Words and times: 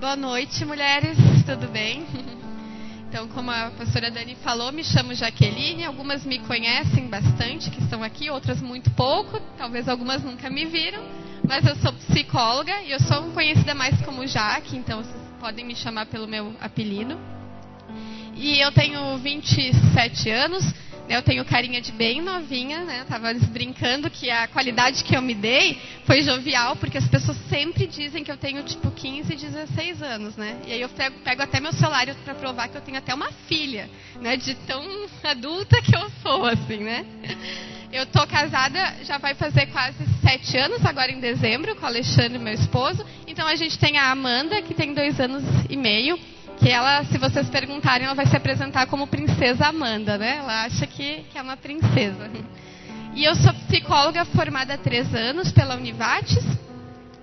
Boa 0.00 0.16
noite, 0.16 0.64
mulheres. 0.64 1.16
Tudo 1.46 1.68
bem? 1.68 2.04
Então, 3.06 3.28
como 3.28 3.48
a 3.48 3.70
pastora 3.70 4.10
Dani 4.10 4.34
falou, 4.42 4.72
me 4.72 4.82
chamo 4.82 5.14
Jaqueline. 5.14 5.84
Algumas 5.84 6.24
me 6.24 6.40
conhecem 6.40 7.06
bastante, 7.06 7.70
que 7.70 7.80
estão 7.80 8.02
aqui, 8.02 8.28
outras 8.28 8.60
muito 8.60 8.90
pouco. 8.90 9.38
Talvez 9.56 9.88
algumas 9.88 10.20
nunca 10.24 10.50
me 10.50 10.64
viram. 10.64 11.00
Mas 11.46 11.64
eu 11.64 11.76
sou 11.76 11.92
psicóloga 11.92 12.82
e 12.82 12.90
eu 12.90 12.98
sou 12.98 13.22
conhecida 13.30 13.72
mais 13.72 13.96
como 14.02 14.26
Jaque, 14.26 14.76
então 14.76 15.00
vocês 15.00 15.22
podem 15.38 15.64
me 15.64 15.76
chamar 15.76 16.06
pelo 16.06 16.26
meu 16.26 16.56
apelido. 16.60 17.16
E 18.34 18.58
eu 18.58 18.72
tenho 18.72 19.16
27 19.18 20.30
anos. 20.30 20.64
Eu 21.08 21.22
tenho 21.22 21.44
carinha 21.44 21.82
de 21.82 21.92
bem 21.92 22.22
novinha, 22.22 22.82
né? 22.82 23.04
Tava 23.06 23.32
brincando 23.34 24.08
que 24.08 24.30
a 24.30 24.48
qualidade 24.48 25.04
que 25.04 25.14
eu 25.14 25.20
me 25.20 25.34
dei 25.34 25.78
foi 26.06 26.22
jovial, 26.22 26.76
porque 26.76 26.96
as 26.96 27.06
pessoas 27.06 27.36
sempre 27.48 27.86
dizem 27.86 28.24
que 28.24 28.32
eu 28.32 28.38
tenho 28.38 28.62
tipo 28.62 28.90
15, 28.90 29.34
16 29.34 30.02
anos, 30.02 30.36
né? 30.36 30.56
E 30.66 30.72
aí 30.72 30.80
eu 30.80 30.88
pego, 30.88 31.18
pego 31.20 31.42
até 31.42 31.60
meu 31.60 31.72
celular 31.72 32.06
para 32.24 32.34
provar 32.34 32.68
que 32.68 32.76
eu 32.76 32.80
tenho 32.80 32.96
até 32.96 33.12
uma 33.14 33.30
filha, 33.46 33.88
né? 34.20 34.36
De 34.36 34.54
tão 34.54 34.82
adulta 35.22 35.80
que 35.82 35.94
eu 35.94 36.10
sou, 36.22 36.46
assim, 36.46 36.78
né? 36.78 37.04
Eu 37.92 38.06
tô 38.06 38.26
casada, 38.26 38.96
já 39.04 39.18
vai 39.18 39.34
fazer 39.34 39.66
quase 39.66 39.98
sete 40.22 40.56
anos, 40.56 40.84
agora 40.84 41.12
em 41.12 41.20
dezembro, 41.20 41.76
com 41.76 41.82
o 41.82 41.86
Alexandre, 41.86 42.38
meu 42.38 42.54
esposo. 42.54 43.04
Então 43.26 43.46
a 43.46 43.54
gente 43.56 43.78
tem 43.78 43.98
a 43.98 44.10
Amanda, 44.10 44.62
que 44.62 44.74
tem 44.74 44.94
dois 44.94 45.20
anos 45.20 45.44
e 45.68 45.76
meio 45.76 46.18
que 46.58 46.68
ela, 46.68 47.04
se 47.04 47.18
vocês 47.18 47.48
perguntarem, 47.48 48.06
ela 48.06 48.14
vai 48.14 48.26
se 48.26 48.36
apresentar 48.36 48.86
como 48.86 49.06
princesa 49.06 49.66
Amanda, 49.66 50.16
né? 50.16 50.36
Ela 50.38 50.64
acha 50.64 50.86
que, 50.86 51.24
que 51.30 51.38
é 51.38 51.42
uma 51.42 51.56
princesa. 51.56 52.30
E 53.14 53.24
eu 53.24 53.34
sou 53.34 53.52
psicóloga 53.68 54.24
formada 54.24 54.74
há 54.74 54.78
três 54.78 55.14
anos 55.14 55.52
pela 55.52 55.76
Univates. 55.76 56.44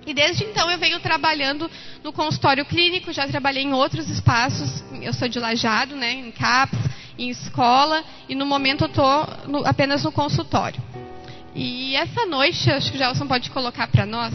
E 0.06 0.12
desde 0.12 0.44
então 0.44 0.70
eu 0.70 0.78
venho 0.78 0.98
trabalhando 1.00 1.70
no 2.02 2.12
consultório 2.12 2.64
clínico, 2.64 3.12
já 3.12 3.26
trabalhei 3.28 3.62
em 3.62 3.72
outros 3.72 4.08
espaços. 4.08 4.82
Eu 5.00 5.12
sou 5.12 5.28
de 5.28 5.38
Lajado, 5.38 5.94
né? 5.94 6.12
Em 6.12 6.30
CAPS, 6.30 6.78
em 7.18 7.30
escola. 7.30 8.02
E 8.28 8.34
no 8.34 8.46
momento 8.46 8.84
eu 8.84 8.88
estou 8.88 9.64
apenas 9.64 10.02
no 10.02 10.10
consultório. 10.10 10.80
E 11.54 11.94
essa 11.96 12.24
noite, 12.26 12.70
acho 12.70 12.90
que 12.90 12.96
o 12.96 12.98
Gelson 12.98 13.26
pode 13.26 13.50
colocar 13.50 13.86
para 13.86 14.06
nós 14.06 14.32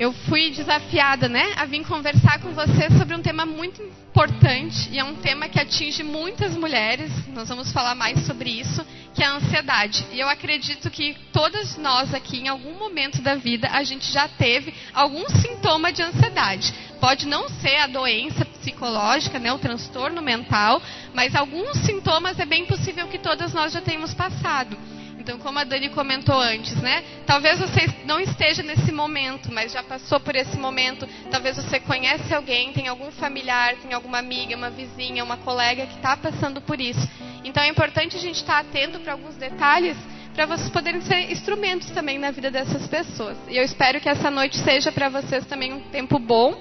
eu 0.00 0.14
fui 0.14 0.48
desafiada, 0.48 1.28
né, 1.28 1.52
a 1.58 1.66
vir 1.66 1.84
conversar 1.84 2.40
com 2.40 2.54
você 2.54 2.88
sobre 2.96 3.14
um 3.14 3.20
tema 3.20 3.44
muito 3.44 3.82
importante 3.82 4.88
e 4.90 4.98
é 4.98 5.04
um 5.04 5.16
tema 5.16 5.46
que 5.46 5.60
atinge 5.60 6.02
muitas 6.02 6.56
mulheres. 6.56 7.12
Nós 7.28 7.50
vamos 7.50 7.70
falar 7.70 7.94
mais 7.94 8.18
sobre 8.24 8.48
isso, 8.48 8.82
que 9.14 9.22
é 9.22 9.26
a 9.26 9.34
ansiedade. 9.34 10.06
E 10.10 10.18
eu 10.18 10.26
acredito 10.26 10.88
que 10.88 11.14
todas 11.34 11.76
nós 11.76 12.14
aqui, 12.14 12.38
em 12.38 12.48
algum 12.48 12.78
momento 12.78 13.20
da 13.20 13.34
vida, 13.34 13.68
a 13.70 13.82
gente 13.84 14.10
já 14.10 14.26
teve 14.26 14.72
algum 14.94 15.28
sintoma 15.28 15.92
de 15.92 16.00
ansiedade. 16.00 16.72
Pode 16.98 17.26
não 17.26 17.50
ser 17.50 17.76
a 17.76 17.86
doença 17.86 18.46
psicológica, 18.46 19.38
né, 19.38 19.52
o 19.52 19.58
transtorno 19.58 20.22
mental, 20.22 20.80
mas 21.12 21.34
alguns 21.34 21.76
sintomas 21.80 22.38
é 22.38 22.46
bem 22.46 22.64
possível 22.64 23.06
que 23.06 23.18
todas 23.18 23.52
nós 23.52 23.70
já 23.70 23.82
tenhamos 23.82 24.14
passado. 24.14 24.78
Então, 25.20 25.38
como 25.38 25.58
a 25.58 25.64
Dani 25.64 25.90
comentou 25.90 26.40
antes, 26.40 26.74
né? 26.76 27.04
Talvez 27.26 27.60
você 27.60 27.86
não 28.06 28.18
esteja 28.18 28.62
nesse 28.62 28.90
momento, 28.90 29.52
mas 29.52 29.70
já 29.70 29.82
passou 29.82 30.18
por 30.18 30.34
esse 30.34 30.56
momento. 30.56 31.06
Talvez 31.30 31.56
você 31.56 31.78
conhece 31.78 32.34
alguém, 32.34 32.72
tem 32.72 32.88
algum 32.88 33.10
familiar, 33.12 33.76
tem 33.76 33.92
alguma 33.92 34.18
amiga, 34.18 34.56
uma 34.56 34.70
vizinha, 34.70 35.22
uma 35.22 35.36
colega 35.36 35.86
que 35.86 35.96
está 35.96 36.16
passando 36.16 36.62
por 36.62 36.80
isso. 36.80 37.06
Então, 37.44 37.62
é 37.62 37.68
importante 37.68 38.16
a 38.16 38.20
gente 38.20 38.36
estar 38.36 38.60
atento 38.60 38.98
para 39.00 39.12
alguns 39.12 39.36
detalhes 39.36 39.96
para 40.34 40.46
vocês 40.46 40.70
poderem 40.70 41.02
ser 41.02 41.30
instrumentos 41.30 41.90
também 41.90 42.18
na 42.18 42.30
vida 42.30 42.50
dessas 42.50 42.86
pessoas. 42.86 43.36
E 43.46 43.58
eu 43.58 43.62
espero 43.62 44.00
que 44.00 44.08
essa 44.08 44.30
noite 44.30 44.56
seja 44.56 44.90
para 44.90 45.10
vocês 45.10 45.44
também 45.44 45.72
um 45.74 45.80
tempo 45.90 46.18
bom. 46.18 46.56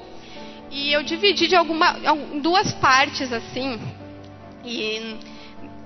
E 0.70 0.92
eu 0.92 1.02
dividi 1.02 1.48
de 1.48 1.56
alguma, 1.56 1.96
duas 2.42 2.73
partes 2.73 3.32
assim. 3.32 3.80
E 4.66 5.18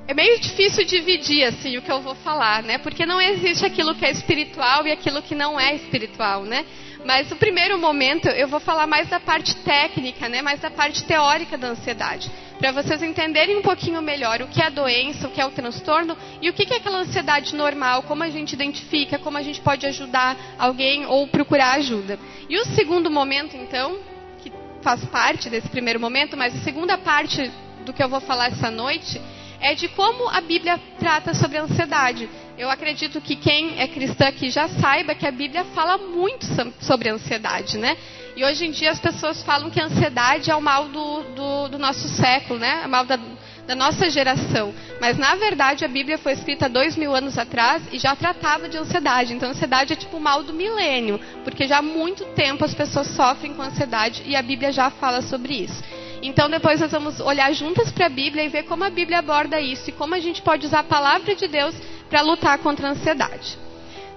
é 0.06 0.14
meio 0.14 0.38
difícil 0.40 0.84
dividir 0.86 1.46
assim 1.46 1.78
o 1.78 1.82
que 1.82 1.92
eu 1.92 2.02
vou 2.02 2.16
falar, 2.16 2.62
né? 2.62 2.78
Porque 2.78 3.06
não 3.06 3.22
existe 3.22 3.66
aquilo 3.66 3.96
que 3.96 4.06
é 4.06 4.12
espiritual 4.12 4.86
e 4.86 4.92
aquilo 4.92 5.22
que 5.22 5.34
não 5.34 5.60
é 5.60 5.76
espiritual, 5.76 6.44
né? 6.44 6.66
Mas 7.06 7.30
no 7.30 7.38
primeiro 7.38 7.78
momento 7.78 8.28
eu 8.28 8.48
vou 8.48 8.60
falar 8.60 8.86
mais 8.86 9.08
da 9.10 9.20
parte 9.20 9.56
técnica, 9.58 10.28
né? 10.28 10.42
Mais 10.42 10.60
da 10.60 10.70
parte 10.70 11.06
teórica 11.06 11.58
da 11.58 11.70
ansiedade, 11.70 12.30
para 12.60 12.72
vocês 12.72 13.02
entenderem 13.02 13.58
um 13.58 13.62
pouquinho 13.62 14.02
melhor 14.02 14.42
o 14.42 14.48
que 14.48 14.62
é 14.62 14.66
a 14.66 14.70
doença, 14.70 15.28
o 15.28 15.32
que 15.32 15.40
é 15.40 15.46
o 15.46 15.52
transtorno 15.52 16.18
e 16.42 16.50
o 16.50 16.54
que 16.54 16.74
é 16.74 16.78
aquela 16.78 17.00
ansiedade 17.00 17.56
normal, 17.56 18.04
como 18.04 18.24
a 18.24 18.30
gente 18.30 18.54
identifica, 18.54 19.18
como 19.18 19.38
a 19.38 19.42
gente 19.42 19.62
pode 19.62 19.86
ajudar 19.86 20.38
alguém 20.60 21.06
ou 21.06 21.28
procurar 21.28 21.76
ajuda. 21.76 22.20
E 22.50 22.58
o 22.58 22.66
segundo 22.66 23.10
momento, 23.10 23.56
então, 23.56 24.00
que 24.42 24.52
faz 24.82 25.04
parte 25.06 25.50
desse 25.50 25.70
primeiro 25.70 26.00
momento, 26.00 26.36
mas 26.36 26.54
a 26.54 26.64
segunda 26.64 26.98
parte 26.98 27.50
do 27.86 27.94
que 27.94 28.04
eu 28.04 28.10
vou 28.10 28.22
falar 28.22 28.48
essa 28.48 28.72
noite 28.72 29.22
é 29.64 29.74
de 29.74 29.88
como 29.88 30.30
a 30.30 30.42
Bíblia 30.42 30.78
trata 31.00 31.34
sobre 31.34 31.58
a 31.58 31.64
ansiedade. 31.64 32.30
Eu 32.58 32.70
acredito 32.70 33.22
que 33.22 33.36
quem 33.38 33.80
é 33.80 33.88
cristã 33.88 34.28
aqui 34.28 34.52
já 34.52 34.68
saiba 34.68 35.16
que 35.16 35.26
a 35.26 35.32
Bíblia 35.32 35.64
fala 35.74 35.98
muito 35.98 36.46
sobre 36.82 37.10
a 37.10 37.14
ansiedade, 37.14 37.78
né? 37.78 37.98
E 38.36 38.44
hoje 38.44 38.66
em 38.66 38.72
dia 38.72 38.92
as 38.92 39.00
pessoas 39.00 39.42
falam 39.42 39.70
que 39.70 39.80
a 39.80 39.86
ansiedade 39.86 40.52
é 40.52 40.56
o 40.56 40.62
mal 40.62 40.90
do, 40.90 41.24
do, 41.36 41.68
do 41.70 41.80
nosso 41.80 42.10
século, 42.10 42.60
né? 42.60 42.82
É 42.84 42.88
o 42.88 42.90
mal 42.90 43.06
da, 43.06 43.18
da 43.66 43.74
nossa 43.74 44.10
geração. 44.10 44.74
Mas 45.00 45.18
na 45.18 45.34
verdade 45.36 45.86
a 45.86 45.88
Bíblia 45.88 46.18
foi 46.18 46.34
escrita 46.34 46.68
dois 46.68 46.98
mil 46.98 47.16
anos 47.16 47.38
atrás 47.38 47.82
e 47.92 47.98
já 47.98 48.14
tratava 48.18 48.68
de 48.68 48.78
ansiedade. 48.78 49.34
Então 49.34 49.50
ansiedade 49.50 49.94
é 49.94 49.96
tipo 49.96 50.18
o 50.18 50.22
mal 50.22 50.44
do 50.44 50.54
milênio, 50.54 51.22
porque 51.46 51.66
já 51.66 51.78
há 51.78 51.82
muito 51.82 52.26
tempo 52.36 52.66
as 52.66 52.74
pessoas 52.74 53.08
sofrem 53.08 53.54
com 53.54 53.62
ansiedade 53.62 54.24
e 54.26 54.36
a 54.36 54.42
Bíblia 54.42 54.74
já 54.74 54.90
fala 54.90 55.22
sobre 55.22 55.54
isso. 55.54 55.82
Então 56.26 56.50
depois 56.50 56.80
nós 56.80 56.90
vamos 56.90 57.20
olhar 57.20 57.52
juntas 57.54 57.92
para 57.92 58.06
a 58.06 58.10
Bíblia 58.10 58.46
e 58.46 58.48
ver 58.48 58.64
como 58.64 58.86
a 58.86 58.90
Bíblia 58.90 59.20
aborda 59.20 59.60
isso 59.60 59.90
e 59.90 59.94
como 59.94 60.16
a 60.16 60.20
gente 60.20 60.42
pode 60.42 60.66
usar 60.66 60.80
a 60.80 60.84
palavra 60.84 61.36
de 61.36 61.50
Deus 61.50 61.76
para 62.10 62.22
lutar 62.22 62.58
contra 62.60 62.88
a 62.88 62.92
ansiedade. 62.92 63.58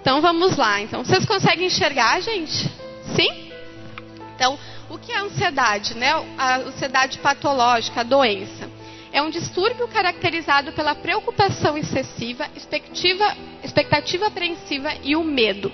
Então 0.00 0.22
vamos 0.22 0.56
lá. 0.56 0.80
Então 0.80 1.04
vocês 1.04 1.26
conseguem 1.26 1.66
enxergar, 1.66 2.20
gente? 2.22 2.70
Sim? 3.16 3.50
Então, 4.36 4.56
o 4.88 4.96
que 4.98 5.10
é 5.10 5.16
a 5.16 5.22
ansiedade, 5.22 5.96
né? 5.96 6.12
A 6.38 6.58
ansiedade 6.58 7.18
patológica, 7.18 8.02
a 8.02 8.04
doença. 8.04 8.70
É 9.12 9.20
um 9.20 9.28
distúrbio 9.28 9.88
caracterizado 9.88 10.72
pela 10.74 10.94
preocupação 10.94 11.76
excessiva, 11.76 12.46
expectativa, 12.54 13.36
expectativa 13.64 14.26
apreensiva 14.28 14.92
e 15.02 15.16
o 15.16 15.24
medo. 15.24 15.72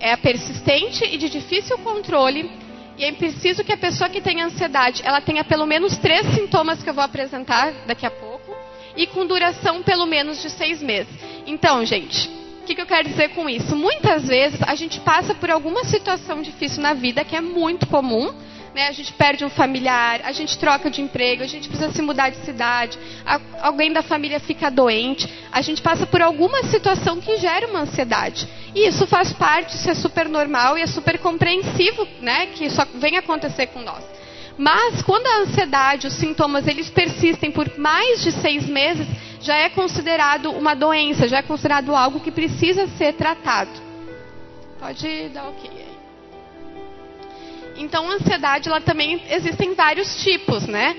É 0.00 0.16
persistente 0.16 1.04
e 1.04 1.16
de 1.18 1.28
difícil 1.28 1.78
controle 1.78 2.50
e 2.98 3.04
é 3.04 3.12
preciso 3.12 3.62
que 3.62 3.72
a 3.72 3.76
pessoa 3.76 4.10
que 4.10 4.20
tem 4.20 4.42
ansiedade, 4.42 5.02
ela 5.04 5.20
tenha 5.20 5.44
pelo 5.44 5.66
menos 5.66 5.96
três 5.98 6.26
sintomas 6.34 6.82
que 6.82 6.90
eu 6.90 6.94
vou 6.94 7.04
apresentar 7.04 7.72
daqui 7.86 8.04
a 8.04 8.10
pouco, 8.10 8.52
e 8.96 9.06
com 9.06 9.24
duração 9.24 9.82
pelo 9.82 10.04
menos 10.04 10.42
de 10.42 10.50
seis 10.50 10.82
meses. 10.82 11.12
Então, 11.46 11.84
gente, 11.84 12.28
o 12.60 12.66
que, 12.66 12.74
que 12.74 12.80
eu 12.80 12.86
quero 12.86 13.08
dizer 13.08 13.28
com 13.30 13.48
isso? 13.48 13.76
Muitas 13.76 14.26
vezes 14.26 14.60
a 14.62 14.74
gente 14.74 14.98
passa 15.00 15.34
por 15.34 15.48
alguma 15.48 15.84
situação 15.84 16.42
difícil 16.42 16.82
na 16.82 16.92
vida 16.92 17.24
que 17.24 17.36
é 17.36 17.40
muito 17.40 17.86
comum, 17.86 18.34
né? 18.74 18.88
A 18.88 18.92
gente 18.92 19.12
perde 19.12 19.44
um 19.44 19.50
familiar, 19.50 20.20
a 20.24 20.32
gente 20.32 20.58
troca 20.58 20.90
de 20.90 21.00
emprego, 21.00 21.42
a 21.42 21.46
gente 21.46 21.68
precisa 21.68 21.92
se 21.92 22.02
mudar 22.02 22.30
de 22.30 22.36
cidade, 22.44 22.98
alguém 23.60 23.92
da 23.92 24.02
família 24.02 24.40
fica 24.40 24.70
doente, 24.70 25.28
a 25.50 25.60
gente 25.60 25.82
passa 25.82 26.06
por 26.06 26.22
alguma 26.22 26.62
situação 26.64 27.20
que 27.20 27.38
gera 27.38 27.66
uma 27.66 27.80
ansiedade. 27.80 28.48
E 28.74 28.86
isso 28.86 29.06
faz 29.06 29.32
parte, 29.32 29.74
isso 29.74 29.90
é 29.90 29.94
super 29.94 30.28
normal 30.28 30.76
e 30.78 30.82
é 30.82 30.86
super 30.86 31.18
compreensivo, 31.18 32.06
né? 32.20 32.46
Que 32.46 32.66
isso 32.66 32.80
venha 32.94 33.20
acontecer 33.20 33.68
com 33.68 33.80
nós. 33.80 34.04
Mas 34.56 35.02
quando 35.02 35.26
a 35.26 35.38
ansiedade, 35.42 36.08
os 36.08 36.14
sintomas, 36.14 36.66
eles 36.66 36.90
persistem 36.90 37.50
por 37.50 37.78
mais 37.78 38.22
de 38.22 38.32
seis 38.32 38.66
meses, 38.66 39.06
já 39.40 39.56
é 39.56 39.68
considerado 39.68 40.50
uma 40.50 40.74
doença, 40.74 41.28
já 41.28 41.38
é 41.38 41.42
considerado 41.42 41.94
algo 41.94 42.18
que 42.18 42.32
precisa 42.32 42.88
ser 42.88 43.14
tratado. 43.14 43.70
Pode 44.80 45.28
dar 45.28 45.48
ok. 45.48 45.87
Então, 47.78 48.10
a 48.10 48.14
ansiedade, 48.14 48.68
ela 48.68 48.80
também 48.80 49.22
existem 49.30 49.74
vários 49.74 50.22
tipos, 50.22 50.66
né? 50.66 50.96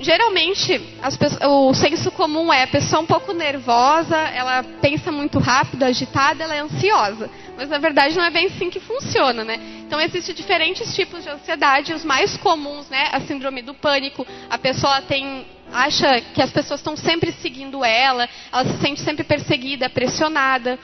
Geralmente, 0.00 0.78
pessoas, 1.18 1.42
o 1.42 1.74
senso 1.74 2.10
comum 2.12 2.52
é 2.52 2.62
a 2.62 2.66
pessoa 2.66 3.02
um 3.02 3.06
pouco 3.06 3.32
nervosa, 3.32 4.16
ela 4.16 4.62
pensa 4.80 5.10
muito 5.10 5.40
rápido, 5.40 5.82
agitada, 5.82 6.44
ela 6.44 6.54
é 6.54 6.60
ansiosa. 6.60 7.28
Mas 7.56 7.68
na 7.68 7.78
verdade 7.78 8.16
não 8.16 8.24
é 8.24 8.30
bem 8.30 8.46
assim 8.46 8.70
que 8.70 8.78
funciona, 8.78 9.42
né? 9.42 9.58
Então 9.84 10.00
existem 10.00 10.34
diferentes 10.34 10.94
tipos 10.94 11.24
de 11.24 11.28
ansiedade, 11.28 11.92
os 11.92 12.04
mais 12.04 12.36
comuns, 12.36 12.88
né? 12.88 13.08
A 13.12 13.20
síndrome 13.20 13.62
do 13.62 13.74
pânico, 13.74 14.24
a 14.48 14.58
pessoa 14.58 15.02
tem 15.02 15.44
acha 15.72 16.20
que 16.32 16.40
as 16.40 16.52
pessoas 16.52 16.78
estão 16.78 16.96
sempre 16.96 17.32
seguindo 17.32 17.84
ela, 17.84 18.28
ela 18.52 18.64
se 18.64 18.80
sente 18.80 19.00
sempre 19.00 19.24
perseguida, 19.24 19.90
pressionada 19.90 20.78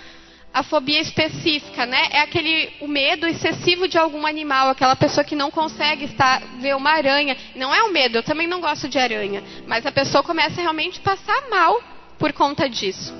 a 0.52 0.62
fobia 0.64 1.00
específica, 1.00 1.86
né? 1.86 2.08
É 2.10 2.20
aquele 2.20 2.72
o 2.80 2.88
medo 2.88 3.26
excessivo 3.26 3.86
de 3.86 3.96
algum 3.96 4.26
animal, 4.26 4.68
aquela 4.68 4.96
pessoa 4.96 5.24
que 5.24 5.36
não 5.36 5.50
consegue 5.50 6.06
estar 6.06 6.40
ver 6.60 6.74
uma 6.74 6.90
aranha. 6.90 7.36
Não 7.54 7.72
é 7.72 7.82
o 7.84 7.92
medo, 7.92 8.18
eu 8.18 8.22
também 8.22 8.48
não 8.48 8.60
gosto 8.60 8.88
de 8.88 8.98
aranha, 8.98 9.42
mas 9.66 9.86
a 9.86 9.92
pessoa 9.92 10.22
começa 10.22 10.60
realmente 10.60 10.98
a 10.98 11.02
passar 11.02 11.48
mal 11.48 11.80
por 12.18 12.32
conta 12.32 12.68
disso. 12.68 13.14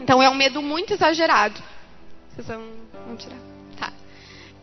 Então 0.00 0.22
é 0.22 0.28
um 0.28 0.34
medo 0.34 0.60
muito 0.60 0.92
exagerado. 0.92 1.62
Vocês 2.30 2.46
vão, 2.46 2.64
vão 3.06 3.16
tirar? 3.16 3.38
Tá. 3.78 3.92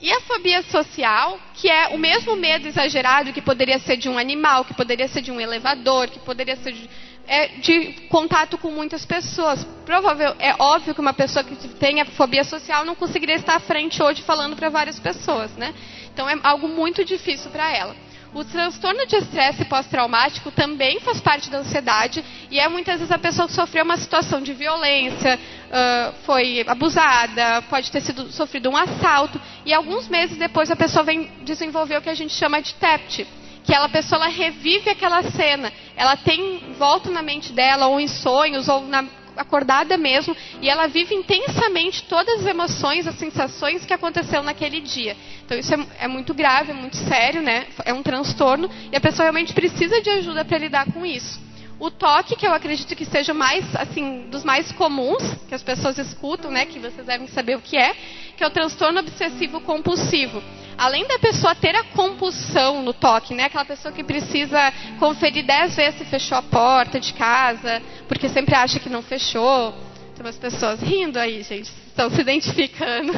E 0.01 0.11
a 0.11 0.19
fobia 0.21 0.61
social, 0.63 1.39
que 1.53 1.69
é 1.69 1.87
o 1.89 1.97
mesmo 1.97 2.35
medo 2.35 2.67
exagerado 2.67 3.31
que 3.31 3.41
poderia 3.41 3.79
ser 3.79 3.95
de 3.95 4.09
um 4.09 4.17
animal, 4.17 4.65
que 4.65 4.73
poderia 4.73 5.07
ser 5.07 5.21
de 5.21 5.31
um 5.31 5.39
elevador, 5.39 6.09
que 6.09 6.19
poderia 6.19 6.57
ser 6.57 6.73
de, 6.73 6.89
é, 7.27 7.47
de 7.59 8.07
contato 8.09 8.57
com 8.57 8.71
muitas 8.71 9.05
pessoas. 9.05 9.63
Provável, 9.85 10.35
é 10.39 10.55
óbvio 10.59 10.93
que 10.93 11.01
uma 11.01 11.13
pessoa 11.13 11.43
que 11.43 11.55
tenha 11.67 12.05
fobia 12.05 12.43
social 12.43 12.85
não 12.85 12.95
conseguiria 12.95 13.35
estar 13.35 13.55
à 13.55 13.59
frente 13.59 14.01
hoje 14.01 14.21
falando 14.21 14.55
para 14.55 14.69
várias 14.69 14.99
pessoas, 14.99 15.51
né? 15.57 15.73
Então 16.13 16.29
é 16.29 16.37
algo 16.43 16.67
muito 16.67 17.03
difícil 17.03 17.49
para 17.51 17.69
ela. 17.75 17.95
O 18.33 18.43
transtorno 18.43 19.07
de 19.07 19.15
estresse 19.15 19.63
pós-traumático 19.63 20.51
também 20.51 20.99
faz 20.99 21.21
parte 21.21 21.49
da 21.49 21.59
ansiedade 21.59 22.21
e 22.51 22.59
é 22.59 22.67
muitas 22.67 22.95
vezes 22.97 23.09
a 23.09 23.17
pessoa 23.17 23.47
que 23.47 23.53
sofreu 23.53 23.85
uma 23.85 23.95
situação 23.95 24.41
de 24.41 24.53
violência, 24.53 25.39
uh, 25.39 26.13
foi 26.25 26.61
abusada, 26.67 27.61
pode 27.69 27.89
ter 27.89 28.01
sido 28.01 28.29
sofrido 28.33 28.69
um 28.69 28.75
assalto 28.75 29.39
e 29.65 29.73
alguns 29.73 30.09
meses 30.09 30.37
depois 30.37 30.69
a 30.69 30.75
pessoa 30.75 31.05
vem 31.05 31.31
desenvolver 31.43 31.97
o 31.97 32.01
que 32.01 32.09
a 32.09 32.13
gente 32.13 32.33
chama 32.33 32.61
de 32.61 32.73
TEPT, 32.73 33.25
que 33.65 33.73
ela, 33.73 33.89
pessoa 33.89 34.21
ela 34.21 34.29
revive 34.29 34.89
aquela 34.89 35.23
cena, 35.23 35.71
ela 35.95 36.15
tem 36.15 36.73
volta 36.77 37.09
na 37.09 37.21
mente 37.21 37.51
dela 37.51 37.87
ou 37.87 37.99
em 37.99 38.07
sonhos 38.07 38.67
ou 38.67 38.81
na 38.81 39.05
acordada 39.37 39.97
mesmo, 39.97 40.35
e 40.61 40.69
ela 40.69 40.87
vive 40.87 41.13
intensamente 41.13 42.03
todas 42.03 42.39
as 42.39 42.45
emoções, 42.45 43.05
as 43.05 43.15
sensações 43.15 43.85
que 43.85 43.93
aconteceu 43.93 44.41
naquele 44.41 44.79
dia. 44.79 45.15
Então 45.45 45.57
isso 45.57 45.73
é, 45.73 45.85
é 46.01 46.07
muito 46.07 46.33
grave, 46.33 46.71
é 46.71 46.73
muito 46.73 46.95
sério, 46.95 47.41
né? 47.41 47.67
É 47.83 47.93
um 47.93 48.01
transtorno 48.01 48.69
e 48.91 48.95
a 48.95 49.01
pessoa 49.01 49.23
realmente 49.23 49.53
precisa 49.53 50.01
de 50.01 50.09
ajuda 50.09 50.45
para 50.45 50.57
lidar 50.57 50.85
com 50.91 51.05
isso. 51.05 51.43
O 51.77 51.91
toque, 51.91 52.37
que 52.37 52.47
eu 52.47 52.53
acredito 52.53 52.95
que 52.95 53.03
seja 53.03 53.33
mais, 53.33 53.65
assim, 53.75 54.27
dos 54.29 54.45
mais 54.45 54.71
comuns, 54.71 55.21
que 55.49 55.53
as 55.53 55.61
pessoas 55.61 55.97
escutam, 55.97 56.49
né, 56.49 56.65
que 56.65 56.79
vocês 56.79 57.05
devem 57.05 57.27
saber 57.27 57.57
o 57.57 57.61
que 57.61 57.75
é, 57.75 57.93
que 58.37 58.43
é 58.43 58.47
o 58.47 58.49
transtorno 58.49 59.01
obsessivo 59.01 59.59
compulsivo 59.59 60.41
além 60.77 61.07
da 61.07 61.19
pessoa 61.19 61.55
ter 61.55 61.75
a 61.75 61.83
compulsão 61.83 62.81
no 62.81 62.93
toque, 62.93 63.33
né? 63.33 63.45
Aquela 63.45 63.65
pessoa 63.65 63.93
que 63.93 64.03
precisa 64.03 64.73
conferir 64.99 65.45
dez 65.45 65.75
vezes 65.75 65.99
se 65.99 66.05
fechou 66.05 66.37
a 66.37 66.41
porta 66.41 66.99
de 66.99 67.13
casa, 67.13 67.81
porque 68.07 68.29
sempre 68.29 68.55
acha 68.55 68.79
que 68.79 68.89
não 68.89 69.01
fechou. 69.01 69.73
Tem 70.15 70.25
umas 70.25 70.37
pessoas 70.37 70.81
rindo 70.81 71.19
aí, 71.19 71.43
gente, 71.43 71.69
estão 71.87 72.09
se 72.09 72.21
identificando. 72.21 73.13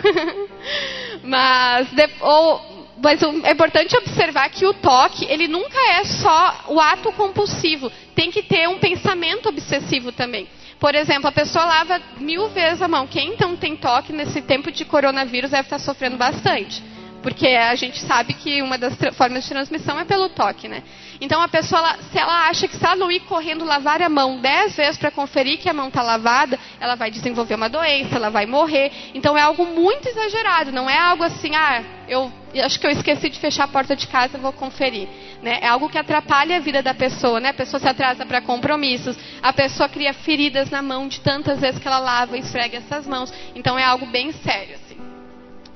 mas, 1.24 1.88
de, 1.92 2.10
ou, 2.22 2.88
mas 3.02 3.22
é 3.22 3.52
importante 3.52 3.96
observar 3.96 4.50
que 4.50 4.66
o 4.66 4.74
toque, 4.74 5.26
ele 5.30 5.48
nunca 5.48 5.78
é 5.92 6.04
só 6.06 6.66
o 6.70 6.80
ato 6.80 7.12
compulsivo. 7.14 7.92
Tem 8.16 8.32
que 8.32 8.42
ter 8.42 8.68
um 8.68 8.80
pensamento 8.80 9.50
obsessivo 9.50 10.12
também. 10.12 10.48
Por 10.80 10.94
exemplo, 10.94 11.28
a 11.28 11.32
pessoa 11.32 11.66
lava 11.66 12.00
mil 12.20 12.50
vezes 12.50 12.82
a 12.82 12.88
mão. 12.88 13.08
Quem 13.08 13.34
então 13.34 13.56
tem 13.56 13.76
toque 13.76 14.14
nesse 14.14 14.42
tempo 14.42 14.72
de 14.72 14.86
coronavírus 14.86 15.52
deve 15.52 15.64
estar 15.64 15.80
sofrendo 15.80 16.18
bastante 16.18 16.82
porque 17.28 17.46
a 17.46 17.76
gente 17.76 18.00
sabe 18.06 18.34
que 18.34 18.62
uma 18.62 18.78
das 18.78 18.94
formas 19.18 19.44
de 19.44 19.50
transmissão 19.50 20.00
é 20.00 20.06
pelo 20.06 20.30
toque, 20.30 20.70
né? 20.70 20.82
Então 21.20 21.42
a 21.42 21.50
pessoa, 21.50 21.80
ela, 21.80 21.98
se 22.10 22.18
ela 22.18 22.48
acha 22.48 22.70
que 22.70 22.78
se 22.78 22.86
ela 22.86 22.96
não 22.96 23.12
ir 23.12 23.20
correndo 23.20 23.66
lavar 23.66 24.02
a 24.02 24.08
mão 24.08 24.40
dez 24.40 24.78
vezes 24.78 24.98
para 24.98 25.12
conferir 25.12 25.60
que 25.60 25.68
a 25.68 25.74
mão 25.74 25.90
está 25.90 26.02
lavada, 26.02 26.58
ela 26.80 26.96
vai 26.96 27.12
desenvolver 27.12 27.56
uma 27.56 27.68
doença, 27.68 28.16
ela 28.16 28.30
vai 28.30 28.46
morrer. 28.46 28.94
Então 29.14 29.38
é 29.38 29.42
algo 29.42 29.66
muito 29.66 30.08
exagerado, 30.08 30.72
não 30.72 30.90
é 30.90 30.98
algo 30.98 31.22
assim, 31.22 31.54
ah, 31.54 31.84
eu 32.08 32.32
acho 32.64 32.80
que 32.80 32.88
eu 32.88 32.92
esqueci 32.92 33.30
de 33.30 33.40
fechar 33.40 33.66
a 33.66 33.68
porta 33.68 33.94
de 33.94 34.08
casa, 34.08 34.38
vou 34.38 34.54
conferir. 34.54 35.10
Né? 35.44 35.60
É 35.62 35.68
algo 35.68 35.90
que 35.90 35.98
atrapalha 35.98 36.56
a 36.56 36.60
vida 36.62 36.82
da 36.82 36.94
pessoa, 36.94 37.42
né? 37.42 37.50
A 37.50 37.54
pessoa 37.54 37.78
se 37.78 37.90
atrasa 37.90 38.26
para 38.26 38.40
compromissos, 38.40 39.18
a 39.44 39.52
pessoa 39.52 39.90
cria 39.90 40.14
feridas 40.14 40.70
na 40.70 40.82
mão 40.82 41.10
de 41.10 41.20
tantas 41.20 41.60
vezes 41.60 41.78
que 41.78 41.88
ela 41.90 42.00
lava 42.00 42.38
e 42.38 42.40
esfrega 42.40 42.78
essas 42.78 43.06
mãos. 43.06 43.34
Então 43.54 43.78
é 43.78 43.84
algo 43.84 44.06
bem 44.06 44.32
sério. 44.32 44.87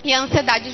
E 0.04 0.14
a 0.14 0.22
ansiedade 0.22 0.72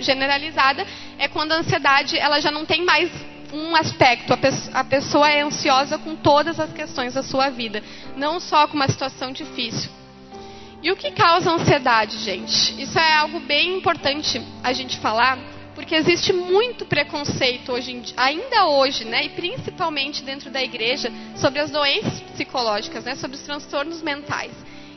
generalizada 0.00 0.86
é 1.18 1.28
quando 1.28 1.52
a 1.52 1.56
ansiedade 1.56 2.18
ela 2.18 2.40
já 2.40 2.50
não 2.50 2.64
tem 2.64 2.84
mais 2.84 3.10
um 3.52 3.76
aspecto. 3.76 4.32
A 4.72 4.84
pessoa 4.84 5.30
é 5.30 5.42
ansiosa 5.42 5.98
com 5.98 6.16
todas 6.16 6.58
as 6.58 6.72
questões 6.72 7.14
da 7.14 7.22
sua 7.22 7.50
vida, 7.50 7.82
não 8.16 8.40
só 8.40 8.66
com 8.66 8.74
uma 8.74 8.88
situação 8.88 9.30
difícil. 9.30 9.90
E 10.82 10.90
o 10.90 10.96
que 10.96 11.10
causa 11.12 11.50
ansiedade, 11.50 12.18
gente? 12.18 12.82
Isso 12.82 12.98
é 12.98 13.14
algo 13.14 13.38
bem 13.40 13.76
importante 13.76 14.42
a 14.64 14.72
gente 14.72 14.98
falar, 14.98 15.38
porque 15.74 15.94
existe 15.94 16.32
muito 16.32 16.84
preconceito 16.84 17.70
hoje, 17.72 18.02
ainda 18.16 18.66
hoje, 18.66 19.04
né, 19.04 19.26
e 19.26 19.28
principalmente 19.28 20.24
dentro 20.24 20.50
da 20.50 20.60
igreja, 20.62 21.12
sobre 21.36 21.60
as 21.60 21.70
doenças 21.70 22.20
psicológicas, 22.32 23.04
né, 23.04 23.14
sobre 23.14 23.36
os 23.36 23.42
transtornos 23.42 24.02
mentais. 24.02 24.50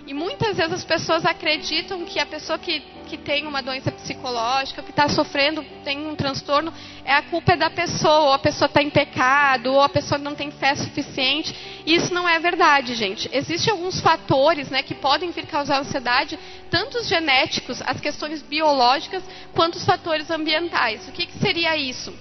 E 0.07 0.13
muitas 0.13 0.57
vezes 0.57 0.71
as 0.71 0.83
pessoas 0.83 1.25
acreditam 1.25 2.05
que 2.05 2.19
a 2.19 2.25
pessoa 2.27 2.59
que, 2.59 2.79
que 3.07 3.17
tem 3.17 3.47
uma 3.47 3.61
doença 3.63 3.91
psicológica, 3.91 4.83
que 4.83 4.91
está 4.91 5.09
sofrendo, 5.09 5.65
tem 5.83 6.05
um 6.05 6.15
transtorno, 6.15 6.71
é 7.03 7.11
a 7.11 7.23
culpa 7.23 7.53
é 7.53 7.57
da 7.57 7.71
pessoa, 7.71 8.19
ou 8.19 8.33
a 8.33 8.37
pessoa 8.37 8.67
está 8.67 8.83
em 8.83 8.89
pecado, 8.89 9.73
ou 9.73 9.81
a 9.81 9.89
pessoa 9.89 10.19
não 10.19 10.35
tem 10.35 10.51
fé 10.51 10.75
suficiente. 10.75 11.55
E 11.87 11.95
isso 11.95 12.13
não 12.13 12.29
é 12.29 12.37
verdade, 12.39 12.93
gente. 12.93 13.27
Existem 13.33 13.71
alguns 13.71 13.99
fatores 13.99 14.69
né, 14.69 14.83
que 14.83 14.93
podem 14.93 15.31
vir 15.31 15.47
causar 15.47 15.79
ansiedade, 15.79 16.37
tanto 16.69 16.99
os 16.99 17.07
genéticos, 17.07 17.81
as 17.83 17.99
questões 17.99 18.43
biológicas, 18.43 19.23
quanto 19.55 19.75
os 19.75 19.85
fatores 19.85 20.29
ambientais. 20.29 21.07
O 21.07 21.11
que, 21.11 21.25
que 21.25 21.39
seria 21.39 21.75
isso? 21.75 22.13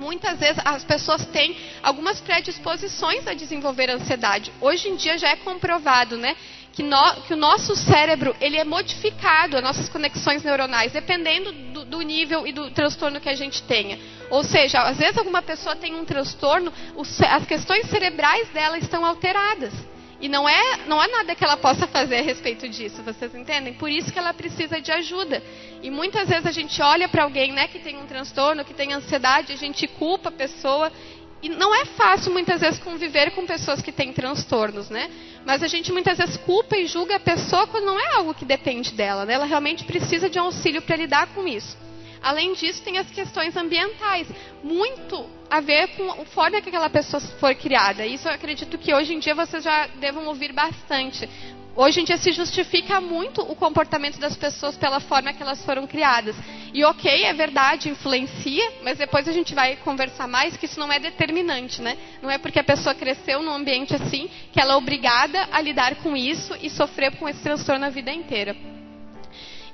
muitas 0.00 0.40
vezes 0.40 0.60
as 0.64 0.82
pessoas 0.82 1.26
têm 1.26 1.54
algumas 1.82 2.20
predisposições 2.20 3.26
a 3.26 3.34
desenvolver 3.34 3.90
ansiedade. 3.90 4.50
Hoje 4.58 4.88
em 4.88 4.96
dia 4.96 5.18
já 5.18 5.28
é 5.28 5.36
comprovado, 5.36 6.16
né, 6.16 6.34
que, 6.72 6.82
no, 6.82 7.14
que, 7.26 7.34
o 7.34 7.36
nosso 7.36 7.74
cérebro 7.74 8.34
ele 8.40 8.56
é 8.56 8.64
modificado, 8.64 9.56
as 9.56 9.62
nossas 9.62 9.88
conexões 9.88 10.42
neuronais, 10.42 10.92
dependendo 10.92 11.52
do, 11.52 11.84
do, 11.84 12.00
nível 12.00 12.46
e 12.46 12.52
do 12.52 12.70
transtorno 12.70 13.20
que 13.20 13.28
a 13.28 13.34
gente 13.34 13.62
tenha. 13.64 13.98
Ou 14.30 14.44
seja, 14.44 14.80
às 14.82 14.96
vezes 14.96 15.18
alguma 15.18 15.42
pessoa 15.42 15.74
tem 15.76 15.94
um 15.94 16.04
transtorno, 16.04 16.72
os, 16.96 17.20
as 17.20 17.44
questões 17.44 17.88
cerebrais 17.88 18.48
dela 18.50 18.78
estão 18.78 19.04
alteradas. 19.04 19.72
E 20.20 20.28
não 20.28 20.46
é, 20.46 20.80
não 20.86 21.00
há 21.00 21.08
nada 21.08 21.34
que 21.34 21.42
ela 21.42 21.56
possa 21.56 21.86
fazer 21.86 22.18
a 22.18 22.22
respeito 22.22 22.68
disso, 22.68 23.02
vocês 23.02 23.34
entendem? 23.34 23.72
Por 23.72 23.88
isso 23.88 24.12
que 24.12 24.18
ela 24.18 24.34
precisa 24.34 24.78
de 24.78 24.92
ajuda. 24.92 25.42
E 25.82 25.90
muitas 25.90 26.28
vezes 26.28 26.44
a 26.46 26.52
gente 26.52 26.80
olha 26.82 27.08
para 27.08 27.22
alguém 27.24 27.52
né, 27.52 27.66
que 27.68 27.78
tem 27.78 27.96
um 27.96 28.06
transtorno, 28.06 28.62
que 28.62 28.74
tem 28.74 28.92
ansiedade, 28.92 29.50
a 29.50 29.56
gente 29.56 29.88
culpa 29.88 30.28
a 30.28 30.32
pessoa 30.32 30.92
e 31.42 31.48
não 31.48 31.74
é 31.74 31.84
fácil 31.86 32.32
muitas 32.32 32.60
vezes 32.60 32.78
conviver 32.78 33.30
com 33.32 33.46
pessoas 33.46 33.80
que 33.80 33.90
têm 33.90 34.12
transtornos, 34.12 34.90
né? 34.90 35.10
Mas 35.44 35.62
a 35.62 35.68
gente 35.68 35.90
muitas 35.92 36.18
vezes 36.18 36.36
culpa 36.36 36.76
e 36.76 36.86
julga 36.86 37.16
a 37.16 37.20
pessoa 37.20 37.66
quando 37.66 37.86
não 37.86 37.98
é 37.98 38.16
algo 38.16 38.34
que 38.34 38.44
depende 38.44 38.92
dela, 38.92 39.24
né? 39.24 39.34
Ela 39.34 39.46
realmente 39.46 39.84
precisa 39.84 40.28
de 40.28 40.38
um 40.38 40.44
auxílio 40.44 40.82
para 40.82 40.96
lidar 40.96 41.28
com 41.28 41.46
isso. 41.48 41.76
Além 42.22 42.52
disso, 42.52 42.82
tem 42.82 42.98
as 42.98 43.10
questões 43.10 43.56
ambientais, 43.56 44.28
muito 44.62 45.24
a 45.50 45.60
ver 45.60 45.88
com 45.96 46.10
a 46.10 46.24
forma 46.26 46.60
que 46.60 46.68
aquela 46.68 46.90
pessoa 46.90 47.20
foi 47.40 47.54
criada. 47.54 48.04
Isso 48.04 48.28
eu 48.28 48.32
acredito 48.32 48.76
que 48.76 48.94
hoje 48.94 49.14
em 49.14 49.18
dia 49.18 49.34
vocês 49.34 49.64
já 49.64 49.86
devam 49.98 50.26
ouvir 50.26 50.52
bastante. 50.52 51.28
Hoje 51.76 52.00
em 52.00 52.04
dia 52.04 52.18
se 52.18 52.32
justifica 52.32 53.00
muito 53.00 53.40
o 53.42 53.54
comportamento 53.54 54.18
das 54.18 54.36
pessoas 54.36 54.76
pela 54.76 54.98
forma 54.98 55.32
que 55.32 55.42
elas 55.42 55.64
foram 55.64 55.86
criadas. 55.86 56.34
E 56.74 56.84
ok, 56.84 57.24
é 57.24 57.32
verdade, 57.32 57.88
influencia, 57.88 58.72
mas 58.82 58.98
depois 58.98 59.26
a 59.28 59.32
gente 59.32 59.54
vai 59.54 59.76
conversar 59.76 60.26
mais 60.26 60.56
que 60.56 60.66
isso 60.66 60.80
não 60.80 60.92
é 60.92 60.98
determinante, 60.98 61.80
né? 61.80 61.96
Não 62.20 62.30
é 62.30 62.38
porque 62.38 62.58
a 62.58 62.64
pessoa 62.64 62.94
cresceu 62.94 63.42
num 63.42 63.52
ambiente 63.52 63.94
assim 63.94 64.28
que 64.52 64.60
ela 64.60 64.74
é 64.74 64.76
obrigada 64.76 65.48
a 65.52 65.60
lidar 65.60 65.96
com 65.96 66.16
isso 66.16 66.56
e 66.60 66.68
sofrer 66.68 67.16
com 67.16 67.28
esse 67.28 67.40
transtorno 67.40 67.86
a 67.86 67.90
vida 67.90 68.12
inteira. 68.12 68.56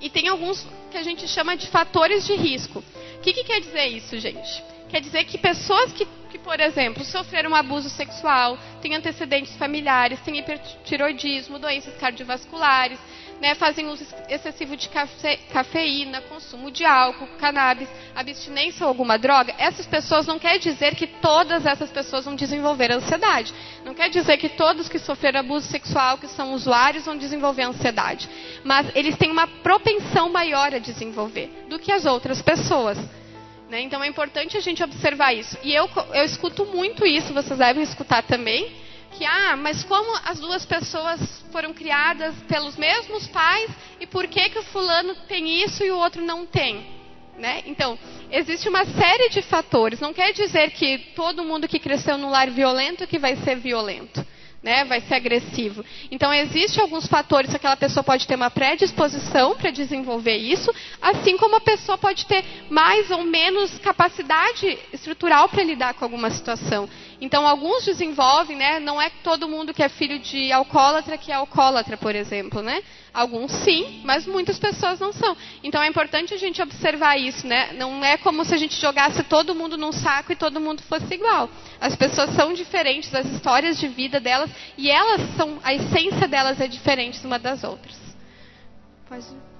E 0.00 0.10
tem 0.10 0.28
alguns 0.28 0.66
que 0.90 0.98
a 0.98 1.02
gente 1.02 1.26
chama 1.26 1.56
de 1.56 1.66
fatores 1.68 2.26
de 2.26 2.34
risco. 2.34 2.84
O 3.16 3.20
que, 3.20 3.32
que 3.32 3.44
quer 3.44 3.60
dizer 3.60 3.86
isso, 3.86 4.18
gente? 4.18 4.62
Quer 4.88 5.00
dizer 5.00 5.24
que 5.24 5.38
pessoas 5.38 5.92
que, 5.92 6.06
que, 6.36 6.38
por 6.38 6.60
exemplo, 6.60 7.02
sofreram 7.04 7.54
abuso 7.54 7.88
sexual, 7.88 8.58
têm 8.82 8.94
antecedentes 8.94 9.56
familiares, 9.56 10.20
têm 10.20 10.38
hipertiroidismo, 10.38 11.58
doenças 11.58 11.96
cardiovasculares, 11.96 12.98
né, 13.40 13.54
fazem 13.54 13.86
uso 13.88 14.04
excessivo 14.28 14.76
de 14.76 14.88
cafe, 14.88 15.38
cafeína, 15.52 16.20
consumo 16.22 16.70
de 16.70 16.84
álcool, 16.84 17.26
cannabis, 17.38 17.88
abstinência 18.14 18.84
ou 18.84 18.88
alguma 18.88 19.18
droga, 19.18 19.54
essas 19.58 19.86
pessoas 19.86 20.26
não 20.26 20.38
quer 20.38 20.58
dizer 20.58 20.94
que 20.94 21.06
todas 21.06 21.66
essas 21.66 21.90
pessoas 21.90 22.24
vão 22.24 22.34
desenvolver 22.34 22.90
ansiedade. 22.90 23.52
Não 23.84 23.94
quer 23.94 24.08
dizer 24.08 24.36
que 24.38 24.48
todos 24.48 24.88
que 24.88 24.98
sofreram 24.98 25.40
abuso 25.40 25.66
sexual, 25.68 26.18
que 26.18 26.28
são 26.28 26.54
usuários, 26.54 27.04
vão 27.04 27.16
desenvolver 27.16 27.62
ansiedade. 27.62 28.28
Mas 28.64 28.86
eles 28.94 29.16
têm 29.16 29.30
uma 29.30 29.46
propensão 29.46 30.30
maior 30.30 30.74
a 30.74 30.78
desenvolver 30.78 31.50
do 31.68 31.78
que 31.78 31.92
as 31.92 32.04
outras 32.04 32.40
pessoas. 32.42 32.98
Né? 33.68 33.80
Então 33.82 34.02
é 34.02 34.06
importante 34.06 34.56
a 34.56 34.60
gente 34.60 34.82
observar 34.82 35.32
isso. 35.32 35.56
E 35.62 35.74
eu, 35.74 35.88
eu 36.14 36.24
escuto 36.24 36.64
muito 36.64 37.04
isso, 37.04 37.34
vocês 37.34 37.58
devem 37.58 37.82
escutar 37.82 38.22
também, 38.22 38.72
que, 39.12 39.24
ah, 39.24 39.56
mas 39.56 39.82
como 39.82 40.18
as 40.24 40.38
duas 40.38 40.64
pessoas 40.64 41.20
foram 41.50 41.72
criadas 41.72 42.34
pelos 42.48 42.76
mesmos 42.76 43.26
pais 43.28 43.70
e 43.98 44.06
por 44.06 44.26
que, 44.26 44.50
que 44.50 44.58
o 44.58 44.62
fulano 44.64 45.14
tem 45.26 45.62
isso 45.64 45.82
e 45.84 45.90
o 45.90 45.98
outro 45.98 46.22
não 46.22 46.46
tem? 46.46 46.94
Né? 47.38 47.62
Então, 47.66 47.98
existe 48.30 48.68
uma 48.68 48.84
série 48.84 49.28
de 49.28 49.42
fatores. 49.42 50.00
Não 50.00 50.12
quer 50.12 50.32
dizer 50.32 50.70
que 50.70 50.98
todo 51.14 51.44
mundo 51.44 51.68
que 51.68 51.78
cresceu 51.78 52.16
num 52.16 52.30
lar 52.30 52.50
violento 52.50 53.06
que 53.06 53.18
vai 53.18 53.36
ser 53.36 53.56
violento. 53.56 54.24
Né, 54.62 54.84
vai 54.84 55.00
ser 55.00 55.14
agressivo. 55.14 55.84
Então, 56.10 56.32
existem 56.32 56.82
alguns 56.82 57.06
fatores 57.06 57.50
que 57.50 57.56
aquela 57.56 57.76
pessoa 57.76 58.02
pode 58.02 58.26
ter 58.26 58.34
uma 58.34 58.50
predisposição 58.50 59.54
para 59.56 59.70
desenvolver 59.70 60.36
isso, 60.36 60.72
assim 61.00 61.36
como 61.36 61.56
a 61.56 61.60
pessoa 61.60 61.96
pode 61.96 62.26
ter 62.26 62.44
mais 62.68 63.10
ou 63.10 63.24
menos 63.24 63.78
capacidade 63.78 64.78
estrutural 64.92 65.48
para 65.48 65.62
lidar 65.62 65.94
com 65.94 66.04
alguma 66.04 66.30
situação. 66.30 66.88
Então, 67.20 67.46
alguns 67.46 67.84
desenvolvem, 67.84 68.56
né, 68.56 68.78
não 68.78 69.00
é 69.00 69.10
todo 69.22 69.48
mundo 69.48 69.72
que 69.72 69.82
é 69.82 69.88
filho 69.88 70.18
de 70.18 70.52
alcoólatra 70.52 71.16
que 71.16 71.32
é 71.32 71.34
alcoólatra, 71.34 71.96
por 71.96 72.14
exemplo, 72.14 72.62
né? 72.62 72.82
Alguns 73.12 73.50
sim, 73.50 74.02
mas 74.04 74.26
muitas 74.26 74.58
pessoas 74.58 75.00
não 75.00 75.12
são. 75.12 75.34
Então 75.64 75.82
é 75.82 75.88
importante 75.88 76.34
a 76.34 76.36
gente 76.36 76.60
observar 76.60 77.16
isso, 77.16 77.46
né? 77.46 77.72
Não 77.72 78.04
é 78.04 78.18
como 78.18 78.44
se 78.44 78.54
a 78.54 78.58
gente 78.58 78.78
jogasse 78.78 79.22
todo 79.24 79.54
mundo 79.54 79.78
num 79.78 79.92
saco 79.92 80.32
e 80.32 80.36
todo 80.36 80.60
mundo 80.60 80.82
fosse 80.82 81.14
igual. 81.14 81.48
As 81.80 81.96
pessoas 81.96 82.34
são 82.34 82.52
diferentes, 82.52 83.14
as 83.14 83.26
histórias 83.26 83.78
de 83.78 83.88
vida 83.88 84.20
delas 84.20 84.50
e 84.76 84.90
elas 84.90 85.22
são, 85.36 85.58
a 85.64 85.72
essência 85.72 86.28
delas 86.28 86.60
é 86.60 86.68
diferente 86.68 87.24
uma 87.26 87.38
das 87.38 87.64
outras. 87.64 87.96
Pode. 89.08 89.55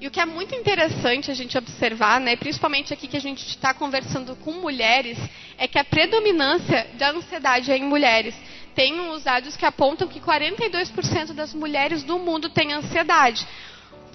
E 0.00 0.06
o 0.06 0.10
que 0.10 0.20
é 0.20 0.26
muito 0.26 0.54
interessante 0.54 1.30
a 1.30 1.34
gente 1.34 1.56
observar, 1.56 2.20
né, 2.20 2.36
principalmente 2.36 2.92
aqui 2.92 3.08
que 3.08 3.16
a 3.16 3.20
gente 3.20 3.46
está 3.46 3.72
conversando 3.72 4.36
com 4.36 4.52
mulheres, 4.52 5.18
é 5.56 5.66
que 5.66 5.78
a 5.78 5.84
predominância 5.84 6.86
da 6.94 7.10
ansiedade 7.10 7.72
é 7.72 7.76
em 7.76 7.84
mulheres 7.84 8.34
tem 8.76 9.00
uns 9.00 9.24
dados 9.24 9.56
que 9.56 9.64
apontam 9.64 10.06
que 10.06 10.20
42% 10.20 11.32
das 11.32 11.54
mulheres 11.54 12.02
do 12.02 12.18
mundo 12.18 12.50
têm 12.50 12.74
ansiedade. 12.74 13.48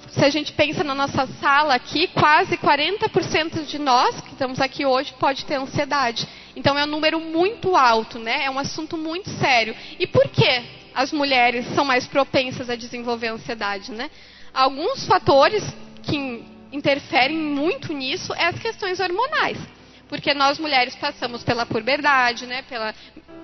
Se 0.09 0.23
a 0.23 0.29
gente 0.29 0.53
pensa 0.53 0.83
na 0.83 0.93
nossa 0.93 1.25
sala 1.41 1.73
aqui, 1.73 2.07
quase 2.09 2.57
40% 2.57 3.65
de 3.65 3.79
nós 3.79 4.21
que 4.21 4.33
estamos 4.33 4.61
aqui 4.61 4.85
hoje 4.85 5.13
pode 5.19 5.45
ter 5.45 5.55
ansiedade. 5.55 6.27
Então 6.55 6.77
é 6.77 6.83
um 6.83 6.87
número 6.87 7.19
muito 7.19 7.75
alto, 7.75 8.19
né? 8.19 8.43
É 8.43 8.51
um 8.51 8.59
assunto 8.59 8.97
muito 8.97 9.31
sério. 9.39 9.75
E 9.97 10.05
por 10.05 10.27
que 10.29 10.63
as 10.93 11.11
mulheres 11.11 11.65
são 11.73 11.83
mais 11.83 12.05
propensas 12.05 12.69
a 12.69 12.75
desenvolver 12.75 13.29
ansiedade, 13.29 13.91
né? 13.91 14.11
Alguns 14.53 15.05
fatores 15.05 15.63
que 16.03 16.45
interferem 16.71 17.37
muito 17.37 17.93
nisso 17.93 18.33
é 18.33 18.45
as 18.45 18.59
questões 18.59 18.99
hormonais 18.99 19.57
porque 20.07 20.33
nós 20.33 20.59
mulheres 20.59 20.93
passamos 20.93 21.41
pela 21.41 21.65
puberdade, 21.65 22.45
né, 22.45 22.63
pela 22.63 22.93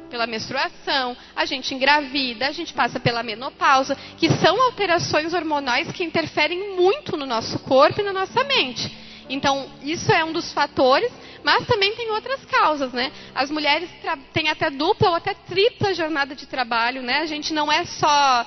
pela 0.09 0.25
menstruação, 0.25 1.15
a 1.35 1.45
gente 1.45 1.73
engravida, 1.73 2.47
a 2.47 2.51
gente 2.51 2.73
passa 2.73 2.99
pela 2.99 3.23
menopausa, 3.23 3.95
que 4.17 4.29
são 4.37 4.59
alterações 4.61 5.33
hormonais 5.33 5.91
que 5.91 6.03
interferem 6.03 6.75
muito 6.75 7.17
no 7.17 7.25
nosso 7.25 7.59
corpo 7.59 8.01
e 8.01 8.03
na 8.03 8.13
nossa 8.13 8.43
mente. 8.45 8.89
Então, 9.29 9.69
isso 9.83 10.11
é 10.11 10.23
um 10.23 10.31
dos 10.31 10.53
fatores, 10.53 11.11
mas 11.43 11.67
também 11.67 11.93
tem 11.95 12.09
outras 12.11 12.43
causas, 12.45 12.93
né? 12.93 13.11
As 13.35 13.51
mulheres 13.51 13.89
têm 14.31 14.49
até 14.49 14.69
dupla 14.69 15.09
ou 15.09 15.15
até 15.15 15.33
tripla 15.33 15.93
jornada 15.93 16.33
de 16.33 16.45
trabalho, 16.45 17.01
né? 17.01 17.19
A 17.19 17.25
gente 17.25 17.53
não 17.53 17.69
é 17.71 17.83
só 17.83 18.45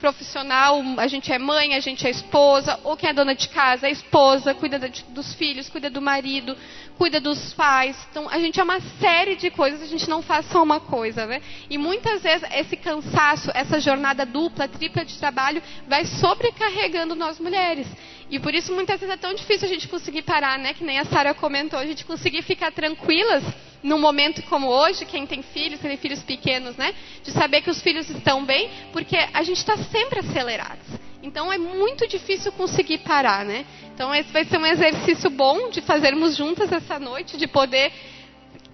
profissional, 0.00 0.82
a 0.96 1.06
gente 1.06 1.30
é 1.30 1.38
mãe, 1.38 1.74
a 1.74 1.80
gente 1.80 2.06
é 2.06 2.10
esposa, 2.10 2.80
ou 2.82 2.96
quem 2.96 3.10
é 3.10 3.12
dona 3.12 3.34
de 3.34 3.48
casa 3.48 3.86
é 3.86 3.90
esposa, 3.90 4.54
cuida 4.54 4.78
dos 5.10 5.34
filhos, 5.34 5.68
cuida 5.68 5.90
do 5.90 6.00
marido, 6.00 6.56
cuida 6.96 7.20
dos 7.20 7.52
pais. 7.52 7.96
Então, 8.10 8.26
a 8.28 8.38
gente 8.38 8.58
é 8.58 8.62
uma 8.62 8.80
série 8.98 9.36
de 9.36 9.50
coisas, 9.50 9.82
a 9.82 9.86
gente 9.86 10.08
não 10.08 10.22
faz 10.22 10.46
só 10.46 10.62
uma 10.62 10.80
coisa, 10.80 11.26
né? 11.26 11.42
E 11.68 11.76
muitas 11.76 12.22
vezes 12.22 12.48
esse 12.50 12.76
cansaço, 12.76 13.50
essa 13.54 13.78
jornada 13.78 14.24
dupla, 14.24 14.66
tripla 14.66 15.04
de 15.04 15.18
trabalho, 15.18 15.62
vai 15.86 16.06
sobrecarregando 16.06 17.14
nós 17.14 17.38
mulheres. 17.38 17.86
E 18.30 18.38
por 18.38 18.54
isso 18.54 18.72
muitas 18.72 18.98
vezes 18.98 19.14
é 19.14 19.18
tão 19.18 19.34
difícil 19.34 19.68
a 19.68 19.70
gente 19.70 19.86
conseguir 19.86 20.22
parar, 20.22 20.58
né? 20.58 20.72
Que 20.72 20.82
nem 20.82 20.98
a 20.98 21.04
Sara 21.04 21.34
comentou, 21.34 21.78
a 21.78 21.86
gente 21.86 22.06
conseguir 22.06 22.42
ficar 22.42 22.72
tranquilas 22.72 23.44
num 23.82 23.98
momento 23.98 24.42
como 24.42 24.68
hoje, 24.68 25.04
quem 25.04 25.26
tem 25.26 25.42
filhos, 25.42 25.80
quem 25.80 25.90
tem 25.90 25.98
filhos 25.98 26.22
pequenos, 26.22 26.76
né? 26.76 26.94
De 27.22 27.30
saber 27.30 27.62
que 27.62 27.70
os 27.70 27.80
filhos 27.80 28.08
estão 28.10 28.44
bem, 28.44 28.70
porque 28.92 29.16
a 29.16 29.42
gente 29.42 29.58
está 29.58 29.76
sempre 29.76 30.20
acelerados. 30.20 30.86
Então 31.22 31.52
é 31.52 31.58
muito 31.58 32.06
difícil 32.06 32.50
conseguir 32.52 32.98
parar, 32.98 33.44
né? 33.44 33.64
Então 33.94 34.14
esse 34.14 34.32
vai 34.32 34.44
ser 34.44 34.58
um 34.58 34.66
exercício 34.66 35.28
bom 35.30 35.70
de 35.70 35.80
fazermos 35.80 36.36
juntas 36.36 36.72
essa 36.72 36.98
noite, 36.98 37.36
de 37.36 37.46
poder 37.46 37.92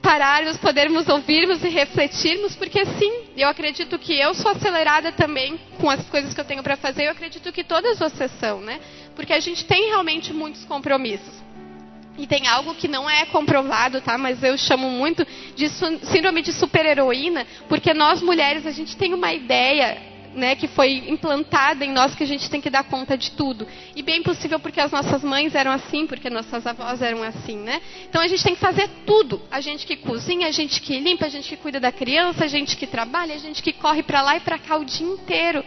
pararmos, 0.01 0.57
podermos 0.59 1.09
ouvirmos 1.09 1.65
e 1.65 1.69
refletirmos, 1.69 2.55
porque 2.55 2.85
sim, 2.85 3.25
eu 3.37 3.49
acredito 3.49 3.99
que 3.99 4.17
eu 4.17 4.35
sou 4.35 4.53
acelerada 4.53 5.11
também 5.11 5.59
com 5.81 5.91
as 5.91 6.09
coisas 6.09 6.33
que 6.33 6.41
eu 6.41 6.45
tenho 6.45 6.63
para 6.63 6.77
fazer, 6.77 7.07
eu 7.07 7.11
acredito 7.11 7.53
que 7.53 7.65
todas 7.65 7.99
vocês 7.99 8.31
são, 8.39 8.61
né? 8.61 8.81
Porque 9.17 9.33
a 9.33 9.41
gente 9.41 9.65
tem 9.65 9.87
realmente 9.87 10.33
muitos 10.33 10.65
compromissos. 10.65 11.46
E 12.18 12.26
tem 12.26 12.46
algo 12.46 12.75
que 12.75 12.88
não 12.88 13.08
é 13.08 13.26
comprovado, 13.26 14.00
tá? 14.00 14.16
Mas 14.16 14.42
eu 14.42 14.56
chamo 14.56 14.90
muito 14.90 15.26
de 15.54 15.68
síndrome 15.68 16.42
de 16.42 16.52
super-heroína, 16.52 17.46
porque 17.68 17.92
nós 17.92 18.23
mulheres 18.23 18.66
a 18.66 18.70
gente 18.70 18.96
tem 18.96 19.12
uma 19.12 19.32
ideia 19.32 20.16
né, 20.37 20.54
que 20.54 20.68
foi 20.68 21.04
implantada 21.08 21.85
em 21.85 21.90
nós 21.90 22.14
que 22.14 22.23
a 22.23 22.26
gente 22.26 22.49
tem 22.50 22.61
que 22.61 22.68
dar 22.68 22.85
conta 22.85 23.16
de 23.16 23.32
tudo. 23.32 23.66
E 23.96 24.02
bem 24.02 24.23
possível 24.23 24.61
porque 24.61 24.80
as 24.80 24.92
nossas 24.92 25.25
mães 25.25 25.54
eram 25.54 25.73
assim, 25.73 26.06
porque 26.06 26.28
nossas 26.28 26.66
avós 26.66 27.00
eram 27.00 27.23
assim, 27.23 27.56
né? 27.56 27.80
Então 28.08 28.20
a 28.20 28.28
gente 28.28 28.44
tem 28.44 28.54
que 28.54 28.61
fazer 28.61 28.88
tudo. 29.06 29.40
A 29.50 29.61
gente 29.61 29.87
que 29.87 29.96
cozinha, 29.96 30.46
a 30.46 30.50
gente 30.50 30.80
que 30.80 30.99
limpa, 31.00 31.25
a 31.25 31.28
gente 31.30 31.49
que 31.49 31.56
cuida 31.56 31.80
da 31.80 31.90
criança, 31.90 32.44
a 32.44 32.49
gente 32.49 32.76
que 32.76 32.87
trabalha, 32.87 33.35
a 33.35 33.38
gente 33.38 33.62
que 33.62 33.73
corre 33.73 34.02
para 34.02 34.20
lá 34.20 34.37
e 34.37 34.40
para 34.40 34.58
cá 34.58 34.76
o 34.76 34.85
dia 34.85 35.06
inteiro. 35.06 35.64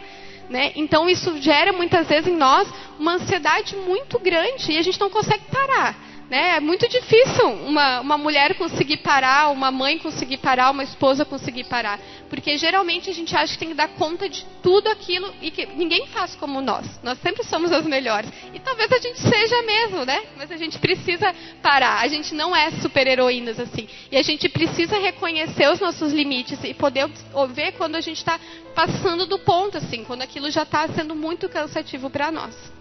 Né? 0.48 0.72
Então 0.76 1.08
isso 1.08 1.40
gera 1.40 1.72
muitas 1.72 2.08
vezes 2.08 2.28
em 2.28 2.36
nós 2.36 2.68
uma 2.98 3.14
ansiedade 3.14 3.76
muito 3.76 4.18
grande 4.18 4.72
e 4.72 4.78
a 4.78 4.82
gente 4.82 5.00
não 5.00 5.10
consegue 5.10 5.44
parar. 5.50 6.09
Né? 6.30 6.58
É 6.58 6.60
muito 6.60 6.88
difícil 6.88 7.44
uma, 7.66 8.00
uma 8.00 8.16
mulher 8.16 8.54
conseguir 8.54 8.98
parar, 8.98 9.50
uma 9.50 9.72
mãe 9.72 9.98
conseguir 9.98 10.36
parar, 10.36 10.70
uma 10.70 10.84
esposa 10.84 11.24
conseguir 11.24 11.64
parar. 11.64 11.98
Porque 12.28 12.56
geralmente 12.56 13.10
a 13.10 13.12
gente 13.12 13.34
acha 13.34 13.52
que 13.54 13.58
tem 13.58 13.70
que 13.70 13.74
dar 13.74 13.88
conta 13.88 14.28
de 14.28 14.46
tudo 14.62 14.88
aquilo 14.88 15.34
e 15.42 15.50
que 15.50 15.66
ninguém 15.66 16.06
faz 16.06 16.36
como 16.36 16.60
nós. 16.60 16.86
Nós 17.02 17.18
sempre 17.18 17.42
somos 17.42 17.72
as 17.72 17.84
melhores. 17.84 18.30
E 18.54 18.60
talvez 18.60 18.92
a 18.92 18.98
gente 18.98 19.18
seja 19.18 19.60
mesmo, 19.62 20.04
né? 20.04 20.22
Mas 20.36 20.52
a 20.52 20.56
gente 20.56 20.78
precisa 20.78 21.34
parar. 21.60 21.98
A 21.98 22.06
gente 22.06 22.32
não 22.32 22.54
é 22.54 22.70
super-heroínas 22.80 23.58
assim. 23.58 23.88
E 24.12 24.16
a 24.16 24.22
gente 24.22 24.48
precisa 24.48 24.98
reconhecer 25.00 25.68
os 25.68 25.80
nossos 25.80 26.12
limites 26.12 26.62
e 26.62 26.72
poder 26.72 27.10
ver 27.52 27.72
quando 27.72 27.96
a 27.96 28.00
gente 28.00 28.18
está 28.18 28.38
passando 28.72 29.26
do 29.26 29.40
ponto, 29.40 29.78
assim, 29.78 30.04
quando 30.04 30.22
aquilo 30.22 30.48
já 30.48 30.62
está 30.62 30.86
sendo 30.90 31.16
muito 31.16 31.48
cansativo 31.48 32.08
para 32.08 32.30
nós. 32.30 32.79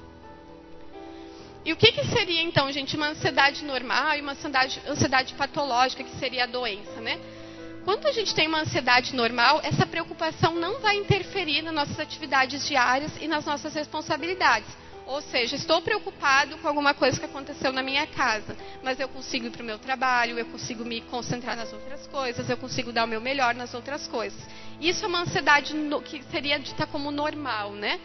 E 1.65 1.73
o 1.73 1.75
que, 1.75 1.91
que, 1.91 2.05
seria 2.07 2.41
então, 2.41 2.71
gente, 2.71 2.95
uma 2.95 3.09
ansiedade 3.09 3.65
normal 3.65 4.15
e 4.15 4.21
uma 4.21 4.31
ansiedade, 4.31 4.81
ansiedade 4.87 5.33
patológica, 5.33 6.03
que 6.03 6.17
seria 6.17 6.43
a 6.45 6.47
doença, 6.47 7.01
né? 7.01 7.19
Quando 7.83 8.07
a 8.07 8.11
gente 8.11 8.33
tem 8.35 8.47
uma 8.47 8.61
ansiedade 8.61 9.15
normal, 9.15 9.59
essa 9.63 9.85
preocupação 9.85 10.53
não 10.55 10.79
vai 10.79 10.95
interferir 10.97 11.61
nas 11.61 11.73
nossas 11.73 11.99
atividades 11.99 12.67
diárias 12.67 13.11
e 13.19 13.27
nas 13.27 13.45
nossas 13.45 13.73
responsabilidades. 13.73 14.69
Ou 15.05 15.21
seja, 15.21 15.55
estou 15.55 15.81
preocupado 15.81 16.55
com 16.59 16.67
alguma 16.67 16.93
coisa 16.93 17.19
que 17.19 17.25
aconteceu 17.25 17.73
na 17.73 17.81
minha 17.81 18.05
casa, 18.05 18.55
mas 18.83 18.99
eu 18.99 19.09
consigo 19.09 19.47
ir 19.47 19.49
para 19.49 19.63
o 19.63 19.65
meu 19.65 19.79
trabalho, 19.79 20.37
eu 20.37 20.45
consigo 20.45 20.85
me 20.85 21.01
concentrar 21.01 21.57
nas 21.57 21.73
outras 21.73 22.05
coisas, 22.05 22.47
eu 22.47 22.57
consigo 22.57 22.91
dar 22.91 23.05
o 23.05 23.07
meu 23.07 23.19
melhor 23.19 23.55
nas 23.55 23.73
outras 23.73 24.07
coisas. 24.07 24.39
Isso 24.79 25.03
é 25.03 25.07
uma 25.07 25.21
ansiedade 25.21 25.73
no, 25.73 25.99
que 25.99 26.21
seria 26.25 26.59
dita 26.59 26.85
como 26.85 27.09
normal, 27.09 27.71
né? 27.71 27.99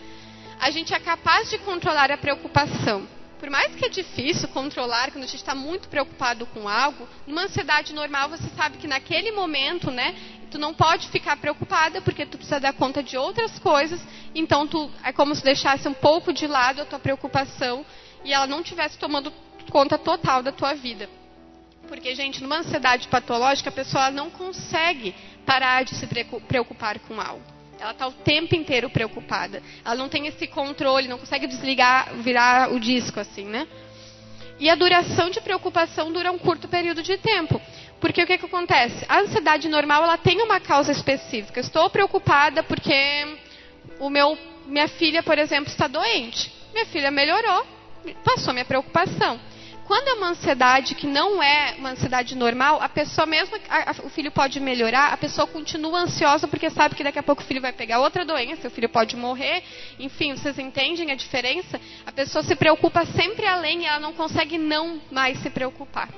A 0.59 0.71
gente 0.71 0.95
é 0.95 0.99
capaz 0.99 1.51
de 1.51 1.59
controlar 1.59 2.11
a 2.11 2.17
preocupação 2.17 3.07
por 3.39 3.51
mais 3.51 3.75
que 3.75 3.85
é 3.85 3.89
difícil 3.89 4.49
controlar 4.49 5.11
quando 5.11 5.25
a 5.25 5.27
gente 5.27 5.37
está 5.37 5.55
muito 5.55 5.89
preocupado 5.89 6.47
com 6.47 6.69
algo, 6.69 7.09
numa 7.27 7.43
ansiedade 7.43 7.93
normal 7.93 8.29
você 8.29 8.49
sabe 8.57 8.79
que 8.79 8.87
naquele 8.87 9.33
momento, 9.33 9.91
né, 9.91 10.15
tu 10.51 10.59
não 10.59 10.73
pode 10.73 11.09
ficar 11.09 11.37
preocupada 11.37 12.01
porque 12.01 12.25
tu 12.25 12.37
precisa 12.37 12.61
dar 12.61 12.73
conta 12.73 13.03
de 13.03 13.17
outras 13.17 13.59
coisas, 13.59 14.01
então 14.35 14.67
tu 14.67 14.91
é 15.03 15.13
como 15.13 15.35
se 15.35 15.43
deixasse 15.43 15.87
um 15.89 15.95
pouco 15.95 16.33
de 16.33 16.47
lado 16.47 16.83
a 16.83 16.85
tua 16.85 16.99
preocupação 16.99 17.85
e 18.25 18.33
ela 18.33 18.47
não 18.47 18.63
tivesse 18.63 18.99
tomando 18.99 19.33
conta 19.71 19.99
total 19.99 20.43
da 20.43 20.53
tua 20.53 20.75
vida. 20.75 21.09
Porque, 21.89 22.15
gente, 22.15 22.43
numa 22.43 22.59
ansiedade 22.59 23.09
patológica, 23.09 23.69
a 23.69 23.73
pessoa 23.73 24.11
não 24.11 24.31
consegue 24.31 25.15
parar 25.45 25.85
de 25.85 25.95
se 25.95 26.07
preocupar 26.49 26.99
com 27.01 27.21
algo. 27.21 27.54
Ela 27.85 27.93
está 27.93 28.09
o 28.09 28.13
tempo 28.13 28.55
inteiro 28.55 28.89
preocupada. 28.89 29.63
Ela 29.85 29.95
não 29.95 30.09
tem 30.09 30.27
esse 30.27 30.47
controle, 30.47 31.07
não 31.07 31.19
consegue 31.19 31.47
desligar, 31.47 32.15
virar 32.15 32.73
o 32.73 32.81
disco 32.81 33.21
assim, 33.21 33.45
né? 33.45 33.69
E 34.59 34.71
a 34.71 34.75
duração 34.75 35.29
de 35.29 35.39
preocupação 35.43 36.11
dura 36.11 36.33
um 36.33 36.39
curto 36.39 36.67
período 36.67 37.03
de 37.03 37.19
tempo. 37.19 37.61
Porque 38.01 38.23
o 38.23 38.27
que, 38.27 38.39
que 38.39 38.47
acontece? 38.47 39.05
A 39.07 39.21
ansiedade 39.21 39.69
normal 39.69 40.03
ela 40.03 40.17
tem 40.17 40.41
uma 40.41 40.59
causa 40.61 40.93
específica. 40.93 41.61
Estou 41.61 41.91
preocupada 41.91 42.63
porque 42.63 43.37
o 44.01 44.09
meu, 44.09 44.39
minha 44.65 44.89
filha, 44.89 45.23
por 45.23 45.39
exemplo, 45.39 45.71
está 45.71 45.87
doente. 45.87 46.51
Minha 46.73 46.87
filha 46.87 47.11
melhorou, 47.11 47.67
passou 48.25 48.55
minha 48.55 48.65
preocupação. 48.65 49.39
Quando 49.87 50.09
é 50.09 50.15
uma 50.15 50.29
ansiedade 50.29 50.95
que 50.95 51.07
não 51.07 51.43
é 51.43 51.75
uma 51.77 51.91
ansiedade 51.91 52.35
normal, 52.35 52.81
a 52.81 52.89
pessoa, 52.89 53.27
mesmo 53.27 53.55
a, 53.69 53.91
a, 53.91 53.95
o 54.05 54.09
filho 54.09 54.31
pode 54.33 54.59
melhorar, 54.59 55.13
a 55.13 55.17
pessoa 55.17 55.47
continua 55.47 56.01
ansiosa 56.01 56.49
porque 56.49 56.71
sabe 56.71 56.95
que 56.95 57.05
daqui 57.05 57.19
a 57.19 57.23
pouco 57.23 57.43
o 57.43 57.45
filho 57.45 57.61
vai 57.61 57.73
pegar 57.73 58.01
outra 58.01 58.25
doença, 58.25 58.69
o 58.69 58.71
filho 58.71 58.89
pode 58.89 59.15
morrer. 59.15 59.63
Enfim, 59.99 60.35
vocês 60.35 60.59
entendem 60.59 61.11
a 61.11 61.15
diferença? 61.15 61.79
A 62.07 62.13
pessoa 62.13 62.43
se 62.43 62.57
preocupa 62.57 63.05
sempre 63.05 63.47
além 63.47 63.83
e 63.83 63.87
ela 63.87 64.01
não 64.01 64.15
consegue 64.15 64.57
não 64.57 65.03
mais 65.11 65.39
se 65.41 65.51
preocupar. 65.51 66.09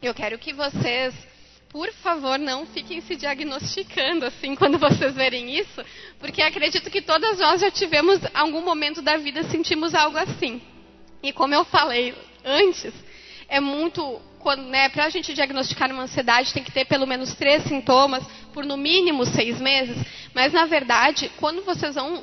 Eu 0.00 0.14
quero 0.14 0.38
que 0.38 0.52
vocês 0.52 1.14
por 1.68 1.92
favor, 1.92 2.38
não 2.38 2.64
fiquem 2.64 3.02
se 3.02 3.16
diagnosticando 3.16 4.24
assim 4.24 4.54
quando 4.56 4.78
vocês 4.78 5.14
verem 5.14 5.58
isso, 5.58 5.84
porque 6.18 6.40
acredito 6.40 6.90
que 6.90 7.02
todas 7.02 7.38
nós 7.38 7.60
já 7.60 7.70
tivemos 7.70 8.20
algum 8.32 8.62
momento 8.62 9.02
da 9.02 9.16
vida 9.16 9.42
sentimos 9.42 9.94
algo 9.94 10.16
assim. 10.16 10.62
E 11.22 11.32
como 11.32 11.54
eu 11.54 11.64
falei 11.64 12.14
antes, 12.46 12.94
é 13.48 13.60
muito 13.60 14.20
né, 14.68 14.88
para 14.90 15.06
a 15.06 15.08
gente 15.08 15.34
diagnosticar 15.34 15.90
uma 15.90 16.04
ansiedade 16.04 16.54
tem 16.54 16.62
que 16.62 16.70
ter 16.70 16.84
pelo 16.84 17.04
menos 17.04 17.34
três 17.34 17.64
sintomas 17.64 18.24
por 18.52 18.64
no 18.64 18.76
mínimo 18.76 19.26
seis 19.26 19.60
meses. 19.60 19.96
Mas 20.32 20.52
na 20.52 20.66
verdade, 20.66 21.30
quando 21.36 21.64
vocês 21.64 21.96
vão 21.96 22.22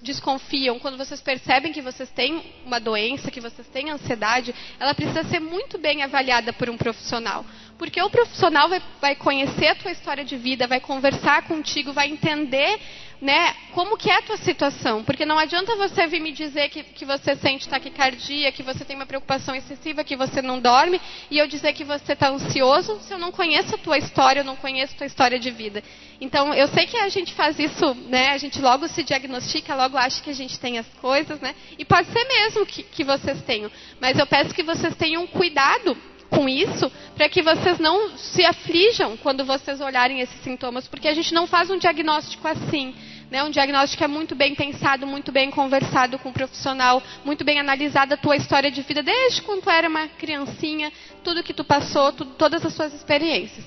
desconfiam, 0.00 0.78
quando 0.78 0.96
vocês 0.96 1.20
percebem 1.20 1.72
que 1.72 1.82
vocês 1.82 2.08
têm 2.10 2.42
uma 2.64 2.78
doença, 2.78 3.30
que 3.30 3.40
vocês 3.40 3.66
têm 3.68 3.90
ansiedade, 3.90 4.54
ela 4.78 4.94
precisa 4.94 5.24
ser 5.24 5.40
muito 5.40 5.76
bem 5.78 6.02
avaliada 6.02 6.52
por 6.52 6.70
um 6.70 6.76
profissional. 6.76 7.44
Porque 7.78 8.00
o 8.00 8.10
profissional 8.10 8.68
vai, 8.68 8.82
vai 9.00 9.14
conhecer 9.14 9.68
a 9.68 9.74
tua 9.74 9.90
história 9.90 10.24
de 10.24 10.36
vida, 10.36 10.66
vai 10.66 10.80
conversar 10.80 11.42
contigo, 11.42 11.92
vai 11.92 12.08
entender 12.08 12.80
né, 13.20 13.54
como 13.72 13.96
que 13.96 14.10
é 14.10 14.16
a 14.16 14.22
tua 14.22 14.36
situação. 14.36 15.02
Porque 15.02 15.24
não 15.24 15.38
adianta 15.38 15.76
você 15.76 16.06
vir 16.06 16.20
me 16.20 16.32
dizer 16.32 16.68
que, 16.68 16.82
que 16.82 17.04
você 17.04 17.34
sente 17.36 17.68
taquicardia, 17.68 18.52
que 18.52 18.62
você 18.62 18.84
tem 18.84 18.96
uma 18.96 19.06
preocupação 19.06 19.54
excessiva, 19.54 20.04
que 20.04 20.16
você 20.16 20.42
não 20.42 20.60
dorme, 20.60 21.00
e 21.30 21.38
eu 21.38 21.46
dizer 21.46 21.72
que 21.72 21.84
você 21.84 22.12
está 22.12 22.28
ansioso 22.28 22.98
se 23.00 23.12
eu 23.12 23.18
não 23.18 23.32
conheço 23.32 23.74
a 23.74 23.78
tua 23.78 23.98
história, 23.98 24.40
eu 24.40 24.44
não 24.44 24.56
conheço 24.56 24.94
a 24.94 24.98
tua 24.98 25.06
história 25.06 25.38
de 25.38 25.50
vida. 25.50 25.82
Então, 26.20 26.52
eu 26.54 26.68
sei 26.68 26.86
que 26.86 26.96
a 26.96 27.08
gente 27.08 27.34
faz 27.34 27.58
isso, 27.58 27.94
né, 28.08 28.30
a 28.30 28.38
gente 28.38 28.60
logo 28.60 28.88
se 28.88 29.02
diagnostica, 29.02 29.74
logo 29.74 29.96
acha 29.96 30.22
que 30.22 30.30
a 30.30 30.34
gente 30.34 30.58
tem 30.58 30.78
as 30.78 30.88
coisas, 31.00 31.40
né, 31.40 31.54
e 31.78 31.84
pode 31.84 32.08
ser 32.08 32.24
mesmo 32.24 32.66
que, 32.66 32.82
que 32.82 33.04
vocês 33.04 33.42
tenham. 33.42 33.70
Mas 34.00 34.18
eu 34.18 34.26
peço 34.26 34.54
que 34.54 34.62
vocês 34.62 34.94
tenham 34.96 35.26
cuidado 35.26 35.96
com 36.30 36.48
isso 36.48 36.90
para 37.14 37.28
que 37.28 37.42
vocês 37.42 37.78
não 37.78 38.16
se 38.16 38.44
aflijam 38.44 39.16
quando 39.16 39.44
vocês 39.44 39.80
olharem 39.80 40.20
esses 40.20 40.40
sintomas, 40.42 40.86
porque 40.86 41.08
a 41.08 41.14
gente 41.14 41.32
não 41.32 41.46
faz 41.46 41.70
um 41.70 41.78
diagnóstico 41.78 42.46
assim. 42.46 42.94
Né? 43.30 43.42
Um 43.42 43.50
diagnóstico 43.50 44.04
é 44.04 44.06
muito 44.06 44.34
bem 44.34 44.54
pensado, 44.54 45.06
muito 45.06 45.32
bem 45.32 45.50
conversado 45.50 46.18
com 46.18 46.28
o 46.28 46.30
um 46.30 46.34
profissional, 46.34 47.02
muito 47.24 47.44
bem 47.44 47.58
analisada 47.58 48.14
a 48.14 48.18
tua 48.18 48.36
história 48.36 48.70
de 48.70 48.82
vida 48.82 49.02
desde 49.02 49.42
quando 49.42 49.62
tu 49.62 49.70
era 49.70 49.88
uma 49.88 50.06
criancinha, 50.08 50.92
tudo 51.24 51.42
que 51.42 51.54
tu 51.54 51.64
passou, 51.64 52.12
todas 52.12 52.64
as 52.64 52.72
suas 52.72 52.94
experiências. 52.94 53.64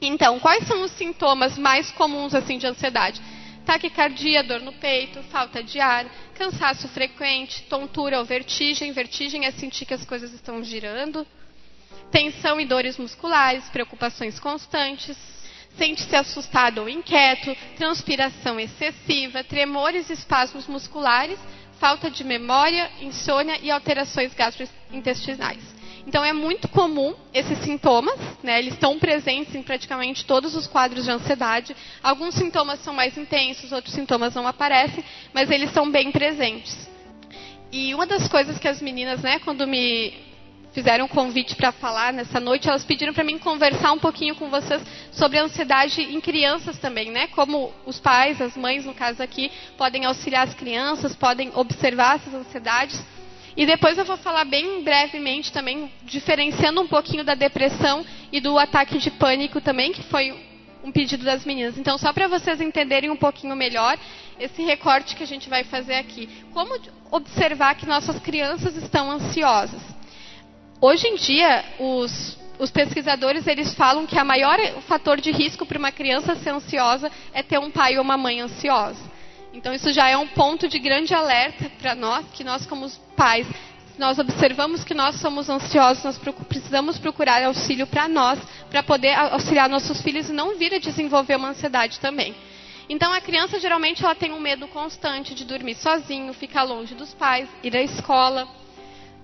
Então, 0.00 0.40
quais 0.40 0.66
são 0.66 0.82
os 0.82 0.90
sintomas 0.92 1.56
mais 1.56 1.90
comuns 1.92 2.34
assim 2.34 2.58
de 2.58 2.66
ansiedade? 2.66 3.20
Taquicardia, 3.64 4.42
dor 4.42 4.60
no 4.60 4.72
peito, 4.72 5.22
falta 5.24 5.62
de 5.62 5.78
ar, 5.78 6.04
cansaço 6.34 6.88
frequente, 6.88 7.62
tontura 7.62 8.18
ou 8.18 8.24
vertigem. 8.24 8.90
Vertigem 8.90 9.46
é 9.46 9.52
sentir 9.52 9.86
que 9.86 9.94
as 9.94 10.04
coisas 10.04 10.32
estão 10.32 10.64
girando 10.64 11.24
tensão 12.12 12.60
e 12.60 12.66
dores 12.66 12.98
musculares, 12.98 13.64
preocupações 13.70 14.38
constantes, 14.38 15.16
sente-se 15.76 16.14
assustado 16.14 16.82
ou 16.82 16.88
inquieto, 16.88 17.56
transpiração 17.76 18.60
excessiva, 18.60 19.42
tremores 19.42 20.10
e 20.10 20.12
espasmos 20.12 20.66
musculares, 20.66 21.38
falta 21.80 22.10
de 22.10 22.22
memória, 22.22 22.90
insônia 23.00 23.58
e 23.62 23.70
alterações 23.70 24.32
gastrointestinais. 24.34 25.82
Então 26.06 26.24
é 26.24 26.32
muito 26.32 26.68
comum 26.68 27.14
esses 27.32 27.58
sintomas, 27.58 28.18
né? 28.42 28.58
eles 28.58 28.74
estão 28.74 28.98
presentes 28.98 29.54
em 29.54 29.62
praticamente 29.62 30.24
todos 30.24 30.54
os 30.54 30.66
quadros 30.66 31.04
de 31.04 31.10
ansiedade. 31.10 31.76
Alguns 32.02 32.34
sintomas 32.34 32.80
são 32.80 32.92
mais 32.92 33.16
intensos, 33.16 33.72
outros 33.72 33.94
sintomas 33.94 34.34
não 34.34 34.46
aparecem, 34.46 35.02
mas 35.32 35.50
eles 35.50 35.72
são 35.72 35.90
bem 35.90 36.10
presentes. 36.10 36.76
E 37.70 37.94
uma 37.94 38.04
das 38.04 38.28
coisas 38.28 38.58
que 38.58 38.68
as 38.68 38.82
meninas, 38.82 39.22
né, 39.22 39.38
quando 39.38 39.66
me 39.66 40.31
fizeram 40.72 41.04
um 41.04 41.08
convite 41.08 41.54
para 41.54 41.70
falar 41.70 42.12
nessa 42.12 42.40
noite, 42.40 42.68
elas 42.68 42.84
pediram 42.84 43.12
para 43.12 43.24
mim 43.24 43.38
conversar 43.38 43.92
um 43.92 43.98
pouquinho 43.98 44.34
com 44.34 44.48
vocês 44.48 44.82
sobre 45.12 45.38
a 45.38 45.44
ansiedade 45.44 46.02
em 46.02 46.20
crianças 46.20 46.78
também, 46.78 47.10
né? 47.10 47.26
Como 47.28 47.72
os 47.86 48.00
pais, 48.00 48.40
as 48.40 48.56
mães, 48.56 48.84
no 48.84 48.94
caso 48.94 49.22
aqui, 49.22 49.50
podem 49.76 50.04
auxiliar 50.04 50.46
as 50.46 50.54
crianças, 50.54 51.14
podem 51.14 51.50
observar 51.54 52.16
essas 52.16 52.34
ansiedades. 52.34 53.00
E 53.54 53.66
depois 53.66 53.98
eu 53.98 54.04
vou 54.04 54.16
falar 54.16 54.46
bem 54.46 54.82
brevemente 54.82 55.52
também, 55.52 55.92
diferenciando 56.04 56.80
um 56.80 56.88
pouquinho 56.88 57.22
da 57.22 57.34
depressão 57.34 58.04
e 58.32 58.40
do 58.40 58.58
ataque 58.58 58.96
de 58.96 59.10
pânico 59.10 59.60
também, 59.60 59.92
que 59.92 60.02
foi 60.04 60.34
um 60.82 60.90
pedido 60.90 61.24
das 61.24 61.44
meninas. 61.44 61.76
Então, 61.76 61.98
só 61.98 62.12
para 62.14 62.26
vocês 62.28 62.60
entenderem 62.60 63.10
um 63.10 63.16
pouquinho 63.16 63.54
melhor 63.54 63.98
esse 64.40 64.62
recorte 64.62 65.14
que 65.14 65.22
a 65.22 65.26
gente 65.26 65.50
vai 65.50 65.64
fazer 65.64 65.94
aqui. 65.94 66.28
Como 66.52 66.80
observar 67.10 67.74
que 67.74 67.86
nossas 67.86 68.18
crianças 68.20 68.74
estão 68.76 69.10
ansiosas? 69.10 69.82
Hoje 70.84 71.06
em 71.06 71.14
dia, 71.14 71.64
os, 71.78 72.36
os 72.58 72.68
pesquisadores 72.72 73.46
eles 73.46 73.72
falam 73.72 74.04
que 74.04 74.18
a 74.18 74.24
maior 74.24 74.58
fator 74.88 75.20
de 75.20 75.30
risco 75.30 75.64
para 75.64 75.78
uma 75.78 75.92
criança 75.92 76.34
ser 76.34 76.50
ansiosa 76.50 77.08
é 77.32 77.40
ter 77.40 77.60
um 77.60 77.70
pai 77.70 77.98
ou 77.98 78.02
uma 78.02 78.16
mãe 78.16 78.40
ansiosa. 78.40 78.98
Então 79.54 79.72
isso 79.72 79.92
já 79.92 80.08
é 80.08 80.16
um 80.16 80.26
ponto 80.26 80.66
de 80.66 80.80
grande 80.80 81.14
alerta 81.14 81.70
para 81.80 81.94
nós, 81.94 82.26
que 82.32 82.42
nós 82.42 82.66
como 82.66 82.90
pais, 83.16 83.46
nós 83.96 84.18
observamos 84.18 84.82
que 84.82 84.92
nós 84.92 85.20
somos 85.20 85.48
ansiosos, 85.48 86.02
nós 86.02 86.20
precisamos 86.48 86.98
procurar 86.98 87.44
auxílio 87.44 87.86
para 87.86 88.08
nós, 88.08 88.40
para 88.68 88.82
poder 88.82 89.14
auxiliar 89.14 89.68
nossos 89.68 90.02
filhos 90.02 90.30
e 90.30 90.32
não 90.32 90.58
vir 90.58 90.74
a 90.74 90.80
desenvolver 90.80 91.36
uma 91.36 91.50
ansiedade 91.50 92.00
também. 92.00 92.34
Então 92.88 93.12
a 93.12 93.20
criança 93.20 93.60
geralmente 93.60 94.04
ela 94.04 94.16
tem 94.16 94.32
um 94.32 94.40
medo 94.40 94.66
constante 94.66 95.32
de 95.32 95.44
dormir 95.44 95.76
sozinho, 95.76 96.34
ficar 96.34 96.64
longe 96.64 96.92
dos 96.92 97.14
pais, 97.14 97.48
ir 97.62 97.76
à 97.76 97.82
escola 97.82 98.48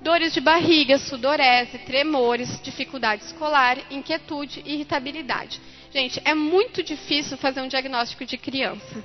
dores 0.02 0.32
de 0.32 0.40
barriga, 0.40 0.98
sudorese, 0.98 1.78
tremores, 1.78 2.60
dificuldade 2.62 3.24
escolar, 3.24 3.78
inquietude 3.90 4.62
e 4.64 4.74
irritabilidade. 4.74 5.60
Gente, 5.92 6.20
é 6.24 6.34
muito 6.34 6.82
difícil 6.82 7.36
fazer 7.36 7.60
um 7.60 7.68
diagnóstico 7.68 8.24
de 8.24 8.36
criança. 8.36 9.04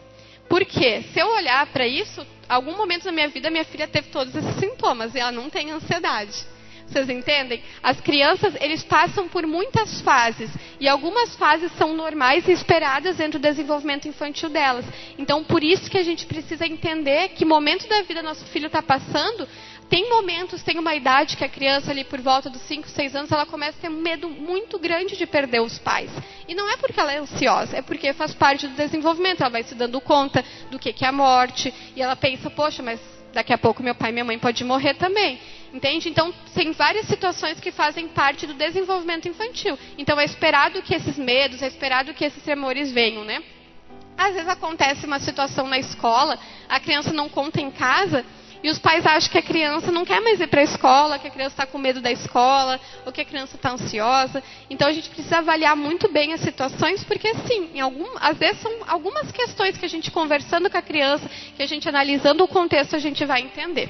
Porque 0.49 1.01
se 1.13 1.19
eu 1.19 1.27
olhar 1.27 1.65
para 1.67 1.87
isso, 1.87 2.25
algum 2.47 2.75
momento 2.77 3.05
da 3.05 3.11
minha 3.11 3.27
vida 3.27 3.49
minha 3.49 3.65
filha 3.65 3.87
teve 3.87 4.09
todos 4.09 4.35
esses 4.35 4.55
sintomas 4.59 5.15
e 5.15 5.19
ela 5.19 5.31
não 5.31 5.49
tem 5.49 5.71
ansiedade. 5.71 6.45
Vocês 6.87 7.09
entendem? 7.09 7.63
As 7.81 7.99
crianças, 7.99 8.53
eles 8.59 8.83
passam 8.83 9.27
por 9.27 9.47
muitas 9.47 10.01
fases. 10.01 10.51
E 10.79 10.87
algumas 10.87 11.35
fases 11.35 11.71
são 11.77 11.95
normais 11.95 12.47
e 12.47 12.51
esperadas 12.51 13.17
dentro 13.17 13.39
do 13.39 13.41
desenvolvimento 13.41 14.07
infantil 14.07 14.49
delas. 14.49 14.85
Então, 15.17 15.43
por 15.43 15.63
isso 15.63 15.89
que 15.89 15.97
a 15.97 16.03
gente 16.03 16.25
precisa 16.25 16.67
entender 16.67 17.29
que 17.29 17.45
momento 17.45 17.87
da 17.87 18.01
vida 18.03 18.21
nosso 18.21 18.45
filho 18.45 18.67
está 18.67 18.81
passando, 18.81 19.47
tem 19.89 20.09
momentos, 20.09 20.63
tem 20.63 20.79
uma 20.79 20.95
idade 20.95 21.37
que 21.37 21.43
a 21.43 21.49
criança 21.49 21.91
ali 21.91 22.03
por 22.03 22.19
volta 22.21 22.49
dos 22.49 22.61
5, 22.63 22.89
6 22.89 23.15
anos, 23.15 23.31
ela 23.31 23.45
começa 23.45 23.77
a 23.77 23.81
ter 23.81 23.89
um 23.89 24.01
medo 24.01 24.29
muito 24.29 24.79
grande 24.79 25.15
de 25.17 25.25
perder 25.25 25.61
os 25.61 25.77
pais. 25.79 26.11
E 26.47 26.55
não 26.55 26.69
é 26.69 26.77
porque 26.77 26.99
ela 26.99 27.13
é 27.13 27.17
ansiosa, 27.17 27.77
é 27.77 27.81
porque 27.81 28.13
faz 28.13 28.33
parte 28.33 28.67
do 28.67 28.75
desenvolvimento. 28.75 29.41
Ela 29.41 29.49
vai 29.49 29.63
se 29.63 29.75
dando 29.75 29.99
conta 30.01 30.43
do 30.69 30.79
que, 30.79 30.93
que 30.93 31.05
é 31.05 31.07
a 31.07 31.11
morte. 31.11 31.73
E 31.95 32.01
ela 32.01 32.15
pensa, 32.15 32.49
poxa, 32.49 32.81
mas 32.81 32.99
daqui 33.33 33.51
a 33.51 33.57
pouco 33.57 33.83
meu 33.83 33.95
pai 33.95 34.09
e 34.09 34.13
minha 34.13 34.25
mãe 34.25 34.39
podem 34.39 34.65
morrer 34.65 34.93
também. 34.95 35.39
Entende? 35.73 36.07
Então, 36.07 36.33
tem 36.53 36.71
várias 36.71 37.07
situações 37.07 37.59
que 37.59 37.71
fazem 37.71 38.07
parte 38.07 38.45
do 38.45 38.53
desenvolvimento 38.53 39.27
infantil. 39.27 39.77
Então, 39.97 40.19
é 40.19 40.25
esperado 40.25 40.81
que 40.81 40.93
esses 40.93 41.17
medos, 41.17 41.61
é 41.61 41.67
esperado 41.67 42.13
que 42.13 42.23
esses 42.23 42.43
tremores 42.43 42.91
venham, 42.91 43.23
né? 43.23 43.43
Às 44.15 44.35
vezes 44.35 44.47
acontece 44.47 45.05
uma 45.07 45.19
situação 45.19 45.67
na 45.67 45.79
escola, 45.79 46.37
a 46.69 46.79
criança 46.79 47.11
não 47.11 47.27
conta 47.27 47.59
em 47.59 47.71
casa 47.71 48.23
e 48.63 48.69
os 48.69 48.79
pais 48.79 49.05
acham 49.05 49.29
que 49.29 49.37
a 49.37 49.41
criança 49.41 49.91
não 49.91 50.05
quer 50.05 50.21
mais 50.21 50.39
ir 50.39 50.47
para 50.47 50.61
a 50.61 50.63
escola, 50.63 51.19
que 51.19 51.27
a 51.27 51.31
criança 51.31 51.53
está 51.53 51.65
com 51.65 51.77
medo 51.77 51.99
da 51.99 52.09
escola, 52.09 52.79
ou 53.05 53.11
que 53.11 53.19
a 53.19 53.25
criança 53.25 53.57
está 53.57 53.71
ansiosa. 53.71 54.41
Então 54.69 54.87
a 54.87 54.93
gente 54.93 55.09
precisa 55.09 55.39
avaliar 55.39 55.75
muito 55.75 56.09
bem 56.09 56.33
as 56.33 56.39
situações, 56.39 57.03
porque 57.03 57.27
assim, 57.27 57.81
algum, 57.81 58.07
às 58.21 58.37
vezes 58.37 58.61
são 58.61 58.71
algumas 58.87 59.29
questões 59.33 59.77
que 59.77 59.85
a 59.85 59.89
gente 59.89 60.09
conversando 60.09 60.69
com 60.69 60.77
a 60.77 60.81
criança, 60.81 61.29
que 61.57 61.61
a 61.61 61.67
gente 61.67 61.89
analisando 61.89 62.41
o 62.41 62.47
contexto, 62.47 62.95
a 62.95 62.99
gente 62.99 63.25
vai 63.25 63.41
entender. 63.41 63.89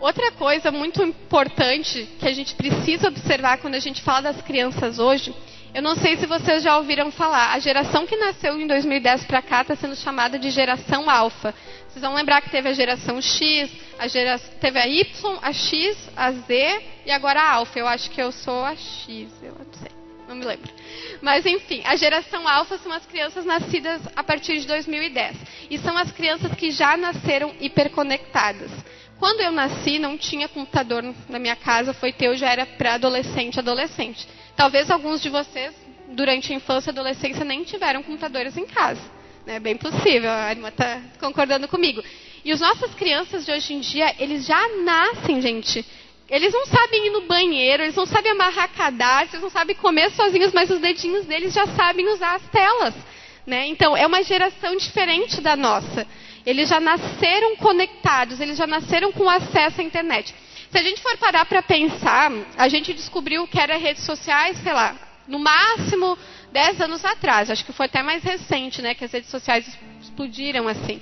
Outra 0.00 0.32
coisa 0.32 0.72
muito 0.72 1.02
importante 1.04 2.08
que 2.18 2.26
a 2.26 2.32
gente 2.32 2.54
precisa 2.54 3.08
observar 3.08 3.58
quando 3.58 3.76
a 3.76 3.78
gente 3.78 4.02
fala 4.02 4.32
das 4.32 4.42
crianças 4.42 4.98
hoje, 4.98 5.32
eu 5.72 5.82
não 5.82 5.94
sei 5.94 6.16
se 6.16 6.26
vocês 6.26 6.62
já 6.62 6.76
ouviram 6.76 7.10
falar, 7.12 7.52
a 7.52 7.58
geração 7.58 8.06
que 8.06 8.16
nasceu 8.16 8.60
em 8.60 8.66
2010 8.66 9.24
para 9.24 9.40
cá 9.40 9.62
está 9.62 9.76
sendo 9.76 9.94
chamada 9.94 10.38
de 10.38 10.50
geração 10.50 11.08
alfa. 11.08 11.54
Vocês 11.88 12.02
vão 12.02 12.14
lembrar 12.14 12.40
que 12.40 12.50
teve 12.50 12.68
a 12.68 12.72
geração 12.72 13.20
X, 13.20 13.70
a 13.98 14.08
geração, 14.08 14.50
teve 14.60 14.78
a 14.78 14.88
Y, 14.88 15.38
a 15.42 15.52
X, 15.52 16.10
a 16.16 16.32
Z 16.32 16.82
e 17.06 17.10
agora 17.10 17.40
a 17.40 17.52
Alpha. 17.52 17.78
Eu 17.78 17.86
acho 17.86 18.10
que 18.10 18.20
eu 18.20 18.32
sou 18.32 18.64
a 18.64 18.74
X, 18.74 19.28
eu 19.42 19.52
não 19.52 19.66
sei, 19.74 19.90
não 20.28 20.36
me 20.36 20.44
lembro. 20.44 20.72
Mas 21.20 21.46
enfim, 21.46 21.82
a 21.84 21.96
geração 21.96 22.48
Alpha 22.48 22.78
são 22.78 22.92
as 22.92 23.06
crianças 23.06 23.44
nascidas 23.44 24.02
a 24.16 24.24
partir 24.24 24.60
de 24.60 24.66
2010. 24.66 25.36
E 25.70 25.78
são 25.78 25.96
as 25.96 26.10
crianças 26.12 26.52
que 26.54 26.70
já 26.70 26.96
nasceram 26.96 27.54
hiperconectadas. 27.60 28.70
Quando 29.18 29.40
eu 29.40 29.52
nasci, 29.52 29.98
não 29.98 30.16
tinha 30.16 30.48
computador 30.48 31.04
na 31.28 31.38
minha 31.38 31.54
casa, 31.54 31.92
foi 31.92 32.12
ter, 32.12 32.26
eu 32.26 32.36
já 32.36 32.50
era 32.50 32.64
pré-adolescente, 32.64 33.58
adolescente. 33.58 34.26
Talvez 34.56 34.90
alguns 34.90 35.20
de 35.22 35.28
vocês, 35.28 35.74
durante 36.08 36.52
a 36.52 36.56
infância 36.56 36.90
e 36.90 36.92
adolescência, 36.92 37.44
nem 37.44 37.64
tiveram 37.64 38.02
computadores 38.02 38.56
em 38.56 38.66
casa. 38.66 39.00
É 39.46 39.58
bem 39.58 39.76
possível, 39.76 40.30
a 40.30 40.50
irmã 40.50 40.68
está 40.68 41.00
concordando 41.18 41.66
comigo. 41.66 42.02
E 42.44 42.52
as 42.52 42.60
nossas 42.60 42.94
crianças 42.94 43.44
de 43.44 43.52
hoje 43.52 43.74
em 43.74 43.80
dia, 43.80 44.14
eles 44.18 44.46
já 44.46 44.60
nascem, 44.82 45.40
gente, 45.40 45.84
Eles 46.28 46.52
não 46.52 46.64
sabem 46.64 47.08
ir 47.08 47.10
no 47.10 47.22
banheiro, 47.22 47.82
eles 47.82 47.96
não 47.96 48.06
sabem 48.06 48.30
amarrar 48.30 48.70
eles 49.28 49.42
não 49.42 49.50
sabem 49.50 49.74
comer 49.74 50.10
sozinhos, 50.12 50.52
mas 50.52 50.70
os 50.70 50.78
dedinhos 50.78 51.26
deles 51.26 51.52
já 51.52 51.66
sabem 51.66 52.08
usar 52.08 52.36
as 52.36 52.48
telas. 52.50 52.94
Né? 53.44 53.66
Então, 53.66 53.96
é 53.96 54.06
uma 54.06 54.22
geração 54.22 54.76
diferente 54.76 55.40
da 55.40 55.56
nossa. 55.56 56.06
Eles 56.46 56.68
já 56.68 56.78
nasceram 56.78 57.56
conectados, 57.56 58.40
eles 58.40 58.56
já 58.56 58.66
nasceram 58.66 59.10
com 59.10 59.28
acesso 59.28 59.80
à 59.80 59.84
internet. 59.84 60.32
Se 60.70 60.78
a 60.78 60.82
gente 60.82 61.02
for 61.02 61.16
parar 61.18 61.44
para 61.46 61.62
pensar, 61.62 62.30
a 62.56 62.68
gente 62.68 62.92
descobriu 62.92 63.46
que 63.46 63.58
era 63.58 63.76
redes 63.76 64.04
sociais, 64.04 64.56
sei 64.62 64.72
lá, 64.72 64.94
no 65.26 65.38
máximo 65.38 66.16
10 66.52 66.80
anos 66.80 67.04
atrás. 67.04 67.50
Acho 67.50 67.64
que 67.64 67.72
foi 67.72 67.86
até 67.86 68.02
mais 68.02 68.22
recente, 68.22 68.80
né, 68.80 68.94
que 68.94 69.04
as 69.04 69.12
redes 69.12 69.30
sociais 69.30 69.66
explodiram 70.00 70.68
assim. 70.68 71.00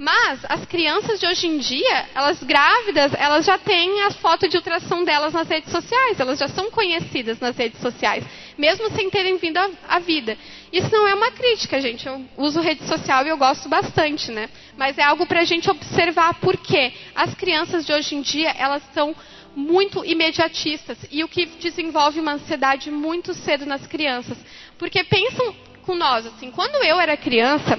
Mas 0.00 0.40
as 0.48 0.64
crianças 0.64 1.20
de 1.20 1.26
hoje 1.26 1.46
em 1.46 1.58
dia, 1.58 2.08
elas 2.14 2.42
grávidas, 2.42 3.12
elas 3.18 3.44
já 3.44 3.58
têm 3.58 4.00
a 4.04 4.10
foto 4.10 4.48
de 4.48 4.56
ultrassom 4.56 5.04
delas 5.04 5.34
nas 5.34 5.46
redes 5.46 5.70
sociais, 5.70 6.18
elas 6.18 6.38
já 6.38 6.48
são 6.48 6.70
conhecidas 6.70 7.38
nas 7.38 7.54
redes 7.54 7.78
sociais, 7.82 8.24
mesmo 8.56 8.90
sem 8.92 9.10
terem 9.10 9.36
vindo 9.36 9.58
à 9.86 9.98
vida. 9.98 10.38
Isso 10.72 10.90
não 10.90 11.06
é 11.06 11.14
uma 11.14 11.30
crítica, 11.32 11.78
gente. 11.82 12.06
Eu 12.06 12.24
uso 12.38 12.62
rede 12.62 12.82
social 12.86 13.26
e 13.26 13.28
eu 13.28 13.36
gosto 13.36 13.68
bastante, 13.68 14.30
né? 14.30 14.48
Mas 14.74 14.96
é 14.96 15.02
algo 15.02 15.26
para 15.26 15.40
a 15.40 15.44
gente 15.44 15.70
observar 15.70 16.32
por 16.40 16.56
quê. 16.56 16.94
As 17.14 17.34
crianças 17.34 17.84
de 17.84 17.92
hoje 17.92 18.14
em 18.14 18.22
dia, 18.22 18.54
elas 18.56 18.82
são 18.94 19.14
muito 19.54 20.02
imediatistas 20.02 20.96
e 21.10 21.22
o 21.22 21.28
que 21.28 21.44
desenvolve 21.44 22.20
uma 22.20 22.32
ansiedade 22.32 22.90
muito 22.90 23.34
cedo 23.34 23.66
nas 23.66 23.86
crianças. 23.86 24.38
Porque 24.78 25.04
pensam 25.04 25.54
com 25.82 25.94
nós, 25.94 26.24
assim, 26.24 26.50
quando 26.50 26.82
eu 26.82 26.98
era 26.98 27.18
criança, 27.18 27.78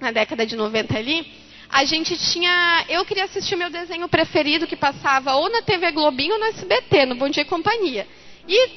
na 0.00 0.10
década 0.10 0.46
de 0.46 0.56
90 0.56 0.96
ali, 0.98 1.30
a 1.68 1.84
gente 1.84 2.16
tinha. 2.16 2.84
Eu 2.88 3.04
queria 3.04 3.24
assistir 3.24 3.54
meu 3.54 3.70
desenho 3.70 4.08
preferido 4.08 4.66
que 4.66 4.74
passava 4.74 5.34
ou 5.34 5.50
na 5.50 5.62
TV 5.62 5.92
Globinho 5.92 6.34
ou 6.34 6.40
no 6.40 6.46
SBT, 6.46 7.06
no 7.06 7.14
Bom 7.14 7.28
Dia 7.28 7.42
e 7.42 7.46
Companhia. 7.46 8.08
E, 8.48 8.68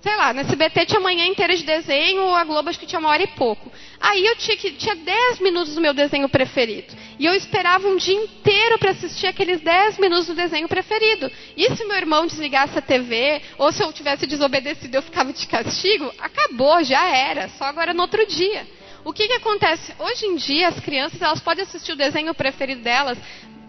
sei 0.00 0.14
lá, 0.14 0.32
no 0.32 0.40
SBT 0.40 0.86
tinha 0.86 1.00
manhã 1.00 1.26
inteira 1.26 1.56
de 1.56 1.64
desenho, 1.64 2.32
a 2.34 2.44
Globo 2.44 2.68
acho 2.68 2.78
que 2.78 2.86
tinha 2.86 3.00
uma 3.00 3.08
hora 3.08 3.22
e 3.22 3.26
pouco. 3.28 3.72
Aí 3.98 4.24
eu 4.24 4.36
tinha, 4.36 4.56
que, 4.56 4.70
tinha 4.72 4.94
10 4.94 5.40
minutos 5.40 5.74
do 5.74 5.80
meu 5.80 5.92
desenho 5.92 6.28
preferido. 6.28 6.94
E 7.18 7.26
eu 7.26 7.34
esperava 7.34 7.88
um 7.88 7.96
dia 7.96 8.14
inteiro 8.14 8.78
para 8.78 8.92
assistir 8.92 9.26
aqueles 9.26 9.60
10 9.60 9.98
minutos 9.98 10.28
do 10.28 10.34
desenho 10.34 10.68
preferido. 10.68 11.32
E 11.56 11.74
se 11.74 11.84
meu 11.84 11.96
irmão 11.96 12.26
desligasse 12.26 12.78
a 12.78 12.82
TV, 12.82 13.42
ou 13.56 13.72
se 13.72 13.82
eu 13.82 13.92
tivesse 13.92 14.26
desobedecido 14.26 14.96
eu 14.96 15.02
ficava 15.02 15.32
de 15.32 15.44
castigo, 15.48 16.12
acabou, 16.20 16.84
já 16.84 17.04
era, 17.08 17.48
só 17.48 17.64
agora 17.64 17.92
no 17.92 18.02
outro 18.02 18.24
dia. 18.26 18.77
O 19.04 19.12
que, 19.12 19.26
que 19.26 19.34
acontece? 19.34 19.94
Hoje 19.98 20.26
em 20.26 20.36
dia, 20.36 20.68
as 20.68 20.80
crianças 20.80 21.20
elas 21.20 21.40
podem 21.40 21.64
assistir 21.64 21.92
o 21.92 21.96
desenho 21.96 22.34
preferido 22.34 22.82
delas 22.82 23.18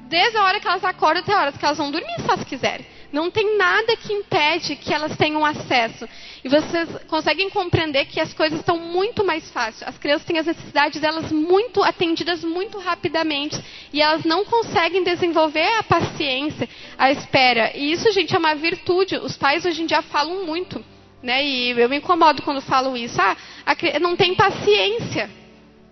desde 0.10 0.38
a 0.38 0.44
hora 0.44 0.60
que 0.60 0.68
elas 0.68 0.84
acordam 0.84 1.22
até 1.22 1.34
a 1.34 1.40
hora 1.40 1.52
que 1.52 1.64
elas 1.64 1.78
vão 1.78 1.92
dormir, 1.92 2.16
se 2.20 2.28
elas 2.28 2.44
quiserem. 2.44 2.86
Não 3.12 3.32
tem 3.32 3.58
nada 3.58 3.96
que 3.98 4.14
impede 4.14 4.76
que 4.76 4.94
elas 4.94 5.16
tenham 5.18 5.44
acesso. 5.44 6.08
E 6.44 6.50
vocês 6.50 6.90
conseguem 7.08 7.50
compreender 7.50 8.06
que 8.06 8.20
as 8.20 8.34
coisas 8.34 8.60
estão 8.60 8.78
muito 8.78 9.24
mais 9.24 9.50
fáceis. 9.50 9.88
As 9.88 9.98
crianças 9.98 10.26
têm 10.26 10.38
as 10.38 10.46
necessidades 10.46 11.02
delas 11.02 11.32
muito 11.32 11.84
atendidas 11.84 12.44
muito 12.44 12.78
rapidamente. 12.78 13.60
E 13.92 14.02
elas 14.02 14.24
não 14.26 14.46
conseguem 14.46 15.04
desenvolver 15.04 15.68
a 15.78 15.84
paciência, 15.84 16.70
a 16.98 17.12
espera. 17.12 17.76
E 17.76 17.92
isso, 17.92 18.12
gente, 18.12 18.36
é 18.36 18.38
uma 18.38 18.54
virtude. 18.56 19.16
Os 19.18 19.36
pais 19.36 19.66
hoje 19.66 19.82
em 19.82 19.86
dia 19.88 20.04
falam 20.04 20.46
muito. 20.46 20.84
Né? 21.22 21.44
E 21.44 21.70
eu 21.72 21.90
me 21.90 21.98
incomodo 21.98 22.42
quando 22.42 22.62
falo 22.62 22.96
isso. 22.96 23.20
Ah, 23.22 23.36
não 24.00 24.16
tem 24.16 24.36
paciência. 24.36 25.30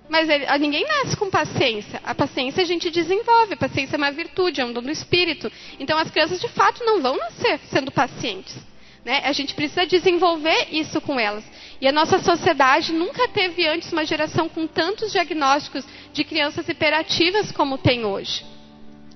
Mas 0.10 0.30
ele, 0.30 0.46
ninguém 0.60 0.86
nasce 0.88 1.18
com 1.18 1.30
paciência. 1.30 2.00
A 2.04 2.16
paciência 2.16 2.64
a 2.64 2.66
gente 2.66 2.90
desenvolve. 2.90 3.54
A 3.54 3.58
paciência 3.58 3.96
é 3.96 3.98
uma 3.98 4.12
virtude, 4.12 4.62
é 4.62 4.66
um 4.66 4.72
dom 4.72 4.82
do 4.82 4.92
espírito. 4.92 5.52
Então 5.80 5.98
as 5.98 6.10
crianças 6.10 6.40
de 6.40 6.48
fato 6.48 6.84
não 6.84 7.02
vão 7.02 7.18
nascer 7.18 7.60
sendo 7.70 7.92
pacientes. 7.92 8.56
Né? 9.04 9.22
A 9.24 9.32
gente 9.32 9.54
precisa 9.54 9.86
desenvolver 9.86 10.68
isso 10.72 11.00
com 11.02 11.20
elas. 11.20 11.44
E 11.80 11.88
a 11.88 11.92
nossa 11.92 12.20
sociedade 12.20 12.94
nunca 12.94 13.28
teve 13.28 13.68
antes 13.68 13.92
uma 13.92 14.06
geração 14.06 14.50
com 14.50 14.66
tantos 14.66 15.12
diagnósticos 15.12 15.86
de 16.14 16.24
crianças 16.24 16.68
hiperativas 16.68 17.52
como 17.52 17.78
tem 17.78 18.06
hoje. 18.06 18.44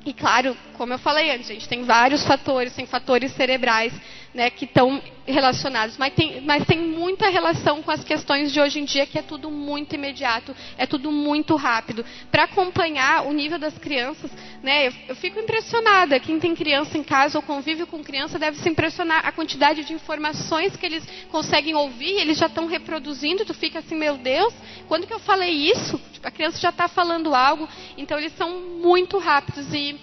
E 0.03 0.13
claro, 0.13 0.57
como 0.73 0.93
eu 0.93 0.97
falei 0.97 1.29
antes, 1.29 1.47
gente 1.47 1.69
tem 1.69 1.83
vários 1.83 2.25
fatores, 2.25 2.73
tem 2.73 2.87
fatores 2.87 3.31
cerebrais 3.33 3.93
né, 4.33 4.49
que 4.49 4.65
estão 4.65 5.01
relacionados, 5.27 5.97
mas 5.97 6.13
tem, 6.13 6.41
mas 6.41 6.65
tem 6.65 6.79
muita 6.79 7.29
relação 7.29 7.83
com 7.83 7.91
as 7.91 8.03
questões 8.03 8.51
de 8.51 8.59
hoje 8.59 8.79
em 8.79 8.85
dia, 8.85 9.05
que 9.05 9.19
é 9.19 9.21
tudo 9.21 9.51
muito 9.51 9.93
imediato, 9.93 10.55
é 10.77 10.87
tudo 10.87 11.11
muito 11.11 11.55
rápido. 11.55 12.03
Para 12.31 12.43
acompanhar 12.43 13.27
o 13.27 13.33
nível 13.33 13.59
das 13.59 13.77
crianças, 13.77 14.31
né, 14.63 14.87
eu, 14.87 14.93
eu, 15.09 15.15
fico 15.15 15.39
impressionada. 15.39 16.19
Quem 16.19 16.39
tem 16.39 16.55
criança 16.55 16.97
em 16.97 17.03
casa 17.03 17.37
ou 17.37 17.43
convive 17.43 17.85
com 17.85 18.03
criança 18.03 18.39
deve 18.39 18.57
se 18.57 18.69
impressionar 18.69 19.25
a 19.25 19.31
quantidade 19.31 19.83
de 19.83 19.93
informações 19.93 20.75
que 20.75 20.85
eles 20.85 21.03
conseguem 21.29 21.75
ouvir, 21.75 22.19
eles 22.19 22.37
já 22.37 22.47
estão 22.47 22.65
reproduzindo, 22.65 23.45
tu 23.45 23.53
fica 23.53 23.79
assim, 23.79 23.95
meu 23.95 24.17
Deus, 24.17 24.53
quando 24.87 25.05
que 25.05 25.13
eu 25.13 25.19
falei 25.19 25.51
isso? 25.51 25.99
A 26.23 26.31
criança 26.31 26.59
já 26.59 26.69
está 26.69 26.87
falando 26.87 27.33
algo, 27.33 27.67
então 27.97 28.17
eles 28.17 28.35
são 28.35 28.59
muito 28.59 29.17
rápidos 29.17 29.73
e 29.73 29.99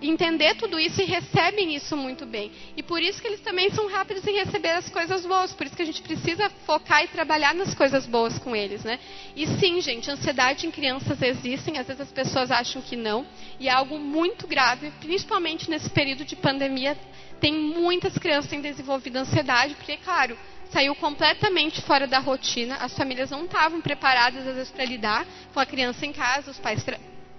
entender 0.00 0.54
tudo 0.56 0.78
isso 0.78 1.00
e 1.00 1.04
recebem 1.04 1.74
isso 1.74 1.96
muito 1.96 2.26
bem. 2.26 2.50
E 2.76 2.82
por 2.82 3.00
isso 3.00 3.20
que 3.20 3.28
eles 3.28 3.40
também 3.40 3.70
são 3.70 3.88
rápidos 3.88 4.26
em 4.26 4.34
receber 4.34 4.70
as 4.70 4.88
coisas 4.88 5.24
boas. 5.24 5.52
Por 5.52 5.66
isso 5.66 5.76
que 5.76 5.82
a 5.82 5.86
gente 5.86 6.02
precisa 6.02 6.50
focar 6.66 7.02
e 7.04 7.08
trabalhar 7.08 7.54
nas 7.54 7.74
coisas 7.74 8.06
boas 8.06 8.38
com 8.38 8.54
eles, 8.54 8.84
né? 8.84 8.98
E 9.34 9.46
sim, 9.46 9.80
gente, 9.80 10.10
ansiedade 10.10 10.66
em 10.66 10.70
crianças 10.70 11.20
existem. 11.22 11.78
Às 11.78 11.86
vezes 11.86 12.02
as 12.02 12.12
pessoas 12.12 12.50
acham 12.50 12.82
que 12.82 12.96
não. 12.96 13.26
E 13.58 13.68
é 13.68 13.72
algo 13.72 13.98
muito 13.98 14.46
grave, 14.46 14.90
principalmente 15.00 15.70
nesse 15.70 15.88
período 15.88 16.24
de 16.24 16.36
pandemia. 16.36 16.96
Tem 17.40 17.54
muitas 17.54 18.16
crianças 18.18 18.50
têm 18.50 18.60
desenvolvido 18.60 19.16
ansiedade, 19.16 19.74
porque, 19.74 19.96
claro, 19.98 20.36
saiu 20.70 20.94
completamente 20.94 21.80
fora 21.82 22.06
da 22.06 22.18
rotina. 22.18 22.76
As 22.76 22.96
famílias 22.96 23.30
não 23.30 23.44
estavam 23.44 23.80
preparadas, 23.80 24.46
às 24.46 24.54
vezes, 24.54 24.70
para 24.70 24.84
lidar 24.84 25.26
com 25.52 25.60
a 25.60 25.66
criança 25.66 26.04
em 26.04 26.12
casa, 26.12 26.50
os 26.50 26.58
pais 26.58 26.84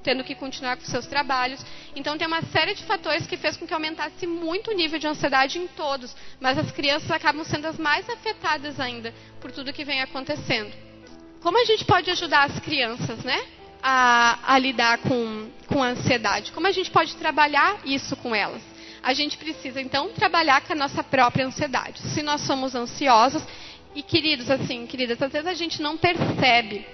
tendo 0.03 0.23
que 0.23 0.35
continuar 0.35 0.77
com 0.77 0.85
seus 0.85 1.05
trabalhos. 1.05 1.59
Então 1.93 2.17
tem 2.17 2.25
uma 2.25 2.41
série 2.43 2.73
de 2.73 2.83
fatores 2.85 3.27
que 3.27 3.35
fez 3.35 3.57
com 3.57 3.67
que 3.67 3.73
aumentasse 3.73 4.25
muito 4.25 4.71
o 4.71 4.73
nível 4.73 4.97
de 4.97 5.05
ansiedade 5.05 5.59
em 5.59 5.67
todos, 5.67 6.15
mas 6.39 6.57
as 6.57 6.71
crianças 6.71 7.11
acabam 7.11 7.43
sendo 7.43 7.65
as 7.65 7.77
mais 7.77 8.09
afetadas 8.09 8.79
ainda 8.79 9.13
por 9.41 9.51
tudo 9.51 9.73
que 9.73 9.83
vem 9.83 10.01
acontecendo. 10.01 10.71
Como 11.41 11.61
a 11.61 11.65
gente 11.65 11.83
pode 11.83 12.09
ajudar 12.09 12.45
as 12.45 12.57
crianças, 12.59 13.19
né? 13.23 13.45
A, 13.83 14.53
a 14.53 14.57
lidar 14.57 14.97
com, 14.99 15.49
com 15.67 15.83
a 15.83 15.87
ansiedade? 15.87 16.53
Como 16.53 16.67
a 16.67 16.71
gente 16.71 16.89
pode 16.89 17.15
trabalhar 17.17 17.77
isso 17.83 18.15
com 18.15 18.33
elas? 18.33 18.61
A 19.07 19.13
gente 19.13 19.37
precisa 19.37 19.79
então 19.79 20.09
trabalhar 20.09 20.59
com 20.59 20.73
a 20.73 20.75
nossa 20.75 21.01
própria 21.01 21.45
ansiedade. 21.47 22.01
Se 22.09 22.21
nós 22.21 22.41
somos 22.41 22.75
ansiosos, 22.75 23.41
e 23.95 24.03
queridos, 24.03 24.51
assim, 24.51 24.85
queridas, 24.85 25.21
às 25.21 25.31
vezes 25.31 25.47
a 25.47 25.53
gente 25.53 25.81
não 25.81 25.95
percebe 25.95 26.85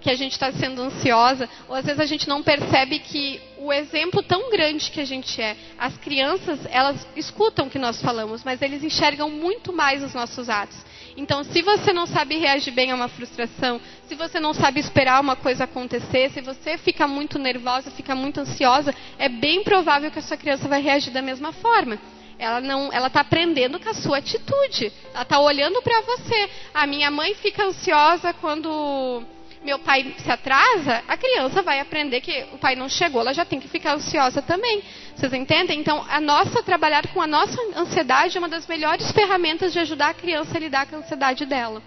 que 0.00 0.08
a 0.08 0.14
gente 0.14 0.32
está 0.32 0.50
sendo 0.50 0.80
ansiosa, 0.80 1.46
ou 1.68 1.74
às 1.74 1.84
vezes 1.84 2.00
a 2.00 2.06
gente 2.06 2.26
não 2.26 2.42
percebe 2.42 3.00
que 3.00 3.38
o 3.58 3.70
exemplo 3.70 4.22
tão 4.22 4.50
grande 4.50 4.90
que 4.90 4.98
a 4.98 5.04
gente 5.04 5.42
é, 5.42 5.58
as 5.78 5.94
crianças, 5.98 6.58
elas 6.70 7.06
escutam 7.14 7.66
o 7.66 7.70
que 7.70 7.78
nós 7.78 8.00
falamos, 8.00 8.42
mas 8.42 8.62
eles 8.62 8.82
enxergam 8.82 9.28
muito 9.28 9.70
mais 9.70 10.02
os 10.02 10.14
nossos 10.14 10.48
atos. 10.48 10.78
Então, 11.18 11.42
se 11.42 11.62
você 11.62 11.92
não 11.92 12.06
sabe 12.06 12.38
reagir 12.38 12.72
bem 12.72 12.92
a 12.92 12.94
uma 12.94 13.08
frustração, 13.08 13.80
se 14.06 14.14
você 14.14 14.38
não 14.38 14.54
sabe 14.54 14.78
esperar 14.78 15.20
uma 15.20 15.34
coisa 15.34 15.64
acontecer, 15.64 16.30
se 16.30 16.40
você 16.40 16.78
fica 16.78 17.08
muito 17.08 17.40
nervosa, 17.40 17.90
fica 17.90 18.14
muito 18.14 18.38
ansiosa, 18.38 18.94
é 19.18 19.28
bem 19.28 19.64
provável 19.64 20.12
que 20.12 20.20
a 20.20 20.22
sua 20.22 20.36
criança 20.36 20.68
vai 20.68 20.80
reagir 20.80 21.10
da 21.12 21.20
mesma 21.20 21.52
forma 21.52 21.98
ela 22.38 22.60
não, 22.60 22.88
ela 22.92 23.08
está 23.08 23.20
aprendendo 23.20 23.80
com 23.80 23.88
a 23.88 23.94
sua 23.94 24.18
atitude. 24.18 24.92
Ela 25.12 25.22
está 25.22 25.40
olhando 25.40 25.82
para 25.82 26.00
você. 26.02 26.48
A 26.72 26.86
minha 26.86 27.10
mãe 27.10 27.34
fica 27.34 27.64
ansiosa 27.64 28.32
quando 28.32 29.24
meu 29.64 29.78
pai 29.80 30.14
se 30.18 30.30
atrasa, 30.30 31.02
a 31.08 31.16
criança 31.16 31.62
vai 31.62 31.80
aprender 31.80 32.20
que 32.20 32.46
o 32.52 32.58
pai 32.58 32.76
não 32.76 32.88
chegou, 32.88 33.20
ela 33.20 33.34
já 33.34 33.44
tem 33.44 33.58
que 33.58 33.68
ficar 33.68 33.94
ansiosa 33.94 34.40
também. 34.40 34.82
Vocês 35.18 35.32
entendem? 35.32 35.80
Então, 35.80 36.04
a 36.08 36.20
nossa 36.20 36.62
trabalhar 36.62 37.08
com 37.08 37.20
a 37.20 37.26
nossa 37.26 37.60
ansiedade 37.76 38.36
é 38.36 38.40
uma 38.40 38.48
das 38.48 38.68
melhores 38.68 39.10
ferramentas 39.10 39.72
de 39.72 39.80
ajudar 39.80 40.10
a 40.10 40.14
criança 40.14 40.56
a 40.56 40.60
lidar 40.60 40.86
com 40.86 40.94
a 40.94 40.98
ansiedade 41.00 41.44
dela. 41.44 41.82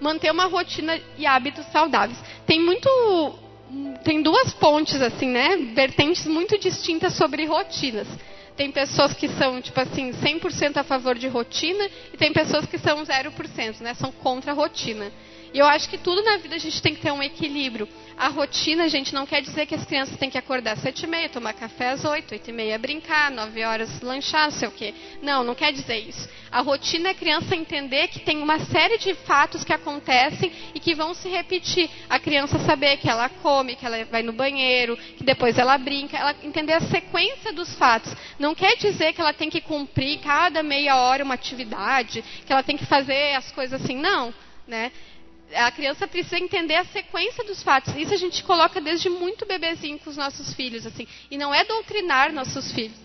Manter 0.00 0.30
uma 0.30 0.46
rotina 0.46 0.98
e 1.18 1.26
hábitos 1.26 1.66
saudáveis. 1.66 2.18
Tem 2.46 2.58
muito 2.58 2.88
tem 4.02 4.22
duas 4.22 4.50
pontes 4.54 4.98
assim, 5.02 5.28
né? 5.28 5.56
Vertentes 5.74 6.26
muito 6.26 6.58
distintas 6.58 7.12
sobre 7.12 7.44
rotinas. 7.44 8.08
Tem 8.56 8.72
pessoas 8.72 9.12
que 9.12 9.28
são, 9.28 9.60
tipo 9.60 9.78
assim, 9.78 10.10
100% 10.10 10.78
a 10.78 10.82
favor 10.82 11.18
de 11.18 11.28
rotina 11.28 11.86
e 12.14 12.16
tem 12.16 12.32
pessoas 12.32 12.64
que 12.64 12.78
são 12.78 13.04
0%, 13.04 13.80
né? 13.80 13.92
São 13.92 14.10
contra 14.10 14.52
a 14.52 14.54
rotina. 14.54 15.12
E 15.52 15.58
eu 15.58 15.66
acho 15.66 15.88
que 15.88 15.98
tudo 15.98 16.22
na 16.22 16.36
vida 16.36 16.54
a 16.54 16.58
gente 16.58 16.80
tem 16.80 16.94
que 16.94 17.00
ter 17.00 17.12
um 17.12 17.22
equilíbrio. 17.22 17.88
A 18.16 18.28
rotina, 18.28 18.88
gente, 18.88 19.14
não 19.14 19.24
quer 19.26 19.40
dizer 19.40 19.64
que 19.66 19.74
as 19.74 19.84
crianças 19.84 20.16
têm 20.18 20.28
que 20.28 20.36
acordar 20.36 20.72
às 20.72 20.80
sete 20.80 21.04
e 21.04 21.06
meia, 21.06 21.28
tomar 21.28 21.54
café 21.54 21.90
às 21.90 22.04
oito, 22.04 22.32
oito 22.32 22.50
e 22.50 22.52
meia 22.52 22.78
brincar, 22.78 23.30
nove 23.30 23.64
horas 23.64 24.00
lanchar, 24.02 24.44
não 24.44 24.58
sei 24.58 24.68
o 24.68 24.72
quê. 24.72 24.94
Não, 25.22 25.42
não 25.42 25.54
quer 25.54 25.72
dizer 25.72 25.98
isso. 25.98 26.28
A 26.52 26.60
rotina 26.60 27.08
é 27.08 27.12
a 27.12 27.14
criança 27.14 27.56
entender 27.56 28.08
que 28.08 28.20
tem 28.20 28.42
uma 28.42 28.58
série 28.66 28.98
de 28.98 29.14
fatos 29.14 29.64
que 29.64 29.72
acontecem 29.72 30.52
e 30.74 30.80
que 30.80 30.94
vão 30.94 31.14
se 31.14 31.28
repetir. 31.28 31.88
A 32.08 32.18
criança 32.18 32.58
saber 32.58 32.98
que 32.98 33.08
ela 33.08 33.28
come, 33.28 33.74
que 33.74 33.86
ela 33.86 34.04
vai 34.04 34.22
no 34.22 34.32
banheiro, 34.32 34.96
que 35.16 35.24
depois 35.24 35.56
ela 35.56 35.78
brinca, 35.78 36.18
ela 36.18 36.36
entender 36.42 36.74
a 36.74 36.80
sequência 36.80 37.52
dos 37.52 37.74
fatos. 37.76 38.14
Não 38.38 38.54
quer 38.54 38.76
dizer 38.76 39.12
que 39.14 39.20
ela 39.20 39.32
tem 39.32 39.48
que 39.48 39.60
cumprir 39.60 40.18
cada 40.20 40.62
meia 40.62 40.96
hora 40.96 41.24
uma 41.24 41.34
atividade, 41.34 42.22
que 42.44 42.52
ela 42.52 42.62
tem 42.62 42.76
que 42.76 42.84
fazer 42.84 43.34
as 43.34 43.50
coisas 43.52 43.82
assim, 43.82 43.96
não, 43.96 44.34
né? 44.66 44.92
A 45.54 45.70
criança 45.70 46.06
precisa 46.06 46.38
entender 46.38 46.76
a 46.76 46.84
sequência 46.84 47.44
dos 47.44 47.62
fatos. 47.62 47.94
Isso 47.96 48.14
a 48.14 48.16
gente 48.16 48.42
coloca 48.44 48.80
desde 48.80 49.08
muito 49.08 49.46
bebezinho 49.46 49.98
com 49.98 50.10
os 50.10 50.16
nossos 50.16 50.54
filhos, 50.54 50.86
assim. 50.86 51.06
E 51.30 51.36
não 51.36 51.54
é 51.54 51.64
doutrinar 51.64 52.32
nossos 52.32 52.72
filhos. 52.72 52.96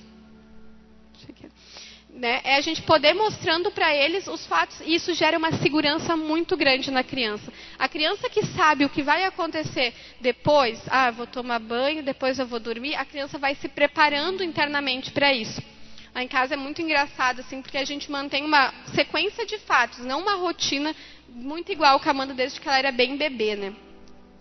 Né? 2.10 2.40
É 2.46 2.56
a 2.56 2.62
gente 2.62 2.82
poder 2.82 3.14
mostrando 3.14 3.70
para 3.72 3.94
eles 3.94 4.26
os 4.28 4.46
fatos. 4.48 4.80
E 4.82 4.96
isso 4.96 5.14
gera 5.14 5.38
uma 5.38 5.52
segurança 5.52 6.16
muito 6.16 6.56
grande 6.56 6.90
na 6.90 7.04
criança. 7.04 7.52
A 7.78 7.90
criança 7.90 8.30
que 8.30 8.46
sabe 8.46 8.86
o 8.86 8.90
que 8.90 9.04
vai 9.04 9.26
acontecer 9.26 9.94
depois, 10.22 10.82
ah, 10.88 11.12
vou 11.12 11.28
tomar 11.28 11.60
banho, 11.60 12.02
depois 12.02 12.40
eu 12.40 12.48
vou 12.48 12.60
dormir, 12.60 12.96
a 12.96 13.04
criança 13.04 13.38
vai 13.38 13.54
se 13.56 13.68
preparando 13.68 14.44
internamente 14.44 15.12
para 15.12 15.34
isso. 15.34 15.62
Lá 16.16 16.24
em 16.24 16.30
casa 16.30 16.54
é 16.54 16.58
muito 16.58 16.82
engraçado, 16.82 17.42
assim, 17.42 17.62
porque 17.62 17.78
a 17.78 17.84
gente 17.84 18.10
mantém 18.10 18.46
uma 18.46 18.74
sequência 18.94 19.46
de 19.46 19.58
fatos, 19.60 20.00
não 20.00 20.22
uma 20.22 20.36
rotina 20.36 20.96
muito 21.28 21.74
igual 21.74 22.00
com 22.00 22.08
a 22.08 22.12
Amanda 22.12 22.34
desde 22.34 22.58
que 22.58 22.66
ela 22.70 22.78
era 22.78 22.90
bem 22.90 23.18
bebê, 23.18 23.58
né? 23.58 23.74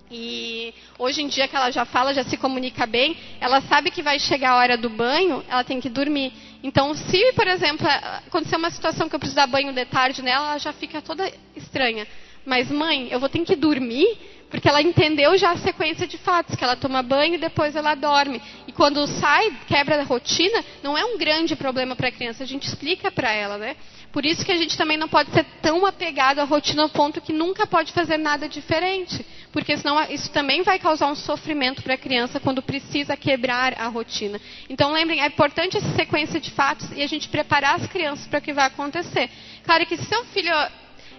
E 0.08 0.72
hoje 0.96 1.20
em 1.20 1.26
dia 1.26 1.48
que 1.48 1.56
ela 1.56 1.72
já 1.72 1.84
fala, 1.84 2.14
já 2.14 2.22
se 2.22 2.36
comunica 2.36 2.86
bem, 2.86 3.16
ela 3.40 3.60
sabe 3.62 3.90
que 3.90 4.04
vai 4.04 4.20
chegar 4.20 4.50
a 4.50 4.56
hora 4.56 4.76
do 4.76 4.88
banho, 4.88 5.44
ela 5.48 5.64
tem 5.64 5.80
que 5.80 5.88
dormir. 5.88 6.32
Então, 6.62 6.94
se, 6.94 7.32
por 7.32 7.48
exemplo, 7.48 7.88
acontecer 7.88 8.54
uma 8.54 8.70
situação 8.70 9.08
que 9.08 9.16
eu 9.16 9.18
preciso 9.18 9.34
dar 9.34 9.48
banho 9.48 9.72
de 9.72 9.84
tarde 9.84 10.22
nela, 10.22 10.50
ela 10.50 10.58
já 10.58 10.72
fica 10.72 11.02
toda 11.02 11.28
estranha. 11.56 12.06
Mas, 12.46 12.70
mãe, 12.70 13.08
eu 13.10 13.18
vou 13.18 13.28
ter 13.28 13.40
que 13.40 13.56
dormir? 13.56 14.16
Porque 14.54 14.68
ela 14.68 14.80
entendeu 14.80 15.36
já 15.36 15.50
a 15.50 15.56
sequência 15.56 16.06
de 16.06 16.16
fatos, 16.16 16.54
que 16.54 16.62
ela 16.62 16.76
toma 16.76 17.02
banho 17.02 17.34
e 17.34 17.38
depois 17.38 17.74
ela 17.74 17.96
dorme. 17.96 18.40
E 18.68 18.72
quando 18.72 19.04
sai, 19.04 19.52
quebra 19.66 20.00
a 20.00 20.04
rotina, 20.04 20.64
não 20.80 20.96
é 20.96 21.04
um 21.04 21.18
grande 21.18 21.56
problema 21.56 21.96
para 21.96 22.06
a 22.06 22.12
criança, 22.12 22.44
a 22.44 22.46
gente 22.46 22.68
explica 22.68 23.10
para 23.10 23.32
ela, 23.32 23.58
né? 23.58 23.74
Por 24.12 24.24
isso 24.24 24.44
que 24.44 24.52
a 24.52 24.56
gente 24.56 24.78
também 24.78 24.96
não 24.96 25.08
pode 25.08 25.32
ser 25.32 25.44
tão 25.60 25.84
apegado 25.84 26.38
à 26.38 26.44
rotina 26.44 26.84
ao 26.84 26.88
ponto 26.88 27.20
que 27.20 27.32
nunca 27.32 27.66
pode 27.66 27.90
fazer 27.90 28.16
nada 28.16 28.48
diferente. 28.48 29.26
Porque 29.50 29.76
senão 29.76 30.00
isso 30.04 30.30
também 30.30 30.62
vai 30.62 30.78
causar 30.78 31.08
um 31.08 31.16
sofrimento 31.16 31.82
para 31.82 31.94
a 31.94 31.98
criança 31.98 32.38
quando 32.38 32.62
precisa 32.62 33.16
quebrar 33.16 33.74
a 33.76 33.88
rotina. 33.88 34.40
Então 34.70 34.92
lembrem, 34.92 35.20
é 35.20 35.26
importante 35.26 35.76
essa 35.76 35.96
sequência 35.96 36.38
de 36.38 36.52
fatos 36.52 36.92
e 36.92 37.02
a 37.02 37.08
gente 37.08 37.28
preparar 37.28 37.74
as 37.74 37.88
crianças 37.88 38.24
para 38.28 38.38
o 38.38 38.42
que 38.42 38.52
vai 38.52 38.66
acontecer. 38.66 39.28
Claro 39.64 39.84
que 39.84 39.96
se 39.96 40.04
seu 40.04 40.24
filho 40.26 40.54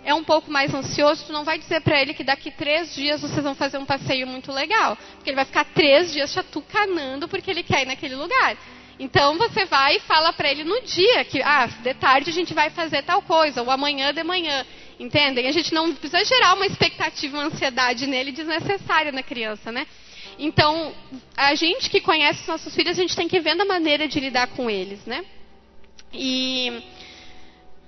é 0.05 0.13
um 0.13 0.23
pouco 0.23 0.51
mais 0.51 0.71
ansioso, 0.71 1.25
tu 1.25 1.33
não 1.33 1.43
vai 1.43 1.57
dizer 1.57 1.81
para 1.81 1.99
ele 1.99 2.13
que 2.13 2.23
daqui 2.23 2.51
três 2.51 2.93
dias 2.93 3.21
vocês 3.21 3.43
vão 3.43 3.55
fazer 3.55 3.79
um 3.79 3.85
passeio 3.85 4.27
muito 4.27 4.51
legal. 4.51 4.95
Porque 5.15 5.31
ele 5.31 5.35
vai 5.35 5.45
ficar 5.45 5.65
três 5.65 6.13
dias 6.13 6.31
chatucanando 6.31 7.27
porque 7.27 7.49
ele 7.49 7.63
quer 7.63 7.81
ir 7.81 7.87
naquele 7.87 8.15
lugar. 8.15 8.55
Então 8.99 9.35
você 9.35 9.65
vai 9.65 9.97
e 9.97 9.99
fala 10.01 10.31
para 10.31 10.49
ele 10.49 10.63
no 10.63 10.79
dia 10.81 11.25
que, 11.25 11.41
ah, 11.41 11.65
de 11.65 11.93
tarde 11.95 12.29
a 12.29 12.33
gente 12.33 12.53
vai 12.53 12.69
fazer 12.69 13.01
tal 13.01 13.23
coisa, 13.23 13.63
ou 13.63 13.71
amanhã 13.71 14.13
de 14.13 14.23
manhã. 14.23 14.63
Entendem? 14.99 15.47
A 15.47 15.51
gente 15.51 15.73
não 15.73 15.91
precisa 15.93 16.23
gerar 16.23 16.53
uma 16.53 16.67
expectativa, 16.67 17.37
uma 17.37 17.47
ansiedade 17.47 18.05
nele 18.05 18.31
desnecessária 18.31 19.11
na 19.11 19.23
criança, 19.23 19.71
né? 19.71 19.87
Então, 20.37 20.93
a 21.35 21.55
gente 21.55 21.89
que 21.89 21.99
conhece 21.99 22.41
os 22.41 22.47
nossos 22.47 22.75
filhos, 22.75 22.97
a 22.97 23.01
gente 23.01 23.15
tem 23.15 23.27
que 23.27 23.39
ver 23.39 23.59
a 23.59 23.65
maneira 23.65 24.07
de 24.07 24.19
lidar 24.19 24.47
com 24.47 24.69
eles, 24.69 25.03
né? 25.05 25.25
E 26.13 26.81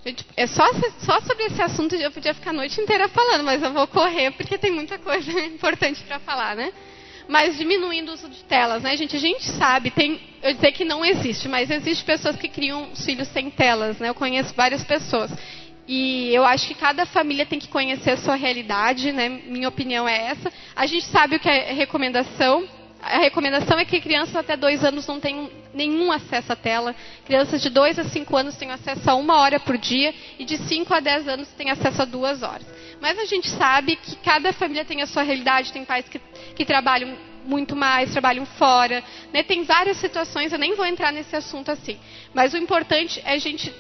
Gente, 0.08 0.26
é 0.38 0.48
só, 0.48 0.64
só 1.00 1.20
sobre 1.20 1.44
esse 1.48 1.62
assunto 1.62 1.94
eu 1.94 2.10
podia 2.10 2.34
ficar 2.34 2.52
a 2.52 2.54
noite 2.54 2.80
inteira 2.80 3.10
falando, 3.10 3.44
mas 3.44 3.62
eu 3.62 3.74
vou 3.74 3.86
correr 3.88 4.32
porque 4.32 4.58
tem 4.58 4.72
muita 4.72 4.98
coisa 5.00 5.30
importante 5.42 6.02
para 6.06 6.18
falar, 6.20 6.56
né? 6.56 6.72
Mas 7.28 7.58
diminuindo 7.58 8.12
o 8.12 8.14
uso 8.14 8.30
de 8.30 8.42
telas, 8.46 8.82
né, 8.82 8.96
gente? 8.96 9.18
A 9.18 9.20
gente 9.20 9.44
sabe, 9.44 9.92
tem, 9.92 10.18
eu 10.42 10.54
dizer 10.54 10.72
que 10.72 10.86
não 10.86 11.04
existe, 11.04 11.50
mas 11.50 11.70
existe 11.70 12.06
pessoas 12.06 12.38
que 12.38 12.48
criam 12.48 12.90
os 12.94 13.04
filhos 13.04 13.28
sem 13.28 13.50
telas, 13.50 14.00
né? 14.00 14.08
Eu 14.08 14.16
conheço 14.16 14.54
várias 14.56 14.82
pessoas. 14.82 15.30
E 15.86 16.34
eu 16.34 16.46
acho 16.46 16.70
que 16.70 16.76
cada 16.76 17.06
família 17.06 17.46
tem 17.46 17.60
que 17.60 17.68
conhecer 17.68 18.12
a 18.12 18.18
sua 18.18 18.36
realidade, 18.36 19.12
né? 19.12 19.28
Minha 19.28 19.68
opinião 19.68 20.08
é 20.08 20.28
essa. 20.28 20.50
A 20.74 20.86
gente 20.86 21.06
sabe 21.08 21.36
o 21.36 21.40
que 21.40 21.50
é 21.50 21.74
recomendação, 21.74 22.66
a 23.02 23.20
recomendação 23.20 23.78
é 23.78 23.86
que 23.86 24.02
crianças 24.02 24.36
até 24.36 24.58
dois 24.58 24.84
anos 24.84 25.06
não 25.08 25.20
tenham 25.20 25.50
nenhum 25.74 26.12
acesso 26.12 26.52
à 26.52 26.56
tela. 26.56 26.96
Crianças 27.26 27.62
de 27.62 27.70
dois 27.70 27.98
a 28.00 28.04
cinco 28.06 28.36
anos 28.36 28.56
têm 28.56 28.72
acesso 28.72 29.10
a 29.10 29.16
uma 29.16 29.36
hora 29.36 29.60
por 29.60 29.78
dia 29.78 30.14
e 30.40 30.46
de 30.46 30.58
cinco 30.58 30.94
a 30.94 31.00
dez 31.00 31.28
anos 31.28 31.48
têm 31.50 31.70
acesso 31.70 32.02
a 32.02 32.06
duas 32.06 32.42
horas. 32.42 32.66
Mas 33.00 33.18
a 33.20 33.26
gente 33.26 33.50
sabe 33.50 33.96
que 33.96 34.16
cada 34.18 34.52
família 34.52 34.84
tem 34.84 35.02
a 35.02 35.08
sua 35.08 35.22
realidade. 35.22 35.72
Tem 35.72 35.86
pais 35.86 36.10
que, 36.10 36.20
que 36.56 36.66
trabalham 36.66 37.16
muito 37.46 37.76
mais, 37.76 38.12
trabalham 38.12 38.46
fora. 38.46 39.04
Né? 39.32 39.44
Tem 39.44 39.64
várias 39.64 39.98
situações, 39.98 40.52
eu 40.52 40.60
nem 40.60 40.76
vou 40.76 40.86
entrar 40.86 41.12
nesse 41.12 41.36
assunto 41.36 41.72
assim. 41.72 41.98
Mas 42.34 42.54
o 42.54 42.58
importante 42.58 43.22
é 43.24 43.34
a 43.34 43.38
gente 43.38 43.74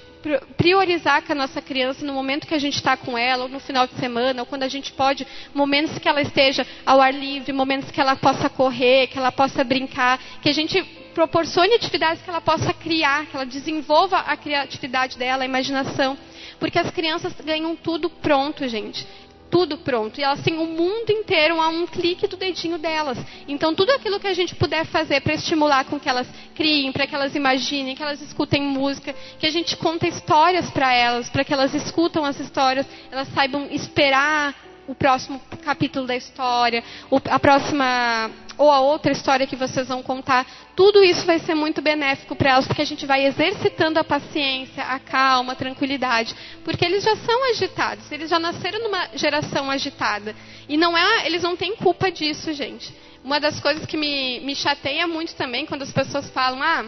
priorizar 0.57 1.21
com 1.23 1.31
a 1.31 1.35
nossa 1.35 1.61
criança 1.61 2.05
no 2.05 2.13
momento 2.13 2.47
que 2.47 2.53
a 2.53 2.59
gente 2.59 2.75
está 2.75 2.95
com 2.97 3.17
ela, 3.17 3.43
ou 3.43 3.49
no 3.49 3.59
final 3.59 3.87
de 3.87 3.93
semana, 3.95 4.41
ou 4.41 4.45
quando 4.45 4.63
a 4.63 4.67
gente 4.67 4.91
pode, 4.93 5.25
momentos 5.53 5.97
que 5.99 6.07
ela 6.07 6.21
esteja 6.21 6.65
ao 6.85 7.01
ar 7.01 7.13
livre, 7.13 7.53
momentos 7.53 7.91
que 7.91 8.01
ela 8.01 8.15
possa 8.15 8.49
correr, 8.49 9.07
que 9.07 9.17
ela 9.17 9.31
possa 9.31 9.63
brincar, 9.63 10.19
que 10.41 10.49
a 10.49 10.53
gente 10.53 10.83
proporcione 11.13 11.73
atividades 11.73 12.21
que 12.21 12.29
ela 12.29 12.41
possa 12.41 12.73
criar, 12.73 13.25
que 13.25 13.35
ela 13.35 13.45
desenvolva 13.45 14.19
a 14.19 14.37
criatividade 14.37 15.17
dela, 15.17 15.43
a 15.43 15.45
imaginação. 15.45 16.17
Porque 16.59 16.77
as 16.77 16.91
crianças 16.91 17.33
ganham 17.43 17.75
tudo 17.75 18.09
pronto, 18.09 18.67
gente 18.67 19.05
tudo 19.49 19.77
pronto. 19.77 20.19
E 20.19 20.23
elas 20.23 20.41
têm 20.41 20.57
o 20.57 20.65
mundo 20.65 21.09
inteiro 21.09 21.61
a 21.61 21.69
um 21.69 21.85
clique 21.85 22.27
do 22.27 22.37
dedinho 22.37 22.77
delas. 22.77 23.17
Então, 23.47 23.73
tudo 23.73 23.91
aquilo 23.91 24.19
que 24.19 24.27
a 24.27 24.33
gente 24.33 24.55
puder 24.55 24.85
fazer 24.85 25.21
para 25.21 25.33
estimular 25.33 25.85
com 25.85 25.99
que 25.99 26.09
elas 26.09 26.27
criem, 26.55 26.91
para 26.91 27.07
que 27.07 27.15
elas 27.15 27.35
imaginem, 27.35 27.95
que 27.95 28.03
elas 28.03 28.21
escutem 28.21 28.61
música, 28.61 29.15
que 29.39 29.45
a 29.45 29.51
gente 29.51 29.75
conta 29.77 30.07
histórias 30.07 30.69
para 30.71 30.93
elas, 30.93 31.29
para 31.29 31.43
que 31.43 31.53
elas 31.53 31.73
escutam 31.73 32.25
as 32.25 32.39
histórias, 32.39 32.85
elas 33.11 33.27
saibam 33.29 33.67
esperar 33.71 34.55
o 34.87 34.95
próximo 34.95 35.41
capítulo 35.63 36.07
da 36.07 36.15
história, 36.15 36.83
a 37.29 37.39
próxima 37.39 38.31
ou 38.57 38.71
a 38.71 38.79
outra 38.79 39.11
história 39.11 39.45
que 39.45 39.55
vocês 39.55 39.87
vão 39.87 40.01
contar, 40.01 40.45
tudo 40.75 41.03
isso 41.03 41.25
vai 41.25 41.39
ser 41.39 41.53
muito 41.53 41.81
benéfico 41.81 42.35
para 42.35 42.51
elas, 42.51 42.67
porque 42.67 42.81
a 42.81 42.85
gente 42.85 43.05
vai 43.05 43.25
exercitando 43.25 43.99
a 43.99 44.03
paciência, 44.03 44.83
a 44.83 44.99
calma, 44.99 45.53
a 45.53 45.55
tranquilidade, 45.55 46.35
porque 46.63 46.83
eles 46.83 47.03
já 47.03 47.15
são 47.17 47.49
agitados, 47.51 48.11
eles 48.11 48.29
já 48.29 48.39
nasceram 48.39 48.83
numa 48.83 49.09
geração 49.15 49.69
agitada. 49.69 50.35
E 50.67 50.75
não 50.77 50.97
é, 50.97 51.25
eles 51.25 51.43
não 51.43 51.55
têm 51.55 51.75
culpa 51.75 52.11
disso, 52.11 52.51
gente. 52.53 52.93
Uma 53.23 53.39
das 53.39 53.59
coisas 53.59 53.85
que 53.85 53.97
me, 53.97 54.39
me 54.39 54.55
chateia 54.55 55.07
muito 55.07 55.35
também 55.35 55.65
quando 55.65 55.83
as 55.83 55.91
pessoas 55.91 56.29
falam, 56.29 56.61
ah, 56.63 56.85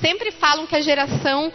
sempre 0.00 0.30
falam 0.32 0.66
que 0.66 0.76
a 0.76 0.80
geração 0.80 1.52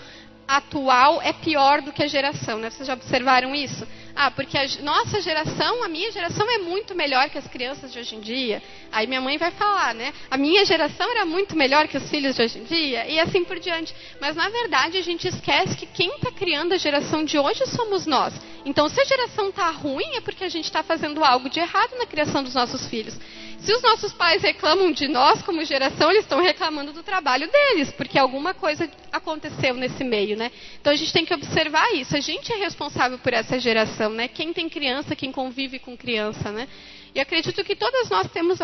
atual 0.48 1.22
é 1.22 1.32
pior 1.32 1.82
do 1.82 1.92
que 1.92 2.02
a 2.02 2.08
geração, 2.08 2.58
né? 2.58 2.72
Vocês 2.72 2.88
já 2.88 2.94
observaram 2.94 3.54
isso? 3.54 3.88
Ah, 4.22 4.30
porque 4.30 4.58
a 4.58 4.68
nossa 4.82 5.22
geração, 5.22 5.82
a 5.82 5.88
minha 5.88 6.12
geração 6.12 6.46
é 6.52 6.58
muito 6.58 6.94
melhor 6.94 7.30
que 7.30 7.38
as 7.38 7.48
crianças 7.48 7.90
de 7.94 8.00
hoje 8.00 8.18
em 8.18 8.20
dia. 8.20 8.62
Aí 8.92 9.08
minha 9.08 9.22
mãe 9.22 9.38
vai 9.38 9.50
falar, 9.50 9.96
né? 9.96 10.14
A 10.30 10.36
minha 10.36 10.66
geração 10.66 11.10
era 11.10 11.24
muito 11.24 11.56
melhor 11.56 11.88
que 11.88 11.96
os 11.96 12.10
filhos 12.10 12.36
de 12.36 12.42
hoje 12.42 12.60
em 12.60 12.66
dia 12.66 13.08
e 13.08 13.18
assim 13.18 13.46
por 13.46 13.58
diante. 13.60 13.96
Mas 14.20 14.36
na 14.36 14.50
verdade 14.50 14.98
a 14.98 15.02
gente 15.02 15.26
esquece 15.26 15.74
que 15.78 15.86
quem 15.86 16.14
está 16.16 16.34
criando 16.34 16.74
a 16.74 16.78
geração 16.78 17.24
de 17.24 17.40
hoje 17.40 17.66
somos 17.68 18.06
nós. 18.06 18.34
Então 18.66 18.90
se 18.90 19.00
a 19.00 19.06
geração 19.06 19.48
está 19.48 19.70
ruim 19.70 20.18
é 20.18 20.20
porque 20.20 20.44
a 20.44 20.50
gente 20.50 20.66
está 20.66 20.84
fazendo 20.84 21.24
algo 21.24 21.50
de 21.50 21.62
errado 21.62 21.96
na 21.98 22.06
criação 22.06 22.44
dos 22.44 22.56
nossos 22.56 22.90
filhos. 22.90 23.18
Se 23.62 23.74
os 23.74 23.82
nossos 23.82 24.14
pais 24.14 24.42
reclamam 24.42 24.92
de 24.92 25.08
nós 25.08 25.42
como 25.42 25.64
geração, 25.66 26.10
eles 26.10 26.24
estão 26.24 26.42
reclamando 26.42 26.94
do 26.94 27.04
trabalho 27.04 27.50
deles, 27.52 27.92
porque 27.92 28.18
alguma 28.18 28.54
coisa 28.54 28.90
aconteceu 29.12 29.74
nesse 29.74 30.04
meio, 30.04 30.38
né? 30.38 30.50
Então 30.80 30.94
a 30.94 30.96
gente 30.96 31.12
tem 31.12 31.26
que 31.26 31.34
observar 31.34 31.94
isso. 31.94 32.16
A 32.16 32.22
gente 32.22 32.52
é 32.54 32.56
responsável 32.56 33.18
por 33.18 33.34
essa 33.34 33.60
geração, 33.60 34.09
né? 34.12 34.28
Quem 34.28 34.54
tem 34.54 34.70
criança, 34.70 35.16
quem 35.16 35.32
convive 35.32 35.80
com 35.80 35.98
criança, 35.98 36.52
né? 36.52 36.68
E 37.14 37.20
acredito 37.20 37.64
que 37.64 37.76
todas 37.76 38.10
nós 38.10 38.30
temos 38.32 38.60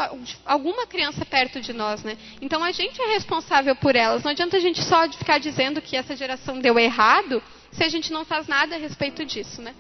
alguma 0.45 0.85
criança 0.85 1.25
perto 1.25 1.59
de 1.59 1.73
nós, 1.73 2.03
né? 2.03 2.17
Então 2.41 2.63
a 2.63 2.71
gente 2.71 3.01
é 3.01 3.13
responsável 3.13 3.75
por 3.75 3.95
elas. 3.95 4.23
Não 4.23 4.31
adianta 4.31 4.57
a 4.57 4.59
gente 4.59 4.83
só 4.83 5.09
ficar 5.11 5.39
dizendo 5.39 5.81
que 5.81 5.95
essa 5.95 6.15
geração 6.15 6.59
deu 6.59 6.77
errado 6.77 7.41
se 7.71 7.83
a 7.83 7.89
gente 7.89 8.11
não 8.11 8.23
faz 8.23 8.47
nada 8.47 8.75
a 8.75 8.79
respeito 8.79 9.25
disso, 9.25 9.61
né? 9.61 9.73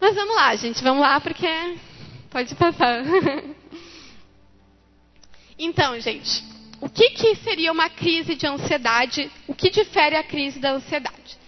Mas 0.00 0.14
vamos 0.14 0.34
lá, 0.34 0.54
gente, 0.56 0.82
vamos 0.82 1.02
lá 1.02 1.20
porque 1.20 1.46
pode 2.30 2.54
passar. 2.54 3.02
Então, 5.56 5.98
gente, 6.00 6.42
o 6.80 6.88
que, 6.88 7.10
que 7.10 7.36
seria 7.36 7.70
uma 7.70 7.88
crise 7.88 8.34
de 8.34 8.46
ansiedade? 8.46 9.30
O 9.46 9.54
que 9.54 9.70
difere 9.70 10.16
a 10.16 10.22
crise 10.22 10.58
da 10.58 10.72
ansiedade? 10.72 11.38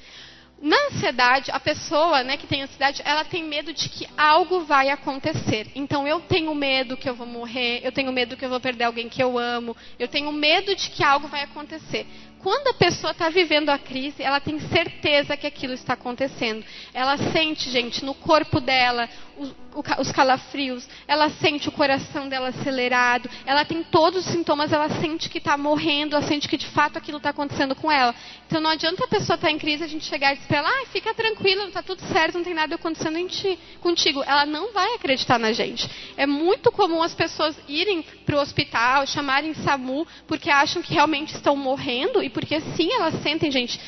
Na 0.61 0.77
ansiedade, 0.87 1.51
a 1.51 1.61
pessoa 1.61 2.23
né, 2.23 2.37
que 2.37 2.47
tem 2.47 2.63
ansiedade, 2.63 3.03
ela 3.05 3.25
tem 3.25 3.45
medo 3.45 3.73
de 3.73 3.89
que 3.89 4.09
algo 4.17 4.61
vai 4.61 4.89
acontecer. 4.89 5.71
Então, 5.75 6.09
eu 6.09 6.21
tenho 6.21 6.55
medo 6.55 6.97
que 6.97 7.09
eu 7.09 7.15
vou 7.15 7.27
morrer, 7.27 7.81
eu 7.85 7.93
tenho 7.93 8.11
medo 8.11 8.37
que 8.37 8.45
eu 8.45 8.49
vou 8.49 8.61
perder 8.61 8.85
alguém 8.85 9.09
que 9.09 9.23
eu 9.23 9.39
amo, 9.39 9.77
eu 9.99 10.09
tenho 10.09 10.33
medo 10.33 10.75
de 10.75 10.91
que 10.91 11.05
algo 11.05 11.29
vai 11.29 11.43
acontecer. 11.43 12.07
Quando 12.47 12.69
a 12.69 12.75
pessoa 12.75 13.11
está 13.11 13.29
vivendo 13.29 13.71
a 13.71 13.77
crise, 13.77 14.23
ela 14.23 14.39
tem 14.39 14.61
certeza 14.61 15.37
que 15.37 15.49
aquilo 15.49 15.73
está 15.73 15.95
acontecendo. 15.95 16.65
Ela 16.95 17.19
sente, 17.33 17.69
gente, 17.69 18.05
no 18.05 18.15
corpo 18.15 18.61
dela 18.61 19.09
os, 19.37 19.55
os 19.99 20.13
calafrios, 20.13 20.89
ela 21.07 21.29
sente 21.29 21.69
o 21.69 21.73
coração 21.73 22.29
dela 22.29 22.49
acelerado, 22.49 23.29
ela 23.45 23.65
tem 23.65 23.83
todos 23.83 24.27
os 24.27 24.33
sintomas, 24.33 24.73
ela 24.73 24.89
sente 25.01 25.29
que 25.29 25.39
está 25.39 25.57
morrendo, 25.57 26.17
ela 26.17 26.27
sente 26.27 26.49
que 26.49 26.57
de 26.57 26.67
fato 26.67 26.97
aquilo 26.97 27.19
está 27.19 27.31
acontecendo 27.31 27.75
com 27.75 27.91
ela. 27.91 28.15
Então 28.47 28.61
não 28.61 28.71
adianta 28.71 29.05
a 29.05 29.09
pessoa 29.09 29.35
estar 29.35 29.49
tá 29.49 29.51
em 29.51 29.59
crise 29.59 29.85
a 29.85 29.89
gente 29.89 30.05
chegar 30.05 30.33
e 30.33 30.37
dizer 30.37 30.49
para 30.49 30.59
ela, 30.59 30.69
ah, 30.69 30.87
fica 30.87 31.13
tranquila, 31.15 31.65
está 31.65 31.83
tudo 31.83 32.01
certo, 32.13 32.37
não 32.37 32.45
tem 32.45 32.55
nada 32.55 32.77
acontecendo 32.77 33.19
em 33.19 33.27
ti, 33.27 33.59
contigo. 33.81 34.23
Ela 34.25 34.47
não 34.47 34.73
vai 34.73 34.95
acreditar 34.95 35.39
na 35.39 35.53
gente. 35.53 35.89
É 36.17 36.27
muito 36.27 36.73
comum 36.73 37.03
as 37.03 37.15
pessoas 37.15 37.57
irem 37.69 38.03
para 38.25 38.37
o 38.37 38.41
hospital, 38.41 39.07
chamarem 39.07 39.53
SAMU, 39.55 40.07
porque 40.27 40.51
acham 40.51 40.81
que 40.81 40.95
realmente 40.95 41.35
estão 41.35 41.55
morrendo 41.57 42.23
e 42.23 42.31
porque 42.37 42.61
sim, 42.77 42.93
elas 42.93 43.15
sentem, 43.23 43.51
gente. 43.51 43.81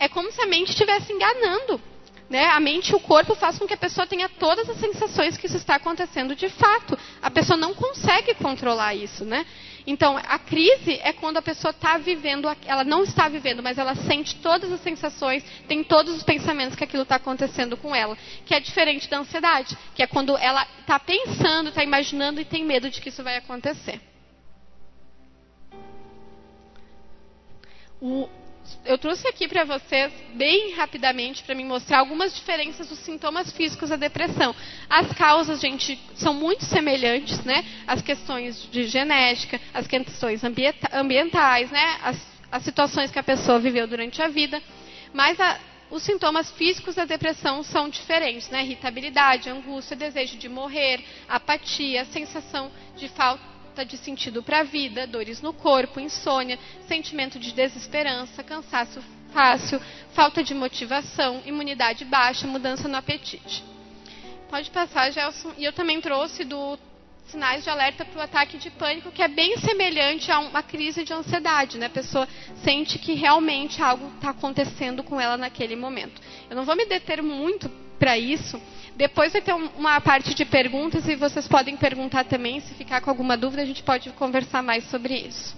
É 0.00 0.08
como 0.08 0.32
se 0.32 0.40
a 0.40 0.46
mente 0.46 0.70
estivesse 0.70 1.12
enganando. 1.12 1.78
Né? 2.30 2.46
A 2.46 2.58
mente 2.58 2.92
e 2.92 2.94
o 2.94 3.00
corpo 3.00 3.34
fazem 3.34 3.58
com 3.58 3.66
que 3.66 3.74
a 3.74 3.78
pessoa 3.78 4.06
tenha 4.06 4.26
todas 4.26 4.70
as 4.70 4.78
sensações 4.78 5.36
que 5.36 5.46
isso 5.46 5.58
está 5.58 5.74
acontecendo 5.74 6.34
de 6.34 6.48
fato. 6.48 6.98
A 7.20 7.30
pessoa 7.30 7.58
não 7.58 7.74
consegue 7.74 8.32
controlar 8.34 8.94
isso, 8.94 9.22
né? 9.22 9.44
Então, 9.86 10.16
a 10.16 10.38
crise 10.38 10.98
é 11.02 11.12
quando 11.12 11.36
a 11.36 11.42
pessoa 11.42 11.70
está 11.70 11.98
vivendo, 11.98 12.48
ela 12.64 12.84
não 12.84 13.02
está 13.04 13.28
vivendo, 13.28 13.62
mas 13.62 13.76
ela 13.76 13.94
sente 13.94 14.36
todas 14.36 14.72
as 14.72 14.80
sensações, 14.80 15.44
tem 15.66 15.84
todos 15.84 16.16
os 16.16 16.22
pensamentos 16.22 16.74
que 16.74 16.84
aquilo 16.84 17.02
está 17.02 17.16
acontecendo 17.16 17.76
com 17.76 17.94
ela. 17.94 18.16
Que 18.46 18.54
é 18.54 18.60
diferente 18.60 19.10
da 19.10 19.18
ansiedade, 19.18 19.76
que 19.94 20.02
é 20.02 20.06
quando 20.06 20.36
ela 20.38 20.66
está 20.80 20.98
pensando, 20.98 21.68
está 21.68 21.84
imaginando 21.84 22.40
e 22.40 22.46
tem 22.46 22.64
medo 22.64 22.88
de 22.88 22.98
que 23.00 23.10
isso 23.10 23.22
vai 23.22 23.36
acontecer. 23.36 24.00
O, 28.00 28.28
eu 28.84 28.98
trouxe 28.98 29.26
aqui 29.28 29.48
para 29.48 29.64
vocês, 29.64 30.12
bem 30.34 30.72
rapidamente, 30.74 31.42
para 31.42 31.54
me 31.54 31.64
mostrar 31.64 31.98
algumas 31.98 32.34
diferenças 32.34 32.88
dos 32.88 32.98
sintomas 33.00 33.50
físicos 33.52 33.90
da 33.90 33.96
depressão. 33.96 34.54
As 34.88 35.12
causas, 35.12 35.60
gente, 35.60 35.98
são 36.14 36.34
muito 36.34 36.64
semelhantes, 36.64 37.42
né? 37.44 37.64
As 37.86 38.02
questões 38.02 38.68
de 38.70 38.86
genética, 38.86 39.60
as 39.72 39.86
questões 39.86 40.42
ambientais, 40.92 41.70
né? 41.70 41.98
As, 42.02 42.16
as 42.52 42.62
situações 42.62 43.10
que 43.10 43.18
a 43.18 43.22
pessoa 43.22 43.58
viveu 43.58 43.86
durante 43.86 44.22
a 44.22 44.28
vida. 44.28 44.62
Mas 45.12 45.40
a, 45.40 45.58
os 45.90 46.02
sintomas 46.02 46.50
físicos 46.52 46.94
da 46.94 47.04
depressão 47.04 47.62
são 47.62 47.88
diferentes, 47.88 48.48
né? 48.50 48.62
Irritabilidade, 48.62 49.50
angústia, 49.50 49.96
desejo 49.96 50.36
de 50.36 50.48
morrer, 50.48 51.02
apatia, 51.28 52.04
sensação 52.04 52.70
de 52.96 53.08
falta 53.08 53.47
falta 53.78 53.84
de 53.84 53.96
sentido 53.98 54.42
para 54.42 54.60
a 54.60 54.62
vida, 54.64 55.06
dores 55.06 55.40
no 55.40 55.52
corpo, 55.52 56.00
insônia, 56.00 56.58
sentimento 56.88 57.38
de 57.38 57.52
desesperança, 57.52 58.42
cansaço 58.42 59.00
fácil, 59.32 59.80
falta 60.14 60.42
de 60.42 60.52
motivação, 60.52 61.40
imunidade 61.46 62.04
baixa, 62.04 62.44
mudança 62.44 62.88
no 62.88 62.96
apetite. 62.96 63.62
Pode 64.50 64.68
passar, 64.72 65.12
Gelson. 65.12 65.52
E 65.56 65.64
eu 65.64 65.72
também 65.72 66.00
trouxe 66.00 66.44
do 66.44 66.76
sinais 67.28 67.62
de 67.62 67.70
alerta 67.70 68.04
para 68.04 68.18
o 68.18 68.22
ataque 68.22 68.58
de 68.58 68.68
pânico, 68.70 69.12
que 69.12 69.22
é 69.22 69.28
bem 69.28 69.56
semelhante 69.58 70.32
a 70.32 70.40
uma 70.40 70.62
crise 70.62 71.04
de 71.04 71.12
ansiedade, 71.12 71.78
né? 71.78 71.86
A 71.86 71.90
pessoa 71.90 72.26
sente 72.64 72.98
que 72.98 73.12
realmente 73.12 73.80
algo 73.80 74.08
está 74.16 74.30
acontecendo 74.30 75.04
com 75.04 75.20
ela 75.20 75.36
naquele 75.36 75.76
momento. 75.76 76.20
Eu 76.50 76.56
não 76.56 76.64
vou 76.64 76.74
me 76.74 76.86
deter 76.86 77.22
muito 77.22 77.68
para 77.96 78.18
isso, 78.18 78.60
depois 78.98 79.32
vai 79.32 79.40
ter 79.40 79.54
uma 79.54 80.00
parte 80.00 80.34
de 80.34 80.44
perguntas 80.44 81.06
e 81.06 81.14
vocês 81.14 81.46
podem 81.46 81.76
perguntar 81.76 82.24
também. 82.24 82.58
Se 82.58 82.74
ficar 82.74 83.00
com 83.00 83.08
alguma 83.08 83.36
dúvida, 83.36 83.62
a 83.62 83.64
gente 83.64 83.80
pode 83.80 84.10
conversar 84.10 84.60
mais 84.60 84.82
sobre 84.90 85.14
isso. 85.14 85.56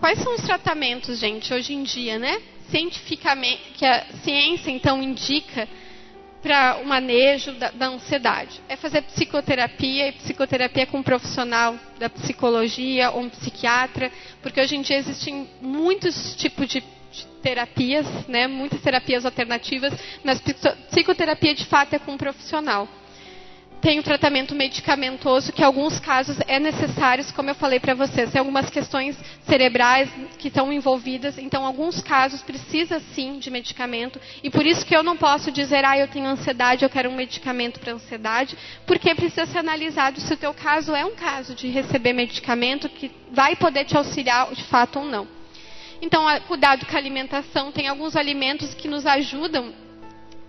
Quais 0.00 0.18
são 0.18 0.34
os 0.34 0.40
tratamentos, 0.40 1.18
gente, 1.18 1.52
hoje 1.52 1.74
em 1.74 1.82
dia, 1.82 2.18
né? 2.18 2.40
Cientificamente, 2.70 3.60
que 3.74 3.84
a 3.84 4.06
ciência 4.24 4.70
então 4.70 5.02
indica 5.02 5.68
para 6.42 6.78
o 6.82 6.86
manejo 6.86 7.52
da, 7.52 7.70
da, 7.70 7.88
ansiedade. 7.88 8.62
É 8.70 8.76
fazer 8.76 9.02
psicoterapia 9.02 10.08
e 10.08 10.12
psicoterapia 10.12 10.86
com 10.86 10.98
um 10.98 11.02
profissional 11.02 11.78
da 11.98 12.08
psicologia 12.08 13.10
ou 13.10 13.20
um 13.20 13.28
psiquiatra, 13.28 14.10
porque 14.40 14.58
hoje 14.58 14.74
em 14.74 14.80
dia 14.80 14.96
existem 14.96 15.48
muitos 15.60 16.34
tipos 16.34 16.66
de 16.66 16.80
terapias, 17.42 18.06
né, 18.28 18.46
muitas 18.46 18.80
terapias 18.80 19.24
alternativas, 19.24 19.92
mas 20.24 20.40
psicoterapia 20.90 21.54
de 21.54 21.66
fato 21.66 21.94
é 21.94 21.98
com 21.98 22.12
um 22.12 22.18
profissional. 22.18 22.88
Tem 23.80 23.98
o 23.98 24.02
tratamento 24.04 24.54
medicamentoso, 24.54 25.52
que 25.52 25.60
em 25.60 25.64
alguns 25.64 25.98
casos 25.98 26.38
é 26.46 26.60
necessário, 26.60 27.24
como 27.34 27.50
eu 27.50 27.54
falei 27.56 27.80
para 27.80 27.94
vocês, 27.94 28.30
tem 28.30 28.38
algumas 28.38 28.70
questões 28.70 29.18
cerebrais 29.44 30.08
que 30.38 30.46
estão 30.46 30.72
envolvidas, 30.72 31.36
então 31.36 31.64
em 31.64 31.66
alguns 31.66 32.00
casos 32.00 32.42
precisa 32.42 33.00
sim 33.12 33.40
de 33.40 33.50
medicamento, 33.50 34.20
e 34.40 34.48
por 34.48 34.64
isso 34.64 34.86
que 34.86 34.94
eu 34.94 35.02
não 35.02 35.16
posso 35.16 35.50
dizer, 35.50 35.84
ah, 35.84 35.98
eu 35.98 36.06
tenho 36.06 36.26
ansiedade, 36.26 36.84
eu 36.84 36.90
quero 36.90 37.10
um 37.10 37.16
medicamento 37.16 37.80
para 37.80 37.94
ansiedade, 37.94 38.56
porque 38.86 39.12
precisa 39.16 39.46
ser 39.46 39.58
analisado 39.58 40.20
se 40.20 40.32
o 40.32 40.36
teu 40.36 40.54
caso 40.54 40.94
é 40.94 41.04
um 41.04 41.16
caso 41.16 41.52
de 41.52 41.66
receber 41.66 42.12
medicamento 42.12 42.88
que 42.88 43.10
vai 43.32 43.56
poder 43.56 43.84
te 43.84 43.96
auxiliar 43.96 44.54
de 44.54 44.62
fato 44.62 45.00
ou 45.00 45.04
não. 45.04 45.41
Então, 46.02 46.26
cuidado 46.48 46.84
com 46.84 46.96
a 46.96 46.98
alimentação. 46.98 47.70
Tem 47.70 47.86
alguns 47.86 48.16
alimentos 48.16 48.74
que 48.74 48.88
nos 48.88 49.06
ajudam 49.06 49.72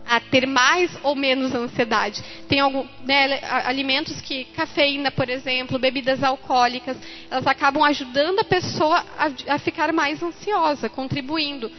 a 0.04 0.20
ter 0.20 0.48
mais 0.48 0.92
ou 1.04 1.16
menos 1.16 1.54
ansiedade. 1.54 2.24
Tem 2.50 2.60
algum, 2.60 2.86
né, 3.06 3.40
alimentos 3.44 4.20
que, 4.20 4.46
cafeína, 4.46 5.12
por 5.12 5.30
exemplo, 5.30 5.78
bebidas 5.78 6.24
alcoólicas, 6.24 6.98
elas 7.30 7.46
acabam 7.46 7.84
ajudando 7.84 8.40
a 8.40 8.44
pessoa 8.44 9.06
a, 9.18 9.54
a 9.54 9.60
ficar 9.60 9.94
mais 9.94 10.22
ansiosa, 10.22 10.90
contribuindo. 10.90 11.72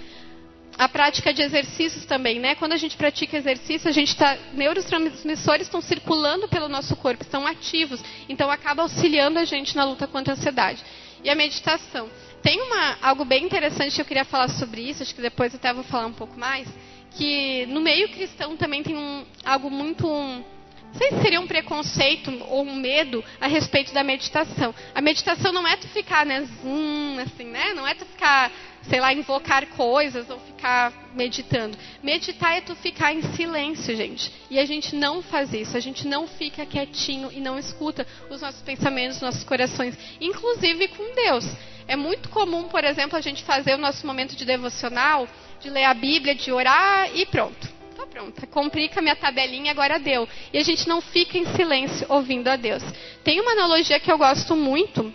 A 0.78 0.88
prática 0.88 1.32
de 1.32 1.42
exercícios 1.42 2.04
também, 2.04 2.40
né? 2.40 2.54
Quando 2.54 2.72
a 2.72 2.76
gente 2.76 2.96
pratica 2.96 3.36
exercício, 3.36 3.88
a 3.88 3.92
gente 3.92 4.08
está 4.08 4.36
neurotransmissores 4.54 5.66
estão 5.66 5.80
circulando 5.80 6.48
pelo 6.48 6.68
nosso 6.68 6.96
corpo, 6.96 7.22
estão 7.22 7.46
ativos, 7.46 8.02
então 8.28 8.50
acaba 8.50 8.82
auxiliando 8.82 9.38
a 9.38 9.44
gente 9.44 9.76
na 9.76 9.84
luta 9.84 10.08
contra 10.08 10.32
a 10.32 10.36
ansiedade. 10.36 10.82
E 11.22 11.30
a 11.30 11.34
meditação. 11.34 12.08
Tem 12.44 12.60
uma, 12.60 12.98
algo 13.00 13.24
bem 13.24 13.42
interessante 13.42 13.94
que 13.94 14.02
eu 14.02 14.04
queria 14.04 14.24
falar 14.26 14.50
sobre 14.50 14.82
isso, 14.82 15.02
acho 15.02 15.14
que 15.14 15.22
depois 15.22 15.54
até 15.54 15.72
vou 15.72 15.82
falar 15.82 16.04
um 16.04 16.12
pouco 16.12 16.38
mais, 16.38 16.68
que 17.12 17.64
no 17.70 17.80
meio 17.80 18.10
cristão 18.10 18.54
também 18.54 18.82
tem 18.82 18.94
um, 18.94 19.24
algo 19.42 19.70
muito. 19.70 20.06
Um, 20.06 20.44
não 20.92 20.98
sei 20.98 21.08
se 21.08 21.22
seria 21.22 21.40
um 21.40 21.46
preconceito 21.46 22.30
ou 22.50 22.62
um 22.62 22.76
medo 22.76 23.24
a 23.40 23.46
respeito 23.46 23.94
da 23.94 24.04
meditação. 24.04 24.74
A 24.94 25.00
meditação 25.00 25.54
não 25.54 25.66
é 25.66 25.74
tu 25.76 25.88
ficar, 25.88 26.26
né, 26.26 26.46
zoom, 26.62 27.18
assim, 27.18 27.46
né? 27.46 27.72
Não 27.72 27.88
é 27.88 27.94
tu 27.94 28.04
ficar, 28.04 28.52
sei 28.88 29.00
lá, 29.00 29.12
invocar 29.12 29.66
coisas 29.68 30.28
ou 30.28 30.38
ficar 30.38 30.92
meditando. 31.14 31.76
Meditar 32.02 32.56
é 32.56 32.60
tu 32.60 32.74
ficar 32.74 33.12
em 33.12 33.22
silêncio, 33.34 33.96
gente. 33.96 34.32
E 34.50 34.58
a 34.58 34.64
gente 34.64 34.94
não 34.94 35.22
faz 35.22 35.52
isso. 35.52 35.76
A 35.76 35.80
gente 35.80 36.06
não 36.06 36.26
fica 36.26 36.66
quietinho 36.66 37.30
e 37.32 37.40
não 37.40 37.58
escuta 37.58 38.06
os 38.30 38.40
nossos 38.40 38.62
pensamentos, 38.62 39.16
os 39.16 39.22
nossos 39.22 39.44
corações, 39.44 39.96
inclusive 40.20 40.88
com 40.88 41.14
Deus. 41.14 41.44
É 41.86 41.96
muito 41.96 42.28
comum, 42.28 42.64
por 42.64 42.84
exemplo, 42.84 43.16
a 43.16 43.20
gente 43.20 43.42
fazer 43.42 43.74
o 43.74 43.78
nosso 43.78 44.06
momento 44.06 44.34
de 44.34 44.44
devocional, 44.44 45.28
de 45.60 45.70
ler 45.70 45.84
a 45.84 45.94
Bíblia, 45.94 46.34
de 46.34 46.50
orar 46.50 47.10
e 47.14 47.26
pronto. 47.26 47.68
Tá 47.96 48.06
pronta. 48.06 48.46
Cumpri 48.46 48.88
com 48.88 48.98
a 48.98 49.02
minha 49.02 49.16
tabelinha, 49.16 49.70
agora 49.70 49.98
deu. 49.98 50.28
E 50.52 50.58
a 50.58 50.62
gente 50.62 50.88
não 50.88 51.00
fica 51.00 51.38
em 51.38 51.46
silêncio 51.54 52.06
ouvindo 52.08 52.48
a 52.48 52.56
Deus. 52.56 52.82
Tem 53.22 53.40
uma 53.40 53.52
analogia 53.52 54.00
que 54.00 54.10
eu 54.10 54.18
gosto 54.18 54.56
muito. 54.56 55.12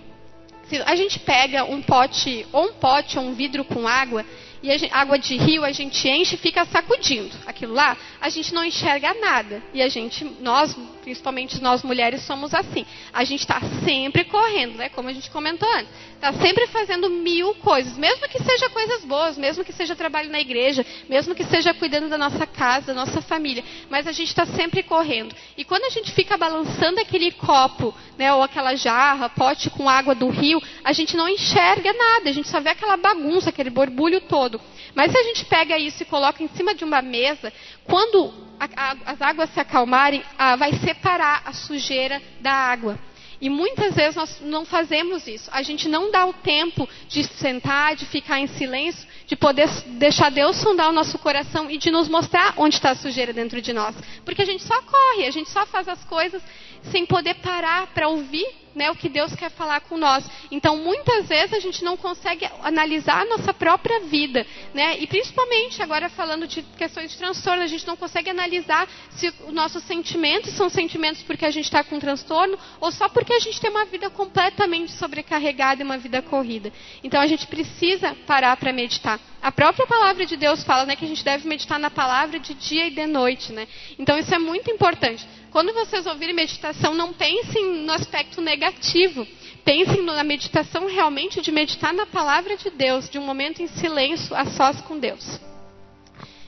A 0.86 0.96
gente 0.96 1.20
pega 1.20 1.64
um 1.64 1.82
pote, 1.82 2.46
ou 2.52 2.66
um 2.66 2.74
pote, 2.74 3.18
ou 3.18 3.26
um 3.26 3.34
vidro 3.34 3.64
com 3.64 3.88
água, 3.88 4.26
e 4.62 4.78
gente, 4.78 4.94
água 4.94 5.18
de 5.18 5.38
rio 5.38 5.64
a 5.64 5.72
gente 5.72 6.08
enche 6.08 6.36
e 6.36 6.38
fica 6.38 6.66
sacudindo. 6.66 7.36
Aquilo 7.46 7.74
lá, 7.74 7.96
a 8.20 8.30
gente 8.30 8.54
não 8.54 8.64
enxerga 8.64 9.14
nada. 9.14 9.64
E 9.74 9.82
a 9.82 9.88
gente, 9.88 10.26
nós, 10.42 10.76
principalmente 11.02 11.62
nós 11.62 11.82
mulheres, 11.82 12.22
somos 12.24 12.54
assim. 12.54 12.86
A 13.14 13.24
gente 13.24 13.42
está 13.42 13.62
sempre 13.86 14.26
correndo, 14.26 14.78
né? 14.78 14.90
Como 14.90 15.08
a 15.08 15.14
gente 15.14 15.30
comentou 15.30 15.70
antes. 15.76 15.90
Está 16.16 16.34
sempre 16.34 16.68
fazendo 16.68 17.10
mil 17.10 17.56
coisas, 17.56 17.98
mesmo 17.98 18.28
que 18.28 18.44
seja 18.44 18.70
coisas 18.70 19.06
boas, 19.06 19.38
mesmo 19.38 19.64
que 19.64 19.72
seja 19.72 19.96
trabalho 19.96 20.30
na 20.30 20.42
igreja, 20.42 20.86
mesmo 21.08 21.34
que 21.34 21.46
seja 21.46 21.74
cuidando 21.74 22.10
da 22.10 22.18
nossa 22.18 22.46
casa, 22.46 22.88
da 22.88 22.94
nossa 22.94 23.22
família. 23.22 23.64
Mas 23.90 24.06
a 24.06 24.12
gente 24.12 24.28
está 24.28 24.46
sempre 24.46 24.84
correndo. 24.84 25.34
E 25.58 25.64
quando 25.64 25.86
a 25.86 25.90
gente 25.90 26.12
fica 26.12 26.36
balançando 26.36 27.00
aquele 27.00 27.32
copo, 27.32 27.96
né, 28.18 28.34
ou 28.34 28.44
aquela 28.44 28.76
jarra, 28.76 29.30
pote 29.30 29.70
com 29.70 29.88
água 29.88 30.14
do 30.14 30.28
rio, 30.28 30.62
a 30.84 30.92
gente 30.92 31.16
não 31.16 31.30
enxerga 31.30 31.94
nada. 31.94 32.30
A 32.30 32.34
gente 32.34 32.50
só 32.50 32.60
vê 32.60 32.72
aquela 32.72 32.98
bagunça, 32.98 33.50
aquele 33.50 33.70
borbulho 33.70 34.20
todo. 34.20 34.49
Mas 34.96 35.12
se 35.12 35.18
a 35.18 35.24
gente 35.24 35.46
pega 35.46 35.78
isso 35.78 36.04
e 36.04 36.06
coloca 36.06 36.44
em 36.44 36.48
cima 36.50 36.74
de 36.74 36.84
uma 36.84 37.02
mesa, 37.02 37.52
quando 37.86 38.34
a, 38.60 38.66
a, 38.76 38.96
as 39.06 39.22
águas 39.22 39.50
se 39.52 39.60
acalmarem, 39.60 40.24
a, 40.38 40.56
vai 40.56 40.74
separar 40.74 41.44
a 41.46 41.54
sujeira 41.54 42.22
da 42.42 42.52
água. 42.52 42.98
E 43.42 43.50
muitas 43.50 43.96
vezes 43.96 44.16
nós 44.16 44.42
não 44.42 44.66
fazemos 44.66 45.26
isso. 45.26 45.50
A 45.54 45.62
gente 45.62 45.88
não 45.88 46.12
dá 46.12 46.26
o 46.26 46.34
tempo 46.34 46.88
de 47.08 47.24
sentar, 47.24 47.96
de 47.96 48.06
ficar 48.06 48.40
em 48.40 48.48
silêncio, 48.48 49.08
de 49.26 49.36
poder 49.36 49.70
deixar 49.98 50.30
Deus 50.30 50.58
sondar 50.58 50.90
o 50.90 50.94
nosso 50.94 51.18
coração 51.18 51.72
e 51.72 51.78
de 51.78 51.90
nos 51.90 52.10
mostrar 52.10 52.54
onde 52.58 52.76
está 52.76 52.92
a 52.92 52.96
sujeira 52.96 53.32
dentro 53.32 53.62
de 53.62 53.72
nós. 53.72 53.96
Porque 54.26 54.42
a 54.42 54.46
gente 54.46 54.64
só 54.64 54.82
corre, 54.82 55.26
a 55.26 55.32
gente 55.32 55.50
só 55.50 55.66
faz 55.66 55.88
as 55.88 56.04
coisas 56.04 56.44
sem 56.92 57.06
poder 57.06 57.36
parar 57.36 57.88
para 57.88 58.10
ouvir 58.10 58.46
né, 58.76 58.90
o 58.92 58.96
que 58.96 59.10
Deus 59.10 59.34
quer 59.36 59.50
falar 59.52 59.82
com 59.82 59.98
nós. 59.98 60.26
Então, 60.52 60.78
muitas 60.78 61.28
vezes 61.28 61.54
a 61.54 61.60
gente 61.60 61.84
não 61.84 61.98
consegue 61.98 62.48
analisar 62.64 63.22
a 63.22 63.26
nossa 63.26 63.54
própria 63.54 64.02
vida, 64.02 64.46
né? 64.74 64.98
E 65.00 65.08
principalmente 65.08 65.82
agora 65.82 66.10
falando 66.10 66.48
de 66.48 66.62
questões 66.78 67.12
de 67.12 67.18
transtorno, 67.18 67.64
a 67.64 67.68
gente 67.68 67.86
não 67.88 67.98
consegue 67.98 68.30
analisar 68.30 68.88
se 69.12 69.28
os 69.28 69.54
nossos 69.54 69.84
sentimentos 69.84 70.54
são 70.54 70.70
sentimentos 70.70 71.24
porque 71.24 71.46
a 71.46 71.52
gente 71.52 71.66
está 71.66 71.84
com 71.84 72.00
transtorno 72.00 72.58
ou 72.80 72.92
só 72.92 73.10
porque 73.10 73.34
a 73.34 73.40
gente 73.40 73.60
tem 73.60 73.70
uma 73.70 73.86
vida 73.86 74.10
completamente 74.10 74.92
sobrecarregada 74.94 75.82
e 75.82 75.86
uma 75.86 75.98
vida 75.98 76.22
corrida. 76.22 76.72
Então, 77.04 77.20
a 77.20 77.28
gente 77.28 77.48
precisa 77.48 78.16
parar 78.26 78.56
para 78.58 78.72
meditar. 78.74 79.20
A 79.42 79.52
própria 79.52 79.88
palavra 79.88 80.26
de 80.26 80.36
Deus 80.36 80.64
fala, 80.64 80.86
né, 80.86 80.96
que 80.96 81.06
a 81.06 81.08
gente 81.08 81.24
deve 81.24 81.48
meditar 81.48 81.80
na 81.80 81.90
palavra 81.90 82.40
de 82.40 82.54
dia 82.54 82.88
e 82.88 82.92
de 82.92 83.08
noite, 83.08 83.54
né? 83.54 83.68
Então, 83.98 84.18
isso 84.18 84.34
é 84.34 84.40
muito 84.40 84.70
importante. 84.70 85.26
Quando 85.52 85.74
vocês 85.74 86.06
ouvirem 86.06 86.36
meditação, 86.36 86.94
não 86.94 87.12
pensem 87.12 87.84
no 87.84 87.92
aspecto 87.92 88.40
negativo. 88.40 89.26
Pensem 89.66 90.04
na 90.04 90.24
meditação 90.24 90.88
realmente 90.88 91.42
de 91.42 91.52
meditar 91.52 91.94
na 91.94 92.06
palavra 92.06 92.56
de 92.56 92.70
Deus, 92.70 93.10
de 93.10 93.18
um 93.18 93.26
momento 93.26 93.62
em 93.62 93.68
silêncio, 93.68 94.36
a 94.36 94.46
sós 94.46 94.80
com 94.82 95.00
Deus. 95.00 95.40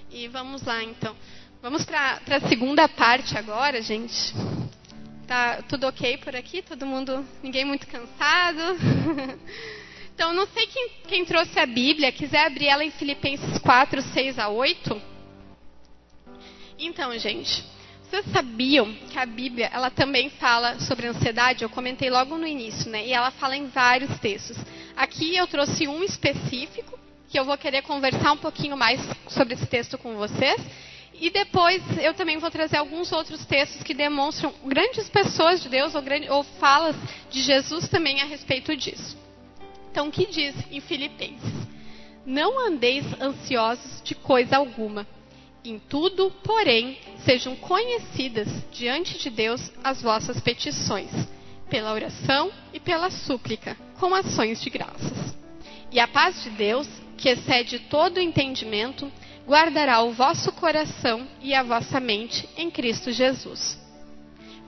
E 0.10 0.28
vamos 0.28 0.64
lá, 0.64 0.84
então. 0.84 1.16
Vamos 1.62 1.84
para 1.84 2.20
a 2.28 2.48
segunda 2.48 2.88
parte 2.88 3.38
agora, 3.38 3.82
gente. 3.82 4.34
Tá 5.28 5.62
tudo 5.64 5.88
ok 5.88 6.18
por 6.18 6.36
aqui? 6.36 6.62
Todo 6.62 6.86
mundo, 6.86 7.26
ninguém 7.42 7.66
muito 7.66 7.88
cansado? 7.88 8.78
então, 10.14 10.34
não 10.34 10.46
sei 10.48 10.68
quem, 10.68 10.90
quem 11.08 11.26
trouxe 11.26 11.60
a 11.60 11.66
Bíblia, 11.66 12.12
quiser 12.12 12.46
abrir 12.46 12.68
ela 12.68 12.84
em 12.84 12.92
Filipenses 12.92 13.58
4, 13.60 14.02
6 14.02 14.38
a 14.38 14.50
8. 14.50 15.02
Então, 16.78 17.18
gente, 17.18 17.64
vocês 18.12 18.26
sabiam 18.34 18.94
que 19.10 19.18
a 19.18 19.26
Bíblia 19.26 19.70
ela 19.72 19.90
também 19.90 20.30
fala 20.32 20.78
sobre 20.82 21.08
ansiedade? 21.08 21.64
Eu 21.64 21.70
comentei 21.70 22.10
logo 22.10 22.38
no 22.38 22.46
início, 22.46 22.92
né? 22.92 23.08
E 23.08 23.14
ela 23.14 23.32
fala 23.32 23.56
em 23.56 23.68
vários 23.68 24.20
textos. 24.20 24.58
Aqui 24.98 25.34
eu 25.34 25.48
trouxe 25.48 25.88
um 25.88 26.04
específico 26.04 27.00
que 27.30 27.40
eu 27.40 27.46
vou 27.46 27.58
querer 27.58 27.84
conversar 27.84 28.34
um 28.34 28.38
pouquinho 28.38 28.76
mais 28.76 29.00
sobre 29.30 29.54
esse 29.54 29.66
texto 29.66 29.98
com 29.98 30.18
vocês. 30.18 30.62
E 31.14 31.30
depois 31.30 31.82
eu 32.02 32.14
também 32.14 32.38
vou 32.38 32.52
trazer 32.52 32.76
alguns 32.76 33.14
outros 33.14 33.46
textos 33.46 33.82
que 33.82 33.94
demonstram 33.94 34.54
grandes 34.66 35.08
pessoas 35.08 35.64
de 35.64 35.70
Deus 35.70 35.96
ou, 35.96 36.02
grande, 36.02 36.30
ou 36.30 36.44
falas 36.44 36.98
de 37.30 37.42
Jesus 37.42 37.88
também 37.88 38.22
a 38.22 38.26
respeito 38.26 38.76
disso. 38.76 39.18
Então, 39.90 40.10
o 40.10 40.12
que 40.12 40.26
diz 40.26 40.54
em 40.70 40.82
Filipenses? 40.82 41.54
Não 42.26 42.68
andeis 42.68 43.06
ansiosos 43.22 44.02
de 44.04 44.16
coisa 44.16 44.58
alguma 44.58 45.08
em 45.64 45.80
tudo, 45.80 46.32
porém, 46.44 46.98
sejam 47.24 47.56
conhecidas 47.56 48.48
diante 48.72 49.18
de 49.20 49.30
Deus 49.30 49.62
as 49.84 50.02
vossas 50.02 50.40
petições, 50.40 51.12
pela 51.70 51.94
oração 51.94 52.52
e 52.74 52.80
pela 52.80 53.12
súplica, 53.12 53.78
com 54.00 54.14
ações 54.16 54.62
de 54.62 54.70
graças. 54.70 55.36
E 55.92 56.00
a 56.00 56.08
paz 56.08 56.44
de 56.44 56.50
Deus, 56.50 56.88
que 57.18 57.30
excede 57.30 57.80
todo 57.80 58.18
o 58.18 58.22
entendimento, 58.22 59.12
guardará 59.46 60.02
o 60.02 60.14
vosso 60.14 60.52
coração 60.54 61.28
e 61.42 61.54
a 61.54 61.62
vossa 61.62 62.00
mente 62.00 62.48
em 62.58 62.72
Cristo 62.72 63.12
Jesus. 63.12 63.80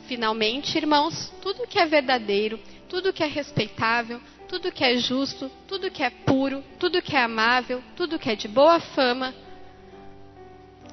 Finalmente, 0.07 0.77
irmãos, 0.77 1.31
tudo 1.41 1.67
que 1.67 1.79
é 1.79 1.85
verdadeiro, 1.85 2.59
tudo 2.89 3.13
que 3.13 3.23
é 3.23 3.27
respeitável, 3.27 4.21
tudo 4.47 4.71
que 4.71 4.83
é 4.83 4.97
justo, 4.97 5.49
tudo 5.67 5.89
que 5.89 6.03
é 6.03 6.09
puro, 6.09 6.63
tudo 6.77 7.01
que 7.01 7.15
é 7.15 7.23
amável, 7.23 7.81
tudo 7.95 8.19
que 8.19 8.29
é 8.29 8.35
de 8.35 8.47
boa 8.47 8.79
fama, 8.79 9.33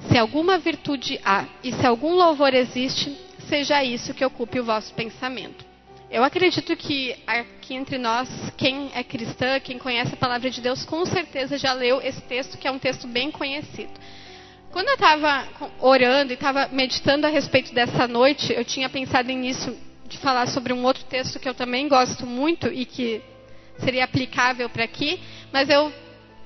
se 0.07 0.17
alguma 0.17 0.57
virtude 0.57 1.19
há 1.23 1.45
e 1.63 1.71
se 1.71 1.85
algum 1.85 2.13
louvor 2.13 2.53
existe, 2.53 3.17
seja 3.47 3.83
isso 3.83 4.13
que 4.13 4.25
ocupe 4.25 4.59
o 4.59 4.63
vosso 4.63 4.93
pensamento. 4.93 5.65
Eu 6.09 6.23
acredito 6.23 6.75
que 6.75 7.15
aqui 7.25 7.73
entre 7.73 7.97
nós, 7.97 8.27
quem 8.57 8.91
é 8.93 9.01
cristã, 9.03 9.59
quem 9.61 9.77
conhece 9.77 10.13
a 10.13 10.17
palavra 10.17 10.49
de 10.49 10.59
Deus, 10.59 10.83
com 10.83 11.05
certeza 11.05 11.57
já 11.57 11.71
leu 11.71 12.01
esse 12.01 12.21
texto, 12.23 12.57
que 12.57 12.67
é 12.67 12.71
um 12.71 12.79
texto 12.79 13.07
bem 13.07 13.31
conhecido. 13.31 13.91
Quando 14.71 14.87
eu 14.89 14.95
estava 14.95 15.47
orando 15.79 16.31
e 16.31 16.35
estava 16.35 16.67
meditando 16.69 17.27
a 17.27 17.29
respeito 17.29 17.73
dessa 17.73 18.07
noite, 18.07 18.53
eu 18.53 18.65
tinha 18.65 18.89
pensado 18.89 19.31
nisso, 19.31 19.73
de 20.07 20.17
falar 20.17 20.47
sobre 20.47 20.73
um 20.73 20.83
outro 20.83 21.05
texto 21.05 21.39
que 21.39 21.47
eu 21.47 21.53
também 21.53 21.87
gosto 21.87 22.25
muito 22.25 22.67
e 22.67 22.85
que 22.85 23.21
seria 23.77 24.03
aplicável 24.03 24.69
para 24.69 24.83
aqui, 24.83 25.19
mas 25.51 25.69
eu 25.69 25.91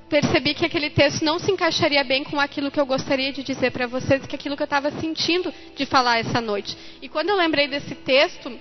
percebi 0.09 0.53
que 0.53 0.65
aquele 0.65 0.89
texto 0.89 1.23
não 1.23 1.39
se 1.39 1.51
encaixaria 1.51 2.03
bem 2.03 2.23
com 2.23 2.39
aquilo 2.39 2.71
que 2.71 2.79
eu 2.79 2.85
gostaria 2.85 3.33
de 3.33 3.43
dizer 3.43 3.71
para 3.71 3.87
vocês, 3.87 4.25
que 4.25 4.35
aquilo 4.35 4.55
que 4.55 4.63
eu 4.63 4.65
estava 4.65 4.91
sentindo 4.91 5.53
de 5.75 5.85
falar 5.85 6.19
essa 6.19 6.39
noite. 6.39 6.77
E 7.01 7.09
quando 7.09 7.29
eu 7.29 7.35
lembrei 7.35 7.67
desse 7.67 7.95
texto, 7.95 8.51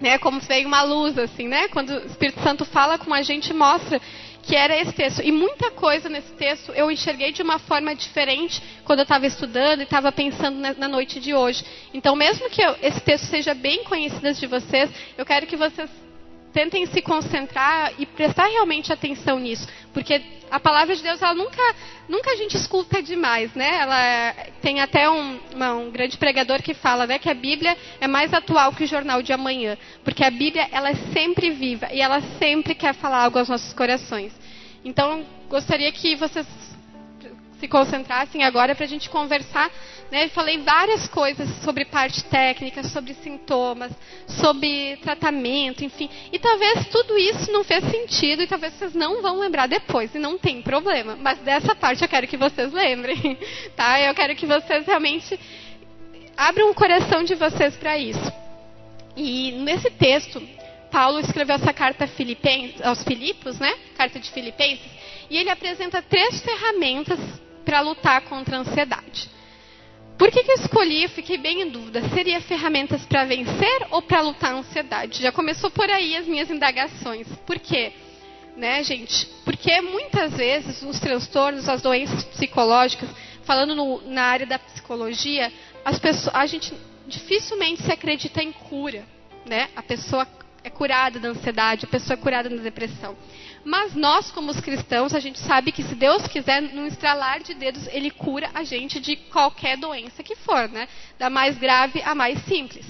né, 0.00 0.18
como 0.18 0.40
veio 0.40 0.66
uma 0.66 0.82
luz 0.82 1.16
assim, 1.16 1.46
né? 1.46 1.68
Quando 1.68 1.90
o 1.90 2.06
Espírito 2.06 2.42
Santo 2.42 2.64
fala 2.64 2.98
com 2.98 3.12
a 3.14 3.22
gente, 3.22 3.52
mostra 3.52 4.00
que 4.42 4.56
era 4.56 4.76
esse 4.76 4.92
texto. 4.92 5.22
E 5.22 5.30
muita 5.30 5.70
coisa 5.70 6.08
nesse 6.08 6.32
texto 6.32 6.72
eu 6.72 6.90
enxerguei 6.90 7.32
de 7.32 7.42
uma 7.42 7.58
forma 7.58 7.94
diferente 7.94 8.60
quando 8.84 8.98
eu 9.00 9.04
estava 9.04 9.26
estudando 9.26 9.80
e 9.80 9.84
estava 9.84 10.10
pensando 10.10 10.58
na 10.76 10.88
noite 10.88 11.20
de 11.20 11.32
hoje. 11.32 11.64
Então, 11.94 12.16
mesmo 12.16 12.50
que 12.50 12.60
eu, 12.60 12.76
esse 12.82 13.00
texto 13.00 13.26
seja 13.26 13.54
bem 13.54 13.84
conhecido 13.84 14.32
de 14.32 14.46
vocês, 14.46 14.90
eu 15.16 15.24
quero 15.24 15.46
que 15.46 15.56
vocês 15.56 15.88
tentem 16.52 16.86
se 16.86 17.00
concentrar 17.00 17.92
e 17.98 18.06
prestar 18.06 18.46
realmente 18.46 18.92
atenção 18.92 19.38
nisso, 19.38 19.66
porque 19.92 20.20
a 20.50 20.60
palavra 20.60 20.94
de 20.94 21.02
Deus, 21.02 21.20
ela 21.22 21.34
nunca, 21.34 21.62
nunca 22.08 22.30
a 22.30 22.36
gente 22.36 22.56
escuta 22.56 23.02
demais, 23.02 23.54
né? 23.54 23.78
Ela 23.78 24.34
tem 24.60 24.80
até 24.80 25.08
um, 25.08 25.40
uma, 25.54 25.74
um 25.74 25.90
grande 25.90 26.18
pregador 26.18 26.62
que 26.62 26.74
fala, 26.74 27.06
né, 27.06 27.18
que 27.18 27.30
a 27.30 27.34
Bíblia 27.34 27.76
é 28.00 28.06
mais 28.06 28.34
atual 28.34 28.72
que 28.72 28.84
o 28.84 28.86
jornal 28.86 29.22
de 29.22 29.32
amanhã, 29.32 29.78
porque 30.04 30.22
a 30.22 30.30
Bíblia 30.30 30.68
ela 30.70 30.90
é 30.90 30.94
sempre 31.12 31.50
viva 31.50 31.88
e 31.90 32.02
ela 32.02 32.20
sempre 32.38 32.74
quer 32.74 32.94
falar 32.94 33.24
algo 33.24 33.38
aos 33.38 33.48
nossos 33.48 33.72
corações. 33.72 34.32
Então, 34.84 35.24
gostaria 35.48 35.90
que 35.90 36.16
vocês 36.16 36.46
se 37.62 37.68
concentrassem 37.68 38.42
agora 38.42 38.74
para 38.74 38.84
a 38.84 38.88
gente 38.88 39.08
conversar. 39.08 39.70
Né? 40.10 40.28
Falei 40.30 40.58
várias 40.58 41.06
coisas 41.06 41.48
sobre 41.62 41.84
parte 41.84 42.24
técnica, 42.24 42.82
sobre 42.82 43.14
sintomas, 43.14 43.92
sobre 44.26 44.96
tratamento, 44.96 45.84
enfim. 45.84 46.10
E 46.32 46.40
talvez 46.40 46.88
tudo 46.88 47.16
isso 47.16 47.52
não 47.52 47.62
fez 47.62 47.84
sentido 47.84 48.42
e 48.42 48.48
talvez 48.48 48.74
vocês 48.74 48.94
não 48.94 49.22
vão 49.22 49.38
lembrar 49.38 49.68
depois, 49.68 50.12
e 50.12 50.18
não 50.18 50.36
tem 50.36 50.60
problema. 50.60 51.16
Mas 51.16 51.38
dessa 51.38 51.72
parte 51.72 52.02
eu 52.02 52.08
quero 52.08 52.26
que 52.26 52.36
vocês 52.36 52.72
lembrem. 52.72 53.38
Tá? 53.76 54.00
Eu 54.00 54.14
quero 54.14 54.34
que 54.34 54.44
vocês 54.44 54.86
realmente 54.86 55.38
abram 56.36 56.70
o 56.70 56.74
coração 56.74 57.22
de 57.22 57.34
vocês 57.34 57.74
para 57.76 57.96
isso. 57.96 58.32
E 59.16 59.52
nesse 59.52 59.90
texto, 59.90 60.42
Paulo 60.90 61.20
escreveu 61.20 61.56
essa 61.56 61.72
carta 61.72 62.08
aos 62.84 63.02
Filipos, 63.04 63.58
né? 63.58 63.72
Carta 63.96 64.18
de 64.18 64.30
Filipenses, 64.30 64.90
e 65.30 65.38
ele 65.38 65.50
apresenta 65.50 66.02
três 66.02 66.40
ferramentas 66.42 67.18
para 67.64 67.80
lutar 67.80 68.22
contra 68.22 68.56
a 68.56 68.60
ansiedade. 68.60 69.30
Por 70.18 70.30
que, 70.30 70.44
que 70.44 70.50
eu 70.52 70.56
escolhi? 70.56 71.02
Eu 71.02 71.08
fiquei 71.08 71.36
bem 71.36 71.62
em 71.62 71.68
dúvida. 71.68 72.00
Seria 72.10 72.40
ferramentas 72.40 73.04
para 73.04 73.24
vencer 73.24 73.86
ou 73.90 74.02
para 74.02 74.20
lutar 74.20 74.52
a 74.52 74.58
ansiedade? 74.58 75.20
Já 75.20 75.32
começou 75.32 75.70
por 75.70 75.90
aí 75.90 76.16
as 76.16 76.26
minhas 76.26 76.50
indagações. 76.50 77.26
Por 77.46 77.58
quê? 77.58 77.92
Né, 78.56 78.84
gente? 78.84 79.26
Porque 79.44 79.80
muitas 79.80 80.34
vezes 80.34 80.82
os 80.82 81.00
transtornos, 81.00 81.68
as 81.68 81.82
doenças 81.82 82.22
psicológicas, 82.24 83.08
falando 83.44 83.74
no, 83.74 84.02
na 84.02 84.22
área 84.22 84.46
da 84.46 84.58
psicologia, 84.58 85.52
as 85.84 85.98
pessoas, 85.98 86.34
a 86.34 86.46
gente 86.46 86.72
dificilmente 87.06 87.82
se 87.82 87.90
acredita 87.90 88.42
em 88.42 88.52
cura. 88.52 89.04
Né? 89.44 89.70
A 89.74 89.82
pessoa 89.82 90.26
é 90.62 90.70
curada 90.70 91.18
da 91.18 91.30
ansiedade, 91.30 91.84
a 91.86 91.88
pessoa 91.88 92.14
é 92.14 92.22
curada 92.22 92.48
da 92.48 92.62
depressão. 92.62 93.16
Mas 93.64 93.94
nós, 93.94 94.30
como 94.30 94.50
os 94.50 94.60
cristãos, 94.60 95.14
a 95.14 95.20
gente 95.20 95.38
sabe 95.38 95.70
que 95.70 95.82
se 95.82 95.94
Deus 95.94 96.26
quiser, 96.26 96.60
num 96.60 96.86
estralar 96.86 97.42
de 97.42 97.54
dedos, 97.54 97.86
Ele 97.88 98.10
cura 98.10 98.50
a 98.54 98.64
gente 98.64 98.98
de 98.98 99.16
qualquer 99.16 99.76
doença 99.76 100.22
que 100.22 100.34
for, 100.34 100.68
né? 100.68 100.88
Da 101.18 101.30
mais 101.30 101.56
grave 101.58 102.02
à 102.02 102.14
mais 102.14 102.42
simples. 102.44 102.84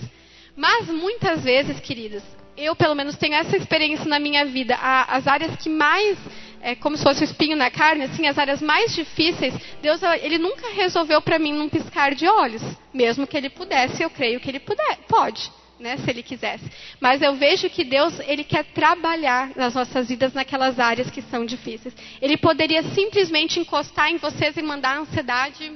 Mas 0.57 0.89
muitas 0.89 1.43
vezes, 1.43 1.79
queridas, 1.81 2.23
eu 2.57 2.75
pelo 2.75 2.95
menos 2.95 3.17
tenho 3.17 3.35
essa 3.35 3.57
experiência 3.57 4.07
na 4.07 4.19
minha 4.19 4.45
vida. 4.47 4.77
As 4.77 5.27
áreas 5.27 5.57
que 5.57 5.69
mais, 5.69 6.17
é, 6.63 6.75
como 6.75 6.97
se 6.97 7.03
fosse 7.03 7.23
o 7.23 7.25
espinho 7.25 7.57
na 7.57 7.71
carne, 7.71 8.05
assim, 8.05 8.27
as 8.27 8.39
áreas 8.39 8.63
mais 8.63 8.95
difíceis, 8.95 9.55
Deus 9.83 10.01
ele 10.23 10.39
nunca 10.39 10.71
resolveu 10.73 11.21
para 11.21 11.39
mim 11.39 11.53
num 11.53 11.69
piscar 11.69 12.15
de 12.15 12.27
olhos. 12.27 12.63
Mesmo 12.95 13.27
que 13.27 13.37
Ele 13.37 13.51
pudesse, 13.51 14.03
eu 14.03 14.11
creio 14.11 14.41
que 14.41 14.51
Ele 14.51 14.61
puder, 14.61 14.99
pode 15.09 15.51
né, 15.83 15.97
se 15.99 16.09
ele 16.09 16.23
quisesse. 16.23 16.65
Mas 17.01 17.21
eu 17.21 17.35
vejo 17.35 17.69
que 17.69 17.85
Deus, 17.85 18.19
ele 18.21 18.45
quer 18.45 18.65
trabalhar 18.67 19.51
nas 19.57 19.75
nossas 19.75 20.09
vidas 20.09 20.33
naquelas 20.33 20.79
áreas 20.79 21.11
que 21.11 21.21
são 21.21 21.45
difíceis. 21.45 21.95
Ele 22.21 22.37
poderia 22.37 22.83
simplesmente 22.95 23.59
encostar 23.59 24.11
em 24.11 24.17
vocês 24.17 24.57
e 24.57 24.63
mandar 24.63 24.97
a 24.97 25.01
ansiedade 25.01 25.73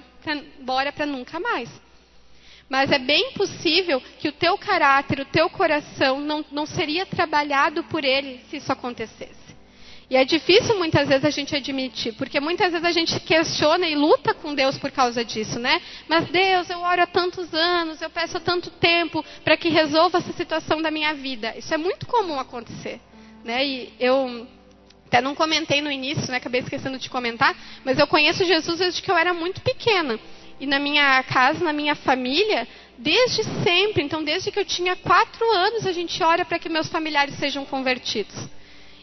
embora 0.58 0.92
para 0.92 1.06
nunca 1.06 1.38
mais. 1.38 1.68
Mas 2.68 2.90
é 2.90 2.98
bem 2.98 3.32
possível 3.32 4.02
que 4.18 4.28
o 4.28 4.32
teu 4.32 4.58
caráter, 4.58 5.20
o 5.20 5.24
teu 5.24 5.48
coração 5.48 6.20
não, 6.20 6.44
não 6.50 6.66
seria 6.66 7.06
trabalhado 7.06 7.84
por 7.84 8.04
ele 8.04 8.40
se 8.50 8.56
isso 8.56 8.72
acontecesse. 8.72 9.45
E 10.08 10.16
é 10.16 10.24
difícil 10.24 10.78
muitas 10.78 11.08
vezes 11.08 11.24
a 11.24 11.30
gente 11.30 11.54
admitir, 11.56 12.12
porque 12.12 12.38
muitas 12.38 12.70
vezes 12.70 12.86
a 12.86 12.92
gente 12.92 13.18
questiona 13.20 13.88
e 13.88 13.96
luta 13.96 14.32
com 14.34 14.54
Deus 14.54 14.78
por 14.78 14.92
causa 14.92 15.24
disso, 15.24 15.58
né? 15.58 15.82
Mas 16.08 16.28
Deus, 16.28 16.70
eu 16.70 16.78
oro 16.78 17.02
há 17.02 17.06
tantos 17.06 17.52
anos, 17.52 18.00
eu 18.00 18.08
peço 18.08 18.36
há 18.36 18.40
tanto 18.40 18.70
tempo 18.70 19.24
para 19.42 19.56
que 19.56 19.68
resolva 19.68 20.18
essa 20.18 20.32
situação 20.32 20.80
da 20.80 20.92
minha 20.92 21.12
vida. 21.14 21.52
Isso 21.56 21.74
é 21.74 21.76
muito 21.76 22.06
comum 22.06 22.38
acontecer, 22.38 23.00
né? 23.42 23.66
E 23.66 23.92
eu 23.98 24.46
até 25.08 25.20
não 25.20 25.34
comentei 25.34 25.80
no 25.80 25.90
início, 25.90 26.30
né? 26.30 26.36
Acabei 26.36 26.60
esquecendo 26.60 26.98
de 26.98 27.10
comentar, 27.10 27.56
mas 27.84 27.98
eu 27.98 28.06
conheço 28.06 28.44
Jesus 28.44 28.78
desde 28.78 29.02
que 29.02 29.10
eu 29.10 29.16
era 29.16 29.34
muito 29.34 29.60
pequena. 29.60 30.20
E 30.60 30.66
na 30.66 30.78
minha 30.78 31.20
casa, 31.24 31.64
na 31.64 31.72
minha 31.72 31.96
família, 31.96 32.66
desde 32.96 33.42
sempre, 33.64 34.04
então 34.04 34.22
desde 34.22 34.52
que 34.52 34.58
eu 34.60 34.64
tinha 34.64 34.94
quatro 34.94 35.44
anos, 35.50 35.84
a 35.84 35.90
gente 35.92 36.22
ora 36.22 36.44
para 36.44 36.60
que 36.60 36.68
meus 36.68 36.88
familiares 36.88 37.34
sejam 37.40 37.64
convertidos. 37.64 38.55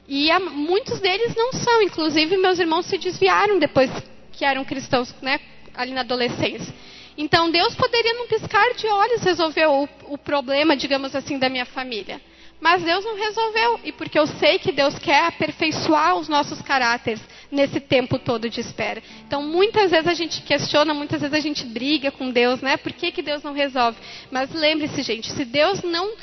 E 0.08 0.32
muitos 0.40 1.00
deles 1.00 1.36
não 1.36 1.54
são, 1.54 1.82
inclusive 1.82 2.38
meus 2.38 2.60
irmãos 2.60 2.86
se 2.86 2.98
desviaram 2.98 3.58
depois 3.58 3.90
que 4.32 4.44
eram 4.44 4.66
cristãos, 4.66 5.14
né, 5.22 5.40
ali 5.74 5.92
na 5.92 6.02
adolescência. 6.02 6.74
Então 7.18 7.50
Deus 7.50 7.76
poderia, 7.76 8.14
num 8.16 8.28
piscar 8.28 8.74
de 8.74 8.88
olhos, 8.88 9.24
resolver 9.24 9.66
o, 9.68 9.88
o 10.10 10.18
problema, 10.18 10.76
digamos 10.76 11.16
assim, 11.16 11.38
da 11.38 11.48
minha 11.48 11.66
família. 11.66 12.20
Mas 12.60 12.82
Deus 12.82 13.04
não 13.04 13.18
resolveu, 13.18 13.80
e 13.84 13.92
porque 13.92 14.18
eu 14.18 14.26
sei 14.26 14.58
que 14.58 14.72
Deus 14.72 14.98
quer 14.98 15.26
aperfeiçoar 15.26 16.16
os 16.16 16.30
nossos 16.30 16.62
caráteres 16.62 17.22
nesse 17.52 17.82
tempo 17.82 18.18
todo 18.18 18.50
de 18.50 18.62
espera. 18.62 19.04
Então, 19.28 19.44
muitas 19.44 19.92
vezes 19.92 20.08
a 20.08 20.14
gente 20.14 20.42
questiona, 20.44 20.94
muitas 20.94 21.20
vezes 21.20 21.38
a 21.38 21.42
gente 21.42 21.66
briga 21.66 22.10
com 22.10 22.32
Deus, 22.32 22.62
né? 22.62 22.78
Por 22.78 22.94
que, 22.94 23.12
que 23.12 23.22
Deus 23.22 23.44
não 23.44 23.52
resolve? 23.52 23.98
Mas 24.32 24.50
lembre-se, 24.54 25.02
gente, 25.02 25.30
se 25.30 25.44
Deus 25.44 25.84
não 25.84 26.14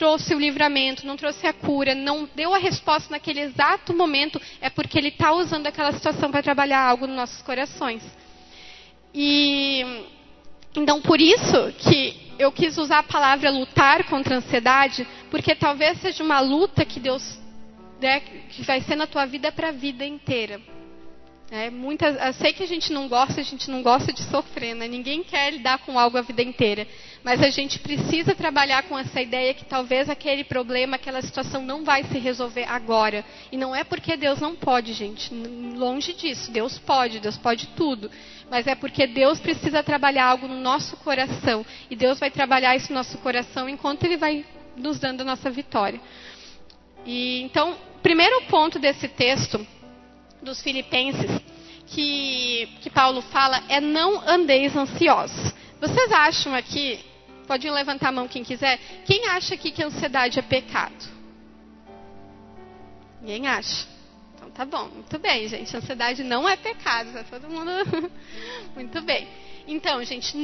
trouxe 0.00 0.34
o 0.34 0.40
livramento, 0.40 1.06
não 1.06 1.14
trouxe 1.14 1.46
a 1.46 1.52
cura, 1.52 1.94
não 1.94 2.26
deu 2.34 2.54
a 2.54 2.58
resposta 2.58 3.10
naquele 3.10 3.40
exato 3.40 3.92
momento, 3.92 4.40
é 4.58 4.70
porque 4.70 4.96
Ele 4.96 5.08
está 5.08 5.30
usando 5.30 5.66
aquela 5.66 5.92
situação 5.92 6.30
para 6.30 6.42
trabalhar 6.42 6.80
algo 6.80 7.06
nos 7.06 7.16
nossos 7.16 7.42
corações. 7.42 8.02
E 9.14 9.84
então 10.74 11.02
por 11.02 11.20
isso 11.20 11.70
que 11.80 12.32
eu 12.38 12.50
quis 12.50 12.78
usar 12.78 13.00
a 13.00 13.02
palavra 13.02 13.50
lutar 13.50 14.04
contra 14.04 14.36
a 14.36 14.38
ansiedade, 14.38 15.06
porque 15.30 15.54
talvez 15.54 16.00
seja 16.00 16.24
uma 16.24 16.40
luta 16.40 16.82
que 16.86 16.98
Deus 16.98 17.38
né, 18.00 18.20
que 18.20 18.62
vai 18.62 18.80
ser 18.80 18.96
na 18.96 19.06
tua 19.06 19.26
vida 19.26 19.52
para 19.52 19.68
a 19.68 19.72
vida 19.72 20.06
inteira. 20.06 20.58
É, 21.52 21.68
muitas, 21.68 22.16
eu 22.24 22.32
sei 22.34 22.52
que 22.52 22.62
a 22.62 22.66
gente 22.66 22.92
não 22.92 23.08
gosta, 23.08 23.40
a 23.40 23.44
gente 23.44 23.68
não 23.68 23.82
gosta 23.82 24.12
de 24.12 24.22
sofrer, 24.22 24.72
né? 24.72 24.86
Ninguém 24.86 25.24
quer 25.24 25.52
lidar 25.52 25.78
com 25.78 25.98
algo 25.98 26.16
a 26.16 26.22
vida 26.22 26.42
inteira. 26.42 26.86
Mas 27.24 27.42
a 27.42 27.50
gente 27.50 27.80
precisa 27.80 28.36
trabalhar 28.36 28.84
com 28.84 28.96
essa 28.96 29.20
ideia 29.20 29.52
que 29.52 29.64
talvez 29.64 30.08
aquele 30.08 30.44
problema, 30.44 30.94
aquela 30.94 31.20
situação 31.20 31.60
não 31.60 31.82
vai 31.82 32.04
se 32.04 32.18
resolver 32.18 32.64
agora. 32.68 33.24
E 33.50 33.56
não 33.56 33.74
é 33.74 33.82
porque 33.82 34.16
Deus 34.16 34.40
não 34.40 34.54
pode, 34.54 34.92
gente. 34.92 35.34
Longe 35.34 36.12
disso. 36.14 36.52
Deus 36.52 36.78
pode, 36.78 37.18
Deus 37.18 37.36
pode 37.36 37.66
tudo. 37.68 38.08
Mas 38.48 38.68
é 38.68 38.76
porque 38.76 39.08
Deus 39.08 39.40
precisa 39.40 39.82
trabalhar 39.82 40.26
algo 40.26 40.46
no 40.46 40.60
nosso 40.60 40.96
coração. 40.98 41.66
E 41.90 41.96
Deus 41.96 42.20
vai 42.20 42.30
trabalhar 42.30 42.76
isso 42.76 42.92
no 42.92 42.98
nosso 42.98 43.18
coração 43.18 43.68
enquanto 43.68 44.04
Ele 44.04 44.16
vai 44.16 44.44
nos 44.76 45.00
dando 45.00 45.22
a 45.22 45.24
nossa 45.24 45.50
vitória. 45.50 46.00
E 47.04 47.42
então, 47.42 47.76
primeiro 48.02 48.42
ponto 48.42 48.78
desse 48.78 49.08
texto 49.08 49.66
dos 50.42 50.62
Filipenses 50.62 51.39
que, 51.90 52.68
que 52.80 52.90
Paulo 52.90 53.20
fala 53.20 53.62
é 53.68 53.80
não 53.80 54.20
andeis 54.28 54.74
ansiosos. 54.76 55.52
Vocês 55.80 56.12
acham 56.12 56.54
aqui, 56.54 57.00
pode 57.46 57.68
levantar 57.68 58.08
a 58.08 58.12
mão 58.12 58.28
quem 58.28 58.44
quiser, 58.44 58.78
quem 59.04 59.26
acha 59.26 59.54
aqui 59.54 59.70
que 59.70 59.82
ansiedade 59.82 60.38
é 60.38 60.42
pecado? 60.42 61.20
Ninguém 63.20 63.46
acha. 63.48 63.86
Então 64.34 64.50
tá 64.50 64.64
bom, 64.64 64.88
muito 64.88 65.18
bem, 65.18 65.48
gente. 65.48 65.76
Ansiedade 65.76 66.22
não 66.22 66.48
é 66.48 66.56
pecado, 66.56 67.12
tá 67.12 67.24
todo 67.24 67.48
mundo. 67.48 67.70
muito 68.74 69.00
bem. 69.02 69.28
Então, 69.70 70.02
gente, 70.02 70.36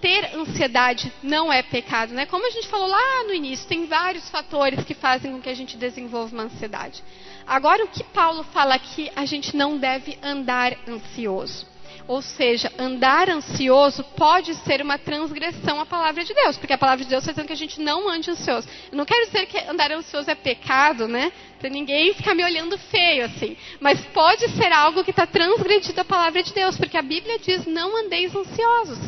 ter 0.00 0.34
ansiedade 0.34 1.12
não 1.22 1.52
é 1.52 1.62
pecado, 1.62 2.12
né? 2.12 2.26
Como 2.26 2.44
a 2.44 2.50
gente 2.50 2.66
falou 2.66 2.88
lá 2.88 3.24
no 3.24 3.32
início, 3.32 3.68
tem 3.68 3.86
vários 3.86 4.28
fatores 4.28 4.84
que 4.84 4.94
fazem 4.94 5.30
com 5.30 5.40
que 5.40 5.48
a 5.48 5.54
gente 5.54 5.76
desenvolva 5.76 6.34
uma 6.34 6.42
ansiedade. 6.42 7.04
Agora, 7.46 7.84
o 7.84 7.88
que 7.88 8.02
Paulo 8.02 8.42
fala 8.52 8.74
aqui, 8.74 9.10
a 9.14 9.24
gente 9.24 9.56
não 9.56 9.78
deve 9.78 10.18
andar 10.20 10.76
ansioso. 10.88 11.71
Ou 12.08 12.20
seja, 12.20 12.70
andar 12.78 13.28
ansioso 13.28 14.02
pode 14.16 14.54
ser 14.56 14.82
uma 14.82 14.98
transgressão 14.98 15.80
à 15.80 15.86
palavra 15.86 16.24
de 16.24 16.34
Deus, 16.34 16.58
porque 16.58 16.72
a 16.72 16.78
palavra 16.78 17.04
de 17.04 17.10
Deus 17.10 17.22
está 17.22 17.32
dizendo 17.32 17.46
que 17.46 17.52
a 17.52 17.56
gente 17.56 17.80
não 17.80 18.08
ande 18.08 18.30
ansioso. 18.30 18.68
Eu 18.90 18.98
não 18.98 19.04
quero 19.04 19.26
dizer 19.26 19.46
que 19.46 19.58
andar 19.70 19.92
ansioso 19.92 20.30
é 20.30 20.34
pecado, 20.34 21.06
né? 21.06 21.32
Para 21.58 21.70
ninguém 21.70 22.12
ficar 22.14 22.34
me 22.34 22.44
olhando 22.44 22.76
feio 22.76 23.24
assim. 23.24 23.56
Mas 23.80 24.00
pode 24.06 24.48
ser 24.50 24.72
algo 24.72 25.04
que 25.04 25.10
está 25.10 25.26
transgredindo 25.26 26.00
a 26.00 26.04
palavra 26.04 26.42
de 26.42 26.52
Deus, 26.52 26.76
porque 26.76 26.96
a 26.96 27.02
Bíblia 27.02 27.38
diz: 27.38 27.66
não 27.66 27.96
andeis 27.96 28.34
ansiosos. 28.34 28.98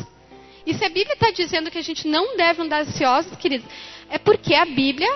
E 0.65 0.73
se 0.73 0.83
a 0.83 0.89
Bíblia 0.89 1.13
está 1.13 1.29
dizendo 1.31 1.69
que 1.69 1.77
a 1.77 1.83
gente 1.83 2.07
não 2.07 2.35
deve 2.37 2.61
andar 2.61 2.81
ansiosos, 2.81 3.37
queridos, 3.37 3.67
é 4.09 4.17
porque 4.17 4.55
a 4.55 4.65
Bíblia 4.65 5.09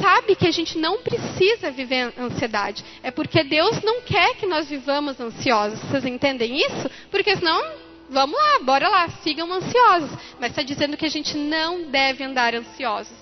sabe 0.00 0.34
que 0.34 0.46
a 0.46 0.50
gente 0.50 0.78
não 0.78 1.02
precisa 1.02 1.70
viver 1.70 2.12
ansiedade. 2.18 2.84
É 3.02 3.10
porque 3.10 3.44
Deus 3.44 3.82
não 3.82 4.02
quer 4.02 4.34
que 4.36 4.46
nós 4.46 4.68
vivamos 4.68 5.20
ansiosos. 5.20 5.78
Vocês 5.80 6.04
entendem 6.04 6.56
isso? 6.58 6.90
Porque 7.10 7.36
senão, 7.36 7.62
vamos 8.10 8.36
lá, 8.36 8.60
bora 8.60 8.88
lá, 8.88 9.08
sigam 9.22 9.52
ansiosos. 9.52 10.10
Mas 10.40 10.50
está 10.50 10.62
dizendo 10.62 10.96
que 10.96 11.06
a 11.06 11.10
gente 11.10 11.36
não 11.36 11.90
deve 11.90 12.24
andar 12.24 12.54
ansiosos. 12.54 13.16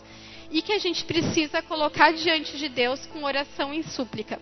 E 0.51 0.61
que 0.61 0.73
a 0.73 0.79
gente 0.79 1.05
precisa 1.05 1.63
colocar 1.63 2.13
diante 2.13 2.57
de 2.59 2.69
Deus 2.69 3.05
com 3.07 3.25
oração 3.25 3.73
e 3.73 3.83
súplica. 3.83 4.39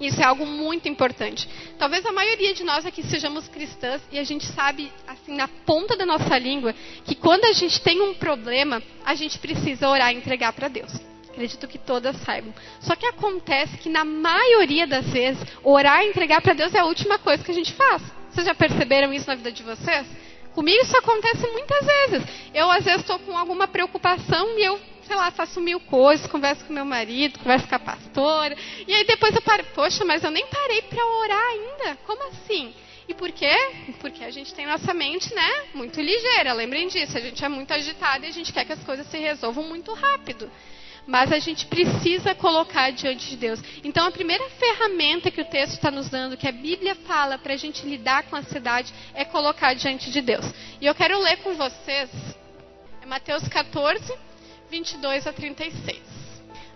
Isso 0.00 0.20
é 0.20 0.24
algo 0.24 0.44
muito 0.44 0.88
importante. 0.88 1.48
Talvez 1.78 2.04
a 2.04 2.12
maioria 2.12 2.52
de 2.52 2.64
nós 2.64 2.84
aqui 2.84 3.02
sejamos 3.02 3.46
cristãs 3.48 4.02
e 4.10 4.18
a 4.18 4.24
gente 4.24 4.44
sabe, 4.46 4.90
assim, 5.06 5.36
na 5.36 5.46
ponta 5.46 5.96
da 5.96 6.04
nossa 6.04 6.36
língua, 6.36 6.74
que 7.04 7.14
quando 7.14 7.44
a 7.44 7.52
gente 7.52 7.80
tem 7.80 8.00
um 8.00 8.14
problema, 8.14 8.82
a 9.04 9.14
gente 9.14 9.38
precisa 9.38 9.88
orar 9.88 10.12
e 10.12 10.16
entregar 10.16 10.52
para 10.52 10.68
Deus. 10.68 10.92
Acredito 11.34 11.66
que 11.66 11.78
todas 11.78 12.16
saibam. 12.18 12.54
Só 12.80 12.94
que 12.94 13.04
acontece 13.06 13.76
que 13.78 13.88
na 13.88 14.04
maioria 14.04 14.86
das 14.86 15.04
vezes, 15.06 15.42
orar 15.64 16.04
e 16.04 16.08
entregar 16.08 16.40
para 16.40 16.54
Deus 16.54 16.72
é 16.72 16.78
a 16.78 16.84
última 16.84 17.18
coisa 17.18 17.42
que 17.42 17.50
a 17.50 17.54
gente 17.54 17.72
faz. 17.72 18.02
Vocês 18.30 18.46
já 18.46 18.54
perceberam 18.54 19.12
isso 19.12 19.26
na 19.26 19.34
vida 19.34 19.50
de 19.50 19.64
vocês? 19.64 20.06
Comigo 20.54 20.80
isso 20.80 20.96
acontece 20.96 21.44
muitas 21.48 21.84
vezes. 21.84 22.28
Eu 22.54 22.70
às 22.70 22.84
vezes 22.84 23.00
estou 23.00 23.18
com 23.18 23.36
alguma 23.36 23.66
preocupação 23.66 24.56
e 24.56 24.62
eu, 24.62 24.80
sei 25.08 25.16
lá, 25.16 25.32
faço 25.32 25.60
mil 25.60 25.80
coisas, 25.80 26.28
converso 26.28 26.64
com 26.64 26.72
meu 26.72 26.84
marido, 26.84 27.40
converso 27.40 27.66
com 27.66 27.74
a 27.74 27.80
pastora, 27.80 28.56
e 28.86 28.94
aí 28.94 29.04
depois 29.04 29.34
eu 29.34 29.42
paro, 29.42 29.64
poxa, 29.74 30.04
mas 30.04 30.22
eu 30.22 30.30
nem 30.30 30.46
parei 30.46 30.82
para 30.82 31.04
orar 31.04 31.46
ainda. 31.46 31.98
Como 32.06 32.22
assim? 32.28 32.72
E 33.08 33.14
por 33.14 33.32
quê? 33.32 33.52
Porque 34.00 34.22
a 34.22 34.30
gente 34.30 34.54
tem 34.54 34.66
nossa 34.66 34.94
mente, 34.94 35.34
né, 35.34 35.64
muito 35.74 36.00
ligeira. 36.00 36.52
Lembrem 36.52 36.86
disso, 36.86 37.18
a 37.18 37.20
gente 37.20 37.44
é 37.44 37.48
muito 37.48 37.74
agitado 37.74 38.24
e 38.24 38.28
a 38.28 38.32
gente 38.32 38.52
quer 38.52 38.64
que 38.64 38.72
as 38.72 38.84
coisas 38.84 39.08
se 39.08 39.18
resolvam 39.18 39.64
muito 39.64 39.92
rápido 39.92 40.48
mas 41.06 41.30
a 41.32 41.38
gente 41.38 41.66
precisa 41.66 42.34
colocar 42.34 42.90
diante 42.90 43.30
de 43.30 43.36
Deus. 43.36 43.60
Então, 43.82 44.06
a 44.06 44.10
primeira 44.10 44.48
ferramenta 44.50 45.30
que 45.30 45.40
o 45.40 45.44
texto 45.44 45.74
está 45.74 45.90
nos 45.90 46.08
dando, 46.08 46.36
que 46.36 46.48
a 46.48 46.52
Bíblia 46.52 46.94
fala 46.94 47.38
para 47.38 47.54
a 47.54 47.56
gente 47.56 47.86
lidar 47.86 48.24
com 48.24 48.36
a 48.36 48.38
ansiedade, 48.40 48.92
é 49.14 49.24
colocar 49.24 49.74
diante 49.74 50.10
de 50.10 50.20
Deus. 50.20 50.44
E 50.80 50.86
eu 50.86 50.94
quero 50.94 51.20
ler 51.20 51.38
com 51.38 51.54
vocês, 51.54 52.10
é 53.02 53.06
Mateus 53.06 53.46
14, 53.48 54.12
22 54.70 55.26
a 55.26 55.32
36. 55.32 56.14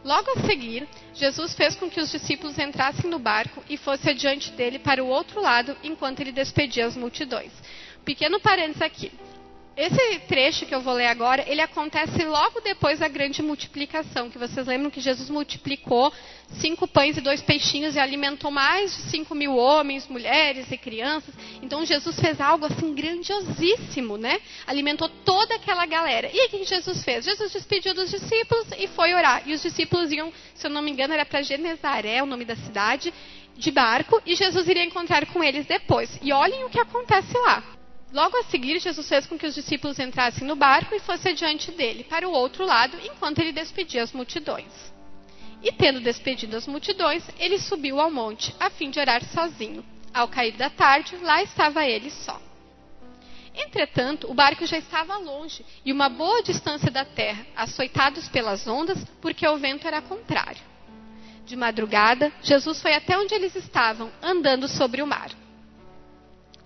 Logo 0.05 0.31
a 0.31 0.47
seguir, 0.47 0.87
Jesus 1.15 1.55
fez 1.55 1.75
com 1.75 1.91
que 1.91 2.01
os 2.01 2.11
discípulos 2.11 2.59
entrassem 2.59 3.11
no 3.11 3.19
barco 3.19 3.63
e 3.69 3.77
fosse 3.77 4.09
adiante 4.09 4.53
dele 4.53 4.79
para 4.79 5.03
o 5.03 5.09
outro 5.09 5.41
lado, 5.41 5.77
enquanto 5.83 6.21
ele 6.21 6.33
despedia 6.33 6.87
as 6.87 6.97
multidões. 6.97 7.53
Pequeno 8.05 8.39
parênteses 8.41 8.81
aqui. 8.81 9.11
Esse 9.79 10.19
trecho 10.27 10.67
que 10.67 10.75
eu 10.75 10.81
vou 10.81 10.93
ler 10.93 11.07
agora, 11.07 11.45
ele 11.47 11.61
acontece 11.61 12.25
logo 12.25 12.61
depois 12.61 12.99
da 12.99 13.07
grande 13.07 13.41
multiplicação, 13.41 14.29
que 14.29 14.37
vocês 14.37 14.67
lembram 14.67 14.91
que 14.91 15.01
Jesus 15.01 15.31
multiplicou 15.31 16.13
cinco 16.55 16.89
pães 16.89 17.17
e 17.17 17.21
dois 17.21 17.41
peixinhos 17.41 17.95
e 17.95 18.01
alimentou 18.01 18.51
mais 18.51 18.91
de 18.97 19.03
cinco 19.03 19.37
mil 19.37 19.55
homens, 19.55 20.09
mulheres 20.09 20.69
e 20.73 20.77
crianças. 20.77 21.33
Então 21.63 21.87
Jesus 21.87 22.19
fez 22.19 22.41
algo 22.41 22.67
assim 22.67 22.93
grandiosíssimo, 22.93 24.17
né? 24.17 24.41
Alimentou 24.67 25.09
toda 25.25 25.55
aquela 25.55 25.87
galera. 25.87 26.29
E 26.35 26.47
o 26.47 26.51
que 26.51 26.65
Jesus 26.65 27.05
fez? 27.05 27.25
Jesus 27.25 27.53
despediu 27.53 27.95
dos 27.95 28.11
discípulos 28.11 28.67
e 28.77 28.89
foi 28.89 29.15
orar. 29.15 29.45
E 29.47 29.55
os 29.55 29.63
discípulos 29.63 30.11
iam, 30.11 30.33
se 30.57 30.67
eu 30.67 30.73
não 30.73 30.83
me 30.83 30.91
engano, 30.91 31.15
era 31.15 31.25
para 31.25 31.41
Genezaré, 31.41 32.21
o 32.21 32.27
nome 32.27 32.45
da 32.45 32.57
cidade, 32.57 33.15
de 33.57 33.71
barco, 33.71 34.21
e 34.27 34.35
Jesus 34.35 34.67
iria 34.67 34.83
encontrar 34.83 35.25
com 35.27 35.45
eles 35.45 35.67
depois. 35.67 36.19
E 36.21 36.33
olhem 36.33 36.65
o 36.65 36.69
que 36.69 36.81
acontece 36.81 37.33
lá. 37.39 37.78
Logo 38.13 38.39
a 38.39 38.45
seguir, 38.45 38.81
Jesus 38.81 39.07
fez 39.07 39.27
com 39.27 39.39
que 39.39 39.47
os 39.47 39.55
discípulos 39.55 39.99
entrassem 39.99 40.47
no 40.47 40.57
barco 40.57 40.95
e 40.95 41.01
fossem 41.01 41.33
adiante 41.33 41.71
dele, 41.71 42.05
para 42.05 42.27
o 42.27 42.33
outro 42.33 42.65
lado, 42.65 42.97
enquanto 43.05 43.39
ele 43.39 43.53
despedia 43.53 44.03
as 44.03 44.13
multidões. 44.13 44.73
E 45.63 45.71
tendo 45.73 46.01
despedido 46.01 46.57
as 46.57 46.67
multidões, 46.67 47.23
ele 47.39 47.59
subiu 47.59 48.01
ao 48.01 48.11
monte, 48.11 48.55
a 48.59 48.71
fim 48.71 48.91
de 48.91 48.99
orar 48.99 49.23
sozinho. 49.25 49.85
Ao 50.15 50.27
cair 50.27 50.53
da 50.53 50.71
tarde, 50.71 51.17
lá 51.19 51.43
estava 51.43 51.85
ele 51.85 52.11
só. 52.11 52.41
Entretanto, 53.55 54.31
o 54.31 54.35
barco 54.35 54.65
já 54.65 54.79
estava 54.79 55.19
longe 55.19 55.67
e 55.85 55.93
uma 55.93 56.09
boa 56.09 56.43
distância 56.43 56.91
da 56.91 57.05
terra, 57.05 57.45
açoitados 57.57 58.29
pelas 58.29 58.67
ondas, 58.67 59.05
porque 59.21 59.47
o 59.47 59.59
vento 59.59 59.87
era 59.87 60.01
contrário. 60.01 60.63
De 61.45 61.57
madrugada, 61.57 62.33
Jesus 62.43 62.81
foi 62.81 62.95
até 62.95 63.19
onde 63.19 63.35
eles 63.35 63.55
estavam, 63.57 64.11
andando 64.23 64.69
sobre 64.69 65.03
o 65.03 65.07
mar. 65.07 65.31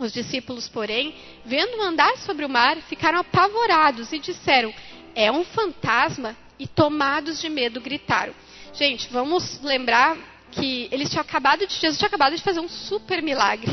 Os 0.02 0.12
discípulos, 0.12 0.68
porém, 0.68 1.14
vendo 1.44 1.80
andar 1.80 2.16
sobre 2.16 2.44
o 2.44 2.48
mar, 2.48 2.76
ficaram 2.88 3.20
apavorados 3.20 4.12
e 4.12 4.18
disseram: 4.18 4.74
É 5.14 5.30
um 5.30 5.44
fantasma? 5.44 6.36
E 6.58 6.66
tomados 6.66 7.40
de 7.40 7.48
medo, 7.48 7.80
gritaram. 7.80 8.34
Gente, 8.74 9.08
vamos 9.12 9.60
lembrar 9.62 10.16
que 10.50 10.88
eles 10.90 11.08
tinham 11.08 11.22
acabado 11.22 11.64
de, 11.68 11.74
Jesus 11.74 11.98
tinha 11.98 12.08
acabado 12.08 12.34
de 12.34 12.42
fazer 12.42 12.58
um 12.58 12.68
super 12.68 13.22
milagre. 13.22 13.70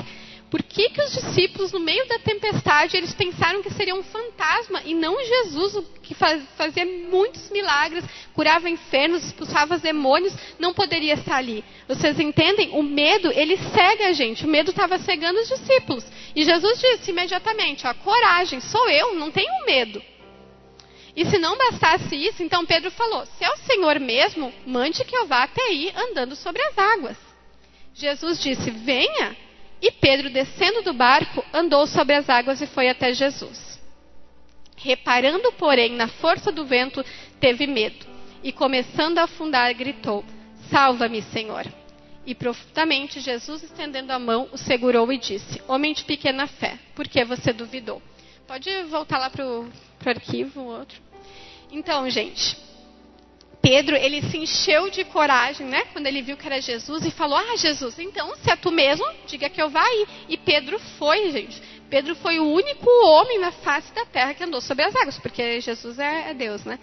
Por 0.49 0.63
que, 0.63 0.89
que 0.89 1.01
os 1.01 1.11
discípulos, 1.11 1.71
no 1.71 1.79
meio 1.79 2.07
da 2.07 2.17
tempestade, 2.17 2.97
eles 2.97 3.13
pensaram 3.13 3.61
que 3.61 3.71
seria 3.71 3.93
um 3.93 4.01
fantasma 4.01 4.81
e 4.83 4.95
não 4.95 5.15
Jesus, 5.23 5.85
que 6.01 6.15
faz, 6.15 6.41
fazia 6.57 6.85
muitos 6.85 7.51
milagres, 7.51 8.03
curava 8.33 8.67
enfermos, 8.67 9.23
expulsava 9.25 9.77
demônios, 9.77 10.33
não 10.57 10.73
poderia 10.73 11.13
estar 11.13 11.37
ali? 11.37 11.63
Vocês 11.87 12.19
entendem? 12.19 12.71
O 12.71 12.81
medo, 12.81 13.31
ele 13.31 13.57
cega 13.57 14.07
a 14.07 14.13
gente. 14.13 14.45
O 14.45 14.49
medo 14.49 14.71
estava 14.71 14.97
cegando 14.97 15.39
os 15.39 15.47
discípulos. 15.47 16.03
E 16.35 16.43
Jesus 16.43 16.79
disse 16.79 17.11
imediatamente: 17.11 17.85
ó, 17.85 17.93
coragem, 17.93 18.59
sou 18.59 18.89
eu, 18.89 19.13
não 19.15 19.29
tenho 19.29 19.65
medo. 19.67 20.01
E 21.15 21.25
se 21.25 21.37
não 21.37 21.57
bastasse 21.57 22.15
isso, 22.15 22.41
então 22.41 22.65
Pedro 22.65 22.89
falou: 22.89 23.23
Se 23.37 23.43
é 23.43 23.51
o 23.51 23.57
Senhor 23.57 23.99
mesmo, 23.99 24.51
mande 24.65 25.03
que 25.05 25.15
eu 25.15 25.27
vá 25.27 25.43
até 25.43 25.61
aí 25.61 25.93
andando 25.95 26.35
sobre 26.35 26.61
as 26.63 26.77
águas. 26.77 27.17
Jesus 27.93 28.41
disse: 28.41 28.71
Venha. 28.71 29.48
E 29.81 29.91
Pedro, 29.91 30.29
descendo 30.29 30.81
do 30.81 30.93
barco, 30.93 31.43
andou 31.53 31.87
sobre 31.87 32.15
as 32.15 32.29
águas 32.29 32.61
e 32.61 32.67
foi 32.67 32.89
até 32.89 33.13
Jesus. 33.13 33.79
Reparando, 34.75 35.51
porém, 35.53 35.93
na 35.93 36.07
força 36.07 36.51
do 36.51 36.65
vento, 36.65 37.03
teve 37.39 37.67
medo 37.67 38.05
e, 38.43 38.51
começando 38.51 39.17
a 39.17 39.23
afundar, 39.23 39.73
gritou: 39.73 40.23
Salva-me, 40.69 41.21
Senhor. 41.21 41.65
E 42.25 42.35
profundamente 42.35 43.19
Jesus, 43.19 43.63
estendendo 43.63 44.11
a 44.11 44.19
mão, 44.19 44.49
o 44.51 44.57
segurou 44.57 45.11
e 45.11 45.17
disse: 45.17 45.61
Homem 45.67 45.93
de 45.93 46.03
pequena 46.03 46.47
fé, 46.47 46.77
por 46.95 47.07
que 47.07 47.23
você 47.23 47.51
duvidou? 47.51 48.01
Pode 48.47 48.69
voltar 48.83 49.17
lá 49.17 49.29
para 49.29 49.45
o 49.45 49.69
arquivo, 50.05 50.61
outro. 50.61 50.99
Então, 51.71 52.09
gente, 52.09 52.57
Pedro, 53.61 53.95
ele 53.95 54.21
se 54.21 54.37
encheu 54.37 54.89
de 54.89 55.03
coragem, 55.03 55.67
né? 55.67 55.83
Quando 55.91 56.07
ele 56.07 56.21
viu 56.21 56.37
que 56.37 56.45
era 56.45 56.61
Jesus 56.61 57.05
e 57.05 57.11
falou: 57.11 57.37
Ah, 57.37 57.57
Jesus, 57.57 57.99
então, 57.99 58.33
se 58.37 58.49
é 58.49 58.55
tu 58.55 58.71
mesmo, 58.71 59.05
diga 59.27 59.49
que 59.49 59.61
eu 59.61 59.69
vá 59.69 59.83
aí. 59.83 60.07
E 60.29 60.37
Pedro 60.37 60.79
foi, 60.97 61.29
gente. 61.31 61.61
Pedro 61.89 62.15
foi 62.15 62.39
o 62.39 62.45
único 62.45 62.89
homem 63.05 63.39
na 63.39 63.51
face 63.51 63.91
da 63.93 64.05
terra 64.05 64.33
que 64.33 64.43
andou 64.43 64.61
sobre 64.61 64.85
as 64.85 64.95
águas, 64.95 65.17
porque 65.17 65.59
Jesus 65.59 65.99
é, 65.99 66.29
é 66.29 66.33
Deus, 66.33 66.63
né? 66.63 66.79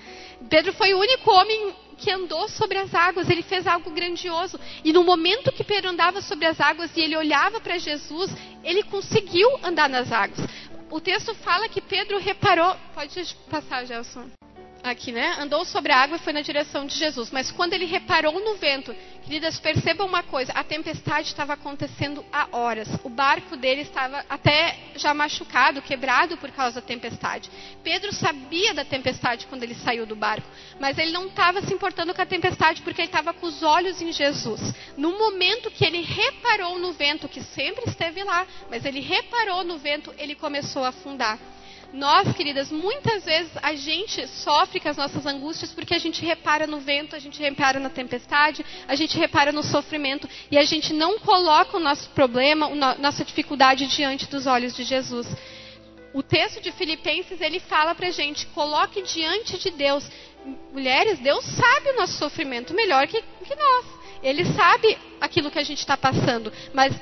Pedro 0.50 0.72
foi 0.72 0.92
o 0.92 0.98
único 0.98 1.30
homem 1.30 1.74
que 1.96 2.10
andou 2.10 2.48
sobre 2.48 2.76
as 2.76 2.94
águas, 2.94 3.30
ele 3.30 3.42
fez 3.42 3.66
algo 3.66 3.90
grandioso. 3.90 4.60
E 4.84 4.92
no 4.92 5.02
momento 5.02 5.52
que 5.52 5.64
Pedro 5.64 5.90
andava 5.90 6.20
sobre 6.20 6.46
as 6.46 6.60
águas 6.60 6.94
e 6.94 7.00
ele 7.00 7.16
olhava 7.16 7.60
para 7.60 7.78
Jesus, 7.78 8.30
ele 8.62 8.82
conseguiu 8.82 9.48
andar 9.62 9.88
nas 9.88 10.12
águas. 10.12 10.40
O 10.90 11.00
texto 11.00 11.34
fala 11.36 11.68
que 11.68 11.80
Pedro 11.80 12.18
reparou. 12.18 12.76
Pode 12.94 13.34
passar, 13.48 13.86
Gelson 13.86 14.28
aqui, 14.90 15.12
né? 15.12 15.36
Andou 15.38 15.64
sobre 15.64 15.92
a 15.92 15.98
água 15.98 16.16
e 16.16 16.20
foi 16.20 16.32
na 16.32 16.40
direção 16.40 16.86
de 16.86 16.96
Jesus. 16.96 17.30
Mas 17.30 17.50
quando 17.50 17.72
ele 17.72 17.84
reparou 17.84 18.40
no 18.40 18.54
vento, 18.56 18.94
queridas, 19.24 19.58
percebam 19.58 20.06
uma 20.06 20.22
coisa: 20.22 20.52
a 20.52 20.64
tempestade 20.64 21.28
estava 21.28 21.54
acontecendo 21.54 22.24
há 22.32 22.48
horas. 22.52 22.88
O 23.04 23.08
barco 23.08 23.56
dele 23.56 23.82
estava 23.82 24.24
até 24.28 24.76
já 24.96 25.12
machucado, 25.12 25.82
quebrado 25.82 26.36
por 26.36 26.50
causa 26.50 26.80
da 26.80 26.86
tempestade. 26.86 27.50
Pedro 27.82 28.12
sabia 28.12 28.72
da 28.74 28.84
tempestade 28.84 29.46
quando 29.46 29.62
ele 29.62 29.74
saiu 29.74 30.06
do 30.06 30.16
barco, 30.16 30.48
mas 30.80 30.98
ele 30.98 31.12
não 31.12 31.26
estava 31.26 31.60
se 31.62 31.72
importando 31.72 32.14
com 32.14 32.22
a 32.22 32.26
tempestade 32.26 32.82
porque 32.82 33.00
ele 33.00 33.08
estava 33.08 33.32
com 33.32 33.46
os 33.46 33.62
olhos 33.62 34.00
em 34.00 34.12
Jesus. 34.12 34.60
No 34.96 35.18
momento 35.18 35.70
que 35.70 35.84
ele 35.84 36.02
reparou 36.02 36.78
no 36.78 36.92
vento, 36.92 37.28
que 37.28 37.42
sempre 37.42 37.84
esteve 37.86 38.22
lá, 38.24 38.46
mas 38.70 38.84
ele 38.84 39.00
reparou 39.00 39.64
no 39.64 39.78
vento, 39.78 40.14
ele 40.18 40.34
começou 40.34 40.84
a 40.84 40.88
afundar. 40.88 41.38
Nós, 41.96 42.30
queridas, 42.36 42.70
muitas 42.70 43.24
vezes 43.24 43.50
a 43.62 43.74
gente 43.74 44.28
sofre 44.28 44.78
com 44.78 44.90
as 44.90 44.98
nossas 44.98 45.24
angústias 45.24 45.72
porque 45.72 45.94
a 45.94 45.98
gente 45.98 46.22
repara 46.22 46.66
no 46.66 46.78
vento, 46.78 47.16
a 47.16 47.18
gente 47.18 47.40
repara 47.40 47.80
na 47.80 47.88
tempestade, 47.88 48.62
a 48.86 48.94
gente 48.94 49.16
repara 49.16 49.50
no 49.50 49.62
sofrimento 49.62 50.28
e 50.50 50.58
a 50.58 50.64
gente 50.64 50.92
não 50.92 51.18
coloca 51.18 51.78
o 51.78 51.80
nosso 51.80 52.10
problema, 52.10 52.66
a 52.66 52.98
nossa 52.98 53.24
dificuldade 53.24 53.86
diante 53.86 54.26
dos 54.26 54.46
olhos 54.46 54.76
de 54.76 54.84
Jesus. 54.84 55.26
O 56.12 56.22
texto 56.22 56.60
de 56.60 56.70
Filipenses 56.70 57.40
ele 57.40 57.60
fala 57.60 57.94
para 57.94 58.10
gente: 58.10 58.44
coloque 58.48 59.00
diante 59.00 59.56
de 59.58 59.70
Deus. 59.70 60.06
Mulheres, 60.74 61.18
Deus 61.20 61.46
sabe 61.46 61.92
o 61.92 61.96
nosso 61.96 62.18
sofrimento 62.18 62.74
melhor 62.74 63.06
que, 63.06 63.22
que 63.22 63.54
nós. 63.54 63.86
Ele 64.22 64.44
sabe 64.52 64.98
aquilo 65.18 65.50
que 65.50 65.58
a 65.58 65.64
gente 65.64 65.78
está 65.78 65.96
passando, 65.96 66.52
mas 66.74 66.94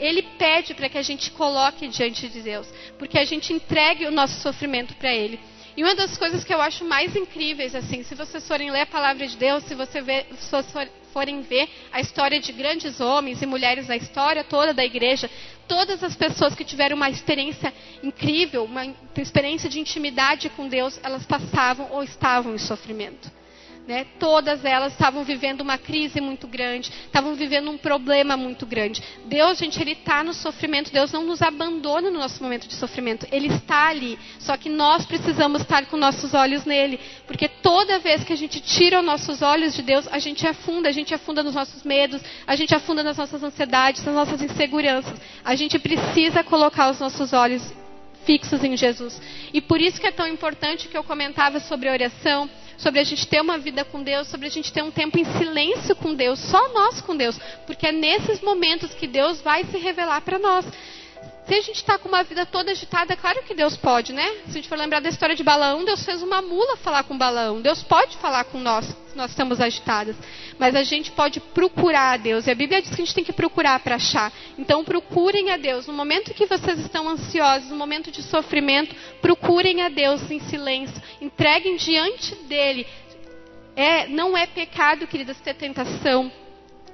ele 0.00 0.22
pede 0.38 0.74
para 0.74 0.88
que 0.88 0.98
a 0.98 1.02
gente 1.02 1.30
coloque 1.30 1.86
diante 1.86 2.28
de 2.28 2.40
Deus, 2.40 2.66
porque 2.98 3.18
a 3.18 3.24
gente 3.24 3.52
entregue 3.52 4.06
o 4.06 4.10
nosso 4.10 4.40
sofrimento 4.40 4.94
para 4.96 5.14
Ele. 5.14 5.38
E 5.76 5.84
uma 5.84 5.94
das 5.94 6.18
coisas 6.18 6.42
que 6.42 6.52
eu 6.52 6.60
acho 6.60 6.84
mais 6.84 7.14
incríveis, 7.14 7.74
assim, 7.74 8.02
se 8.02 8.14
vocês 8.14 8.46
forem 8.48 8.70
ler 8.70 8.82
a 8.82 8.86
palavra 8.86 9.26
de 9.26 9.36
Deus, 9.36 9.62
se, 9.64 9.74
vocês 9.74 10.04
forem 11.12 11.42
ver 11.42 11.68
a 11.92 12.00
história 12.00 12.40
de 12.40 12.52
grandes 12.52 13.00
homens 13.00 13.40
e 13.40 13.46
mulheres 13.46 13.86
da 13.86 13.96
história 13.96 14.42
toda 14.42 14.74
da 14.74 14.84
igreja, 14.84 15.30
todas 15.68 16.02
as 16.02 16.16
pessoas 16.16 16.54
que 16.54 16.64
tiveram 16.64 16.96
uma 16.96 17.08
experiência 17.08 17.72
incrível, 18.02 18.64
uma 18.64 18.86
experiência 19.16 19.68
de 19.68 19.78
intimidade 19.78 20.48
com 20.50 20.68
Deus, 20.68 20.98
elas 21.02 21.24
passavam 21.24 21.88
ou 21.92 22.02
estavam 22.02 22.54
em 22.54 22.58
sofrimento. 22.58 23.39
Né? 23.86 24.06
Todas 24.18 24.64
elas 24.64 24.92
estavam 24.92 25.24
vivendo 25.24 25.62
uma 25.62 25.76
crise 25.76 26.20
muito 26.20 26.46
grande, 26.46 26.92
estavam 27.06 27.34
vivendo 27.34 27.70
um 27.70 27.78
problema 27.78 28.36
muito 28.36 28.64
grande. 28.64 29.02
Deus, 29.26 29.58
gente, 29.58 29.80
Ele 29.80 29.92
está 29.92 30.22
no 30.22 30.32
sofrimento. 30.32 30.92
Deus 30.92 31.10
não 31.10 31.24
nos 31.24 31.42
abandona 31.42 32.10
no 32.10 32.18
nosso 32.18 32.42
momento 32.42 32.68
de 32.68 32.74
sofrimento. 32.74 33.26
Ele 33.32 33.48
está 33.48 33.88
ali. 33.88 34.18
Só 34.38 34.56
que 34.56 34.68
nós 34.68 35.04
precisamos 35.04 35.62
estar 35.62 35.86
com 35.86 35.96
nossos 35.96 36.34
olhos 36.34 36.64
nele. 36.64 37.00
Porque 37.26 37.48
toda 37.48 37.98
vez 37.98 38.22
que 38.22 38.32
a 38.32 38.36
gente 38.36 38.60
tira 38.60 39.00
os 39.00 39.04
nossos 39.04 39.42
olhos 39.42 39.74
de 39.74 39.82
Deus, 39.82 40.06
a 40.08 40.18
gente 40.18 40.46
afunda. 40.46 40.88
A 40.88 40.92
gente 40.92 41.12
afunda 41.12 41.42
nos 41.42 41.54
nossos 41.54 41.82
medos, 41.82 42.22
a 42.46 42.54
gente 42.54 42.74
afunda 42.74 43.02
nas 43.02 43.16
nossas 43.16 43.42
ansiedades, 43.42 44.04
nas 44.04 44.14
nossas 44.14 44.40
inseguranças. 44.40 45.20
A 45.44 45.56
gente 45.56 45.78
precisa 45.78 46.44
colocar 46.44 46.90
os 46.90 47.00
nossos 47.00 47.32
olhos 47.32 47.62
fixos 48.24 48.62
em 48.62 48.76
Jesus. 48.76 49.20
E 49.52 49.60
por 49.60 49.80
isso 49.80 50.00
que 50.00 50.06
é 50.06 50.12
tão 50.12 50.26
importante 50.26 50.88
que 50.88 50.96
eu 50.96 51.02
comentava 51.02 51.58
sobre 51.60 51.88
a 51.88 51.92
oração 51.92 52.48
sobre 52.80 53.00
a 53.00 53.04
gente 53.04 53.26
ter 53.26 53.40
uma 53.40 53.58
vida 53.58 53.84
com 53.84 54.02
Deus, 54.02 54.28
sobre 54.28 54.46
a 54.46 54.50
gente 54.50 54.72
ter 54.72 54.82
um 54.82 54.90
tempo 54.90 55.18
em 55.18 55.24
silêncio 55.38 55.94
com 55.94 56.14
Deus, 56.14 56.38
só 56.38 56.72
nós 56.72 57.00
com 57.00 57.16
Deus, 57.16 57.38
porque 57.66 57.86
é 57.86 57.92
nesses 57.92 58.40
momentos 58.40 58.92
que 58.94 59.06
Deus 59.06 59.40
vai 59.40 59.64
se 59.64 59.78
revelar 59.78 60.20
para 60.22 60.38
nós. 60.38 60.64
Se 61.50 61.54
a 61.56 61.62
gente 61.62 61.78
está 61.78 61.98
com 61.98 62.08
uma 62.08 62.22
vida 62.22 62.46
toda 62.46 62.70
agitada, 62.70 63.16
claro 63.16 63.42
que 63.42 63.54
Deus 63.54 63.76
pode, 63.76 64.12
né? 64.12 64.24
Se 64.44 64.50
a 64.50 64.52
gente 64.52 64.68
for 64.68 64.78
lembrar 64.78 65.00
da 65.00 65.08
história 65.08 65.34
de 65.34 65.42
Balaão, 65.42 65.84
Deus 65.84 66.04
fez 66.04 66.22
uma 66.22 66.40
mula 66.40 66.76
falar 66.76 67.02
com 67.02 67.18
Balaão. 67.18 67.60
Deus 67.60 67.82
pode 67.82 68.16
falar 68.18 68.44
com 68.44 68.60
nós, 68.60 68.86
se 68.86 69.16
nós 69.16 69.32
estamos 69.32 69.60
agitadas. 69.60 70.14
Mas 70.60 70.76
a 70.76 70.84
gente 70.84 71.10
pode 71.10 71.40
procurar 71.40 72.12
a 72.12 72.16
Deus. 72.16 72.46
E 72.46 72.52
a 72.52 72.54
Bíblia 72.54 72.80
diz 72.80 72.94
que 72.94 73.02
a 73.02 73.04
gente 73.04 73.14
tem 73.16 73.24
que 73.24 73.32
procurar 73.32 73.80
para 73.80 73.96
achar. 73.96 74.32
Então 74.56 74.84
procurem 74.84 75.50
a 75.50 75.56
Deus. 75.56 75.88
No 75.88 75.92
momento 75.92 76.32
que 76.32 76.46
vocês 76.46 76.78
estão 76.78 77.08
ansiosos, 77.08 77.68
no 77.68 77.76
momento 77.76 78.12
de 78.12 78.22
sofrimento, 78.22 78.94
procurem 79.20 79.82
a 79.82 79.88
Deus 79.88 80.30
em 80.30 80.38
silêncio. 80.38 81.02
Entreguem 81.20 81.74
diante 81.74 82.32
dele. 82.44 82.86
É, 83.74 84.06
não 84.06 84.38
é 84.38 84.46
pecado, 84.46 85.04
queridas, 85.08 85.40
ter 85.40 85.54
tentação. 85.54 86.30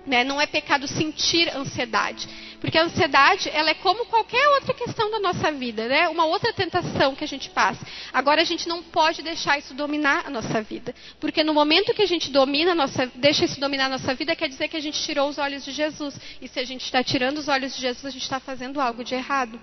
Né? 0.06 0.22
Não 0.22 0.40
é 0.40 0.46
pecado 0.46 0.86
sentir 0.86 1.48
ansiedade. 1.54 2.28
Porque 2.60 2.78
a 2.78 2.84
ansiedade, 2.84 3.50
ela 3.52 3.70
é 3.70 3.74
como 3.74 4.06
qualquer 4.06 4.48
outra 4.50 4.72
questão 4.72 5.10
da 5.10 5.20
nossa 5.20 5.52
vida, 5.52 5.86
né? 5.88 6.08
Uma 6.08 6.24
outra 6.24 6.52
tentação 6.52 7.14
que 7.14 7.24
a 7.24 7.28
gente 7.28 7.50
passa. 7.50 7.84
Agora 8.12 8.40
a 8.40 8.44
gente 8.44 8.68
não 8.68 8.82
pode 8.82 9.22
deixar 9.22 9.58
isso 9.58 9.74
dominar 9.74 10.24
a 10.26 10.30
nossa 10.30 10.62
vida. 10.62 10.94
Porque 11.20 11.44
no 11.44 11.52
momento 11.52 11.92
que 11.92 12.02
a 12.02 12.06
gente 12.06 12.30
domina 12.30 12.74
nossa, 12.74 13.06
deixa 13.14 13.44
isso 13.44 13.60
dominar 13.60 13.86
a 13.86 13.90
nossa 13.90 14.14
vida, 14.14 14.34
quer 14.34 14.48
dizer 14.48 14.68
que 14.68 14.76
a 14.76 14.80
gente 14.80 15.02
tirou 15.02 15.28
os 15.28 15.38
olhos 15.38 15.64
de 15.64 15.72
Jesus. 15.72 16.18
E 16.40 16.48
se 16.48 16.58
a 16.58 16.64
gente 16.64 16.84
está 16.84 17.02
tirando 17.02 17.38
os 17.38 17.48
olhos 17.48 17.74
de 17.74 17.80
Jesus, 17.80 18.06
a 18.06 18.10
gente 18.10 18.22
está 18.22 18.40
fazendo 18.40 18.80
algo 18.80 19.04
de 19.04 19.14
errado. 19.14 19.60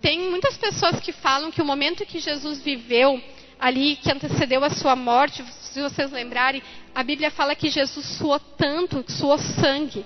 Tem 0.00 0.18
muitas 0.18 0.56
pessoas 0.56 0.98
que 1.00 1.12
falam 1.12 1.50
que 1.50 1.60
o 1.60 1.64
momento 1.64 2.06
que 2.06 2.18
Jesus 2.18 2.62
viveu, 2.62 3.22
ali 3.60 3.96
que 3.96 4.10
antecedeu 4.10 4.64
a 4.64 4.70
sua 4.70 4.96
morte, 4.96 5.44
se 5.60 5.82
vocês 5.82 6.10
lembrarem, 6.10 6.62
a 6.94 7.02
Bíblia 7.02 7.30
fala 7.30 7.54
que 7.54 7.68
Jesus 7.68 8.04
suou 8.06 8.40
tanto, 8.40 9.04
suou 9.12 9.38
sangue. 9.38 10.04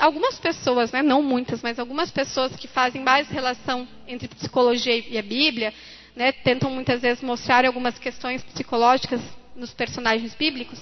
Algumas 0.00 0.38
pessoas, 0.38 0.90
né, 0.90 1.02
não 1.02 1.22
muitas, 1.22 1.62
mas 1.62 1.78
algumas 1.78 2.10
pessoas 2.10 2.54
que 2.56 2.66
fazem 2.66 3.02
mais 3.02 3.28
relação 3.28 3.86
entre 4.06 4.28
psicologia 4.28 4.98
e 4.98 5.16
a 5.16 5.22
Bíblia, 5.22 5.72
né, 6.14 6.32
tentam 6.32 6.70
muitas 6.70 7.00
vezes 7.00 7.22
mostrar 7.22 7.64
algumas 7.64 7.98
questões 7.98 8.42
psicológicas 8.42 9.20
nos 9.54 9.72
personagens 9.72 10.34
bíblicos, 10.34 10.80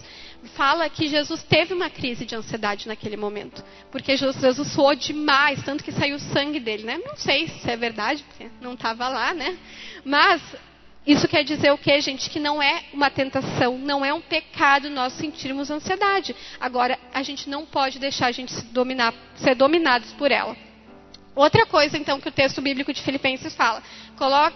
fala 0.54 0.88
que 0.88 1.08
Jesus 1.08 1.42
teve 1.42 1.74
uma 1.74 1.90
crise 1.90 2.24
de 2.24 2.34
ansiedade 2.34 2.86
naquele 2.86 3.16
momento. 3.16 3.62
Porque 3.90 4.16
Jesus 4.16 4.68
suou 4.68 4.94
demais, 4.94 5.62
tanto 5.64 5.82
que 5.82 5.92
saiu 5.92 6.18
sangue 6.18 6.60
dele, 6.60 6.84
né? 6.84 6.98
Não 7.04 7.16
sei 7.16 7.48
se 7.48 7.68
é 7.68 7.76
verdade, 7.76 8.24
porque 8.24 8.48
não 8.60 8.74
estava 8.74 9.08
lá, 9.08 9.34
né? 9.34 9.58
Mas 10.04 10.40
isso 11.08 11.26
quer 11.26 11.42
dizer 11.42 11.72
o 11.72 11.78
que, 11.78 11.98
gente? 12.02 12.28
Que 12.28 12.38
não 12.38 12.62
é 12.62 12.84
uma 12.92 13.08
tentação, 13.08 13.78
não 13.78 14.04
é 14.04 14.12
um 14.12 14.20
pecado 14.20 14.90
nós 14.90 15.14
sentirmos 15.14 15.70
ansiedade. 15.70 16.36
Agora, 16.60 16.98
a 17.14 17.22
gente 17.22 17.48
não 17.48 17.64
pode 17.64 17.98
deixar 17.98 18.26
a 18.26 18.32
gente 18.32 18.52
se 18.52 18.62
dominar, 18.66 19.14
ser 19.36 19.54
dominados 19.54 20.12
por 20.12 20.30
ela. 20.30 20.54
Outra 21.34 21.64
coisa, 21.64 21.96
então, 21.96 22.20
que 22.20 22.28
o 22.28 22.32
texto 22.32 22.60
bíblico 22.60 22.92
de 22.92 23.00
Filipenses 23.00 23.54
fala: 23.54 23.82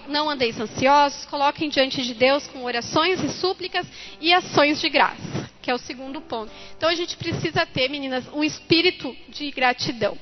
não 0.08 0.28
andeis 0.28 0.60
ansiosos, 0.60 1.24
coloquem 1.24 1.70
diante 1.70 2.02
de 2.02 2.12
Deus 2.12 2.46
com 2.48 2.64
orações 2.64 3.22
e 3.22 3.30
súplicas 3.30 3.86
e 4.20 4.34
ações 4.34 4.78
de 4.78 4.90
graça, 4.90 5.50
que 5.62 5.70
é 5.70 5.74
o 5.74 5.78
segundo 5.78 6.20
ponto. 6.20 6.52
Então, 6.76 6.90
a 6.90 6.94
gente 6.94 7.16
precisa 7.16 7.64
ter, 7.64 7.88
meninas, 7.88 8.28
um 8.34 8.44
espírito 8.44 9.16
de 9.30 9.50
gratidão. 9.52 10.18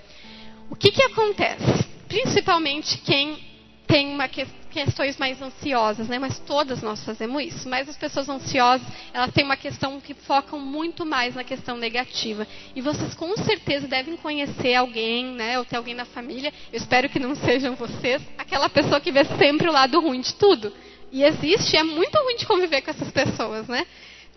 O 0.70 0.76
que, 0.76 0.92
que 0.92 1.02
acontece? 1.02 1.88
Principalmente 2.06 2.98
quem 2.98 3.36
tem 3.88 4.06
uma 4.12 4.28
que, 4.28 4.46
questões 4.70 5.18
mais 5.18 5.40
ansiosas, 5.42 6.08
né? 6.08 6.18
Mas 6.18 6.38
todas 6.38 6.80
nós 6.82 7.04
fazemos 7.04 7.42
isso. 7.42 7.68
Mas 7.68 7.88
as 7.88 7.96
pessoas 7.96 8.28
ansiosas, 8.28 8.86
elas 9.12 9.32
têm 9.32 9.44
uma 9.44 9.56
questão 9.56 10.00
que 10.00 10.14
focam 10.14 10.58
muito 10.58 11.04
mais 11.04 11.34
na 11.34 11.44
questão 11.44 11.76
negativa. 11.76 12.46
E 12.74 12.80
vocês 12.80 13.14
com 13.14 13.36
certeza 13.36 13.86
devem 13.86 14.16
conhecer 14.16 14.74
alguém, 14.74 15.26
né? 15.26 15.58
Ou 15.58 15.64
ter 15.64 15.76
alguém 15.76 15.94
na 15.94 16.04
família. 16.04 16.52
Eu 16.72 16.78
espero 16.78 17.08
que 17.08 17.18
não 17.18 17.34
sejam 17.34 17.74
vocês, 17.74 18.22
aquela 18.38 18.68
pessoa 18.68 19.00
que 19.00 19.12
vê 19.12 19.24
sempre 19.24 19.68
o 19.68 19.72
lado 19.72 20.00
ruim 20.00 20.20
de 20.20 20.34
tudo. 20.34 20.72
E 21.12 21.24
existe, 21.24 21.76
é 21.76 21.82
muito 21.82 22.16
ruim 22.16 22.36
de 22.36 22.46
conviver 22.46 22.82
com 22.82 22.90
essas 22.90 23.10
pessoas, 23.10 23.66
né? 23.66 23.84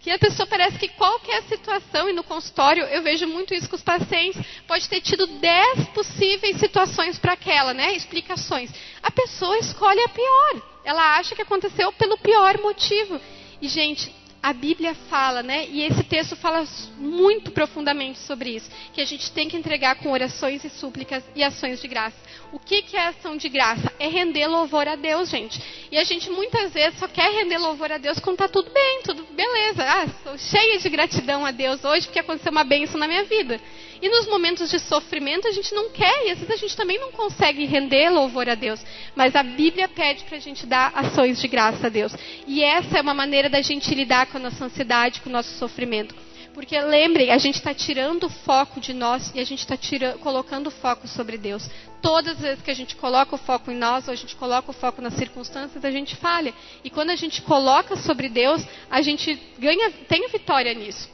Que 0.03 0.11
a 0.11 0.19
pessoa 0.19 0.45
parece 0.45 0.77
que 0.77 0.89
qualquer 0.89 1.41
situação, 1.43 2.09
e 2.09 2.13
no 2.13 2.23
consultório 2.23 2.83
eu 2.83 3.01
vejo 3.01 3.25
muito 3.25 3.53
isso 3.53 3.69
com 3.69 3.77
os 3.77 3.81
pacientes, 3.81 4.45
pode 4.67 4.87
ter 4.89 4.99
tido 4.99 5.25
10 5.25 5.87
possíveis 5.89 6.59
situações 6.59 7.17
para 7.17 7.33
aquela, 7.33 7.73
né? 7.73 7.93
Explicações. 7.93 8.69
A 9.01 9.09
pessoa 9.09 9.57
escolhe 9.59 10.01
a 10.01 10.09
pior. 10.09 10.61
Ela 10.83 11.15
acha 11.17 11.33
que 11.33 11.41
aconteceu 11.41 11.89
pelo 11.93 12.17
pior 12.17 12.57
motivo. 12.59 13.19
E, 13.61 13.69
gente, 13.69 14.13
a 14.43 14.51
Bíblia 14.51 14.93
fala, 15.09 15.41
né? 15.41 15.65
E 15.69 15.83
esse 15.83 16.03
texto 16.03 16.35
fala 16.35 16.67
muito 16.97 17.49
profundamente 17.51 18.19
sobre 18.19 18.49
isso, 18.49 18.69
que 18.93 18.99
a 18.99 19.05
gente 19.05 19.31
tem 19.31 19.47
que 19.47 19.55
entregar 19.55 19.95
com 19.95 20.11
orações 20.11 20.65
e 20.65 20.69
súplicas 20.69 21.23
e 21.33 21.41
ações 21.41 21.81
de 21.81 21.87
graça. 21.87 22.17
O 22.51 22.59
que, 22.59 22.81
que 22.81 22.97
é 22.97 23.07
ação 23.07 23.37
de 23.37 23.47
graça? 23.47 23.89
É 23.97 24.09
render 24.09 24.45
louvor 24.47 24.85
a 24.85 24.97
Deus, 24.97 25.29
gente. 25.29 25.61
E 25.89 25.97
a 25.97 26.03
gente 26.03 26.29
muitas 26.29 26.73
vezes 26.73 26.99
só 26.99 27.07
quer 27.07 27.31
render 27.31 27.57
louvor 27.57 27.89
a 27.89 27.97
Deus 27.97 28.19
quando 28.19 28.35
está 28.35 28.49
tudo 28.49 28.69
bem, 28.69 29.01
tudo 29.05 29.23
beleza. 29.31 29.81
Ah, 29.81 30.07
sou 30.23 30.37
cheia 30.37 30.77
de 30.77 30.89
gratidão 30.89 31.45
a 31.45 31.51
Deus 31.51 31.81
hoje 31.85 32.07
porque 32.07 32.19
aconteceu 32.19 32.51
uma 32.51 32.65
bênção 32.65 32.99
na 32.99 33.07
minha 33.07 33.23
vida. 33.23 33.61
E 34.03 34.09
nos 34.09 34.27
momentos 34.27 34.69
de 34.69 34.79
sofrimento 34.79 35.47
a 35.47 35.51
gente 35.53 35.73
não 35.73 35.89
quer, 35.89 36.27
e 36.27 36.31
às 36.31 36.37
vezes 36.37 36.53
a 36.53 36.57
gente 36.57 36.75
também 36.75 36.99
não 36.99 37.09
consegue 37.13 37.63
render 37.63 38.09
louvor 38.09 38.49
a 38.49 38.53
Deus. 38.53 38.81
Mas 39.15 39.33
a 39.33 39.41
Bíblia 39.41 39.87
pede 39.87 40.25
para 40.25 40.35
a 40.35 40.41
gente 40.41 40.65
dar 40.65 40.91
ações 40.93 41.39
de 41.39 41.47
graça 41.47 41.87
a 41.87 41.89
Deus. 41.89 42.13
E 42.45 42.61
essa 42.61 42.97
é 42.97 43.01
uma 43.01 43.13
maneira 43.13 43.49
da 43.49 43.61
gente 43.61 43.95
lidar 43.95 44.25
com 44.25 44.37
a 44.37 44.41
nossa 44.41 44.65
ansiedade, 44.65 45.21
com 45.21 45.29
o 45.29 45.31
nosso 45.31 45.57
sofrimento. 45.57 46.13
Porque 46.53 46.77
lembrem, 46.81 47.31
a 47.31 47.37
gente 47.37 47.55
está 47.55 47.73
tirando 47.73 48.25
o 48.25 48.29
foco 48.29 48.81
de 48.81 48.93
nós 48.93 49.31
e 49.33 49.39
a 49.39 49.45
gente 49.45 49.59
está 49.59 49.77
colocando 50.19 50.67
o 50.67 50.71
foco 50.71 51.07
sobre 51.07 51.37
Deus. 51.37 51.69
Todas 52.01 52.33
as 52.33 52.41
vezes 52.41 52.61
que 52.61 52.71
a 52.71 52.75
gente 52.75 52.97
coloca 52.97 53.33
o 53.35 53.37
foco 53.39 53.71
em 53.71 53.77
nós, 53.77 54.09
ou 54.09 54.11
a 54.11 54.17
gente 54.17 54.35
coloca 54.35 54.69
o 54.69 54.73
foco 54.73 55.01
nas 55.01 55.13
circunstâncias, 55.13 55.85
a 55.85 55.91
gente 55.91 56.17
falha. 56.17 56.53
E 56.83 56.89
quando 56.89 57.11
a 57.11 57.15
gente 57.15 57.41
coloca 57.41 57.95
sobre 57.95 58.27
Deus, 58.27 58.65
a 58.91 59.01
gente 59.01 59.39
ganha, 59.57 59.91
tem 60.09 60.27
vitória 60.27 60.73
nisso. 60.73 61.12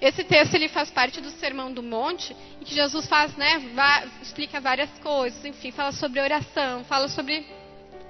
Esse 0.00 0.24
texto 0.24 0.54
ele 0.54 0.68
faz 0.68 0.90
parte 0.90 1.20
do 1.20 1.30
Sermão 1.30 1.72
do 1.72 1.82
Monte, 1.82 2.34
em 2.60 2.64
que 2.64 2.74
Jesus 2.74 3.06
faz, 3.06 3.36
né, 3.36 3.62
explica 4.22 4.60
várias 4.60 4.90
coisas, 5.02 5.44
enfim, 5.44 5.70
fala 5.70 5.92
sobre 5.92 6.20
oração, 6.20 6.84
fala 6.84 7.08
sobre 7.08 7.44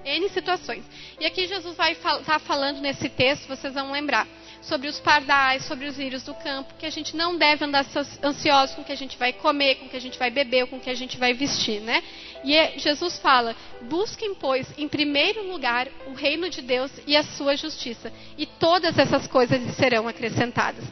N 0.05 0.29
situações. 0.31 0.85
E 1.19 1.27
aqui 1.27 1.47
Jesus 1.47 1.77
vai 1.77 1.93
estar 1.93 2.19
tá 2.21 2.39
falando 2.39 2.81
nesse 2.81 3.09
texto, 3.09 3.49
vocês 3.49 3.75
vão 3.75 3.93
lembrar, 3.93 4.27
sobre 4.63 4.89
os 4.89 5.01
pardais, 5.01 5.65
sobre 5.65 5.87
os 5.87 5.97
vírus 5.97 6.23
do 6.23 6.35
campo, 6.35 6.75
que 6.79 6.87
a 6.87 6.91
gente 6.91 7.17
não 7.17 7.37
deve 7.37 7.65
andar 7.65 7.85
ansioso 8.23 8.75
com 8.75 8.83
o 8.83 8.85
que 8.85 8.93
a 8.93 8.97
gente 8.97 9.17
vai 9.17 9.33
comer, 9.33 9.77
com 9.77 9.87
o 9.87 9.89
que 9.89 9.97
a 9.97 10.01
gente 10.01 10.19
vai 10.19 10.31
beber, 10.31 10.67
com 10.67 10.77
o 10.77 10.81
que 10.81 10.91
a 10.91 10.95
gente 10.95 11.17
vai 11.17 11.33
vestir, 11.33 11.81
né? 11.81 12.03
E 12.45 12.55
é, 12.55 12.79
Jesus 12.79 13.19
fala: 13.19 13.57
busquem, 13.83 14.35
pois, 14.35 14.67
em 14.79 14.89
primeiro 14.89 15.51
lugar 15.51 15.89
o 16.07 16.13
reino 16.13 16.49
de 16.51 16.63
Deus 16.63 16.91
e 17.07 17.17
a 17.17 17.23
sua 17.23 17.57
justiça, 17.57 18.13
e 18.37 18.47
todas 18.47 18.99
essas 18.99 19.27
coisas 19.27 19.61
lhe 19.61 19.73
serão 19.73 20.07
acrescentadas 20.07 20.85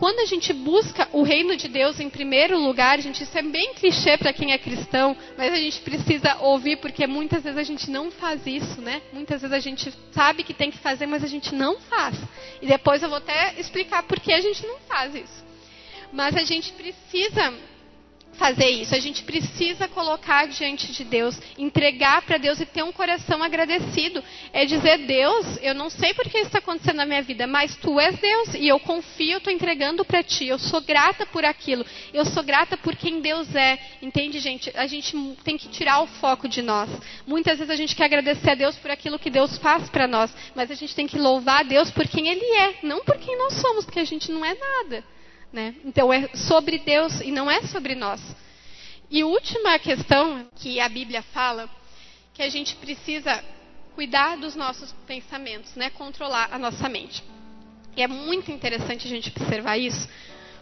quando 0.00 0.20
a 0.20 0.24
gente 0.24 0.50
busca 0.54 1.06
o 1.12 1.22
reino 1.22 1.54
de 1.54 1.68
Deus 1.68 2.00
em 2.00 2.08
primeiro 2.08 2.58
lugar, 2.58 2.98
gente, 3.02 3.22
isso 3.22 3.36
é 3.36 3.42
bem 3.42 3.74
clichê 3.74 4.16
para 4.16 4.32
quem 4.32 4.50
é 4.50 4.56
cristão, 4.56 5.14
mas 5.36 5.52
a 5.52 5.56
gente 5.56 5.78
precisa 5.82 6.38
ouvir 6.38 6.76
porque 6.78 7.06
muitas 7.06 7.44
vezes 7.44 7.58
a 7.58 7.62
gente 7.62 7.90
não 7.90 8.10
faz 8.10 8.46
isso, 8.46 8.80
né? 8.80 9.02
Muitas 9.12 9.42
vezes 9.42 9.54
a 9.54 9.60
gente 9.60 9.92
sabe 10.10 10.42
que 10.42 10.54
tem 10.54 10.70
que 10.70 10.78
fazer, 10.78 11.04
mas 11.04 11.22
a 11.22 11.26
gente 11.26 11.54
não 11.54 11.78
faz. 11.80 12.16
E 12.62 12.66
depois 12.66 13.02
eu 13.02 13.10
vou 13.10 13.18
até 13.18 13.60
explicar 13.60 14.02
por 14.04 14.18
que 14.18 14.32
a 14.32 14.40
gente 14.40 14.66
não 14.66 14.78
faz 14.88 15.14
isso. 15.14 15.44
Mas 16.10 16.34
a 16.34 16.44
gente 16.44 16.72
precisa 16.72 17.52
fazer 18.32 18.68
isso. 18.68 18.94
A 18.94 19.00
gente 19.00 19.22
precisa 19.22 19.88
colocar 19.88 20.46
diante 20.46 20.92
de 20.92 21.04
Deus, 21.04 21.38
entregar 21.58 22.22
para 22.22 22.38
Deus 22.38 22.60
e 22.60 22.66
ter 22.66 22.82
um 22.82 22.92
coração 22.92 23.42
agradecido. 23.42 24.22
É 24.52 24.64
dizer, 24.64 24.98
Deus, 25.06 25.58
eu 25.62 25.74
não 25.74 25.90
sei 25.90 26.14
por 26.14 26.24
que 26.24 26.38
isso 26.38 26.46
está 26.46 26.58
acontecendo 26.58 26.96
na 26.96 27.06
minha 27.06 27.22
vida, 27.22 27.46
mas 27.46 27.76
Tu 27.76 28.00
és 28.00 28.16
Deus 28.18 28.54
e 28.54 28.68
eu 28.68 28.78
confio, 28.80 29.32
eu 29.32 29.38
estou 29.38 29.52
entregando 29.52 30.04
para 30.04 30.22
Ti. 30.22 30.46
Eu 30.46 30.58
sou 30.58 30.80
grata 30.80 31.26
por 31.26 31.44
aquilo. 31.44 31.84
Eu 32.12 32.24
sou 32.24 32.42
grata 32.42 32.76
por 32.76 32.96
quem 32.96 33.20
Deus 33.20 33.54
é. 33.54 33.78
Entende, 34.00 34.38
gente? 34.38 34.72
A 34.74 34.86
gente 34.86 35.16
tem 35.44 35.58
que 35.58 35.68
tirar 35.68 36.00
o 36.00 36.06
foco 36.06 36.48
de 36.48 36.62
nós. 36.62 36.88
Muitas 37.26 37.58
vezes 37.58 37.70
a 37.70 37.76
gente 37.76 37.94
quer 37.94 38.04
agradecer 38.04 38.50
a 38.50 38.54
Deus 38.54 38.76
por 38.76 38.90
aquilo 38.90 39.18
que 39.18 39.30
Deus 39.30 39.58
faz 39.58 39.88
para 39.88 40.06
nós, 40.06 40.34
mas 40.54 40.70
a 40.70 40.74
gente 40.74 40.94
tem 40.94 41.06
que 41.06 41.18
louvar 41.18 41.60
a 41.60 41.64
Deus 41.64 41.90
por 41.90 42.06
quem 42.06 42.28
Ele 42.28 42.44
é, 42.44 42.74
não 42.82 43.04
por 43.04 43.18
quem 43.18 43.36
nós 43.36 43.54
somos, 43.54 43.84
porque 43.84 44.00
a 44.00 44.04
gente 44.04 44.30
não 44.30 44.44
é 44.44 44.54
nada. 44.54 45.04
Né? 45.52 45.74
Então 45.84 46.12
é 46.12 46.28
sobre 46.34 46.78
Deus 46.78 47.20
e 47.20 47.30
não 47.30 47.50
é 47.50 47.62
sobre 47.62 47.94
nós. 47.94 48.20
E 49.10 49.24
última 49.24 49.78
questão 49.78 50.46
que 50.56 50.78
a 50.78 50.88
Bíblia 50.88 51.22
fala, 51.22 51.68
que 52.32 52.42
a 52.42 52.48
gente 52.48 52.76
precisa 52.76 53.42
cuidar 53.94 54.36
dos 54.36 54.54
nossos 54.54 54.92
pensamentos, 55.06 55.74
né? 55.74 55.90
controlar 55.90 56.48
a 56.52 56.58
nossa 56.58 56.88
mente. 56.88 57.22
E 57.96 58.02
é 58.02 58.06
muito 58.06 58.52
interessante 58.52 59.06
a 59.06 59.10
gente 59.10 59.32
observar 59.36 59.76
isso, 59.76 60.08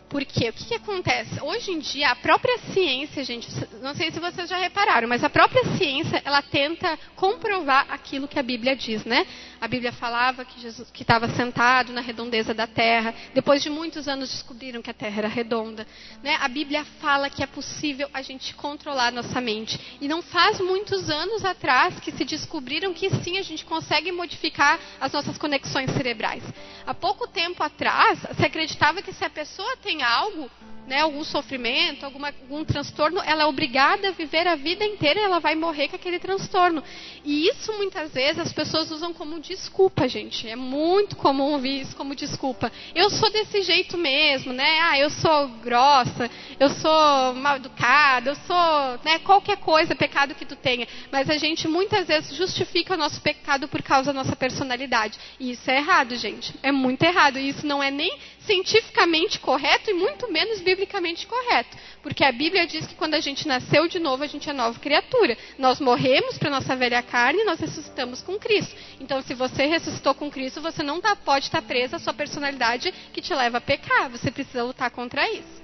porque 0.08 0.48
o 0.48 0.52
que, 0.52 0.64
que, 0.64 0.74
acontece? 0.74 1.42
Hoje 1.42 1.70
em 1.70 1.78
dia, 1.78 2.10
a 2.10 2.16
própria 2.16 2.58
ciência, 2.72 3.22
gente, 3.24 3.46
não 3.82 3.94
sei 3.94 4.10
se 4.10 4.18
vocês 4.18 4.48
já 4.48 4.56
repararam, 4.56 5.06
mas 5.06 5.22
a 5.22 5.28
própria 5.28 5.62
ciência, 5.76 6.22
ela 6.24 6.40
tenta 6.40 6.98
comprovar 7.14 7.86
aquilo 7.90 8.26
que 8.26 8.38
a 8.38 8.42
Bíblia 8.42 8.74
diz, 8.74 9.04
né? 9.04 9.26
A 9.60 9.68
Bíblia 9.68 9.92
falava 9.92 10.44
que 10.44 10.60
Jesus 10.60 10.88
que 10.90 11.02
estava 11.02 11.28
sentado 11.28 11.92
na 11.92 12.00
redondeza 12.00 12.54
da 12.54 12.66
terra. 12.66 13.14
Depois 13.34 13.62
de 13.62 13.68
muitos 13.68 14.08
anos 14.08 14.30
descobriram 14.30 14.80
que 14.80 14.90
a 14.90 14.94
terra 14.94 15.18
era 15.18 15.28
redonda, 15.28 15.86
né? 16.22 16.38
A 16.40 16.48
Bíblia 16.48 16.84
fala 17.00 17.28
que 17.28 17.42
é 17.42 17.46
possível 17.46 18.08
a 18.14 18.22
gente 18.22 18.54
controlar 18.54 19.12
nossa 19.12 19.40
mente. 19.40 19.98
E 20.00 20.08
não 20.08 20.22
faz 20.22 20.60
muitos 20.60 21.10
anos 21.10 21.44
atrás 21.44 22.00
que 22.00 22.12
se 22.12 22.24
descobriram 22.24 22.94
que 22.94 23.10
sim, 23.22 23.36
a 23.36 23.42
gente 23.42 23.64
consegue 23.64 24.10
modificar 24.10 24.78
as 25.00 25.12
nossas 25.12 25.36
conexões 25.36 25.90
cerebrais. 25.90 26.42
Há 26.86 26.94
pouco 26.94 27.26
tempo 27.26 27.62
atrás, 27.62 28.20
se 28.36 28.46
acreditava 28.46 29.02
que 29.02 29.12
se 29.12 29.24
a 29.24 29.30
pessoa 29.30 29.76
tem 29.76 29.97
tem 29.98 30.04
algo, 30.04 30.48
né, 30.86 31.00
algum 31.00 31.22
sofrimento, 31.22 32.04
alguma, 32.04 32.28
algum 32.28 32.64
transtorno, 32.64 33.20
ela 33.26 33.42
é 33.42 33.46
obrigada 33.46 34.08
a 34.08 34.12
viver 34.12 34.46
a 34.46 34.54
vida 34.54 34.84
inteira 34.84 35.20
e 35.20 35.22
ela 35.24 35.38
vai 35.38 35.54
morrer 35.54 35.88
com 35.88 35.96
aquele 35.96 36.18
transtorno. 36.18 36.82
E 37.24 37.46
isso 37.48 37.72
muitas 37.74 38.12
vezes 38.12 38.38
as 38.38 38.52
pessoas 38.52 38.90
usam 38.90 39.12
como 39.12 39.38
desculpa, 39.40 40.08
gente. 40.08 40.48
É 40.48 40.56
muito 40.56 41.16
comum 41.16 41.52
ouvir 41.52 41.82
isso 41.82 41.94
como 41.94 42.14
desculpa. 42.14 42.72
Eu 42.94 43.10
sou 43.10 43.30
desse 43.30 43.60
jeito 43.62 43.98
mesmo, 43.98 44.52
né? 44.52 44.78
Ah, 44.80 44.98
eu 44.98 45.10
sou 45.10 45.48
grossa, 45.62 46.30
eu 46.58 46.70
sou 46.70 47.34
mal 47.34 47.56
educada, 47.56 48.30
eu 48.30 48.36
sou, 48.36 49.00
né, 49.04 49.18
qualquer 49.18 49.58
coisa, 49.58 49.94
pecado 49.94 50.34
que 50.34 50.46
tu 50.46 50.56
tenha. 50.56 50.86
Mas 51.12 51.28
a 51.28 51.36
gente 51.36 51.68
muitas 51.68 52.06
vezes 52.06 52.34
justifica 52.34 52.94
o 52.94 52.96
nosso 52.96 53.20
pecado 53.20 53.68
por 53.68 53.82
causa 53.82 54.12
da 54.12 54.22
nossa 54.22 54.36
personalidade. 54.36 55.18
E 55.38 55.50
isso 55.50 55.70
é 55.70 55.76
errado, 55.76 56.16
gente. 56.16 56.54
É 56.62 56.72
muito 56.72 57.02
errado. 57.02 57.38
E 57.38 57.48
isso 57.48 57.66
não 57.66 57.82
é 57.82 57.90
nem 57.90 58.16
cientificamente 58.48 59.38
correto 59.38 59.90
e 59.90 59.94
muito 59.94 60.32
menos 60.32 60.60
biblicamente 60.60 61.26
correto. 61.26 61.76
Porque 62.02 62.24
a 62.24 62.32
Bíblia 62.32 62.66
diz 62.66 62.86
que 62.86 62.94
quando 62.94 63.12
a 63.12 63.20
gente 63.20 63.46
nasceu 63.46 63.86
de 63.86 63.98
novo, 63.98 64.24
a 64.24 64.26
gente 64.26 64.48
é 64.48 64.52
nova 64.54 64.80
criatura. 64.80 65.36
Nós 65.58 65.78
morremos 65.78 66.38
para 66.38 66.48
nossa 66.48 66.74
velha 66.74 67.02
carne 67.02 67.42
e 67.42 67.44
nós 67.44 67.60
ressuscitamos 67.60 68.22
com 68.22 68.38
Cristo. 68.38 68.74
Então, 68.98 69.20
se 69.20 69.34
você 69.34 69.66
ressuscitou 69.66 70.14
com 70.14 70.30
Cristo, 70.30 70.62
você 70.62 70.82
não 70.82 70.98
tá, 70.98 71.14
pode 71.14 71.44
estar 71.44 71.60
tá 71.60 71.68
presa 71.68 71.96
à 71.96 71.98
sua 71.98 72.14
personalidade 72.14 72.92
que 73.12 73.20
te 73.20 73.34
leva 73.34 73.58
a 73.58 73.60
pecar. 73.60 74.08
Você 74.10 74.30
precisa 74.30 74.64
lutar 74.64 74.90
contra 74.90 75.30
isso. 75.30 75.62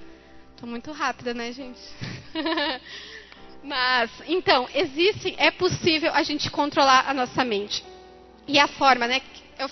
Estou 0.53 0.69
muito 0.69 0.91
rápida, 0.91 1.33
né, 1.33 1.51
gente? 1.51 1.81
Mas, 3.63 4.11
então, 4.27 4.69
existe, 4.75 5.33
é 5.39 5.49
possível 5.49 6.13
a 6.13 6.21
gente 6.21 6.51
controlar 6.51 7.09
a 7.09 7.13
nossa 7.15 7.43
mente. 7.43 7.83
E 8.47 8.59
a 8.59 8.67
forma, 8.67 9.07
né? 9.07 9.21
Eu 9.57 9.67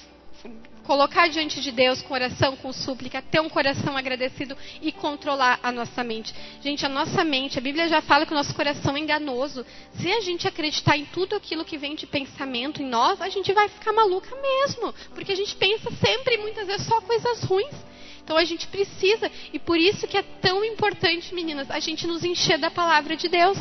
colocar 0.84 1.27
diante 1.27 1.61
de 1.61 1.71
Deus 1.71 2.01
com 2.01 2.13
oração, 2.13 2.55
com 2.55 2.71
súplica, 2.71 3.21
ter 3.21 3.39
um 3.39 3.49
coração 3.49 3.97
agradecido 3.97 4.55
e 4.81 4.91
controlar 4.91 5.59
a 5.63 5.71
nossa 5.71 6.03
mente. 6.03 6.34
Gente, 6.61 6.86
a 6.86 6.89
nossa 6.89 7.23
mente, 7.23 7.57
a 7.57 7.61
Bíblia 7.61 7.88
já 7.88 8.01
fala 8.01 8.25
que 8.25 8.31
o 8.31 8.36
nosso 8.36 8.53
coração 8.53 8.95
é 8.95 8.99
enganoso. 8.99 9.65
Se 9.95 10.11
a 10.11 10.21
gente 10.21 10.47
acreditar 10.47 10.97
em 10.97 11.05
tudo 11.05 11.36
aquilo 11.36 11.65
que 11.65 11.77
vem 11.77 11.95
de 11.95 12.05
pensamento 12.05 12.81
em 12.81 12.88
nós, 12.88 13.21
a 13.21 13.29
gente 13.29 13.51
vai 13.53 13.67
ficar 13.69 13.93
maluca 13.93 14.36
mesmo, 14.36 14.93
porque 15.13 15.31
a 15.31 15.36
gente 15.36 15.55
pensa 15.55 15.89
sempre, 15.91 16.38
muitas 16.38 16.67
vezes, 16.67 16.86
só 16.86 17.01
coisas 17.01 17.43
ruins. 17.43 17.75
Então 18.23 18.38
a 18.38 18.43
gente 18.45 18.67
precisa, 18.67 19.29
e 19.51 19.59
por 19.59 19.77
isso 19.77 20.07
que 20.07 20.17
é 20.17 20.23
tão 20.41 20.63
importante, 20.63 21.36
meninas, 21.36 21.69
a 21.69 21.79
gente 21.79 22.07
nos 22.07 22.23
encher 22.23 22.57
da 22.57 22.71
palavra 22.71 23.15
de 23.17 23.27
Deus. 23.27 23.57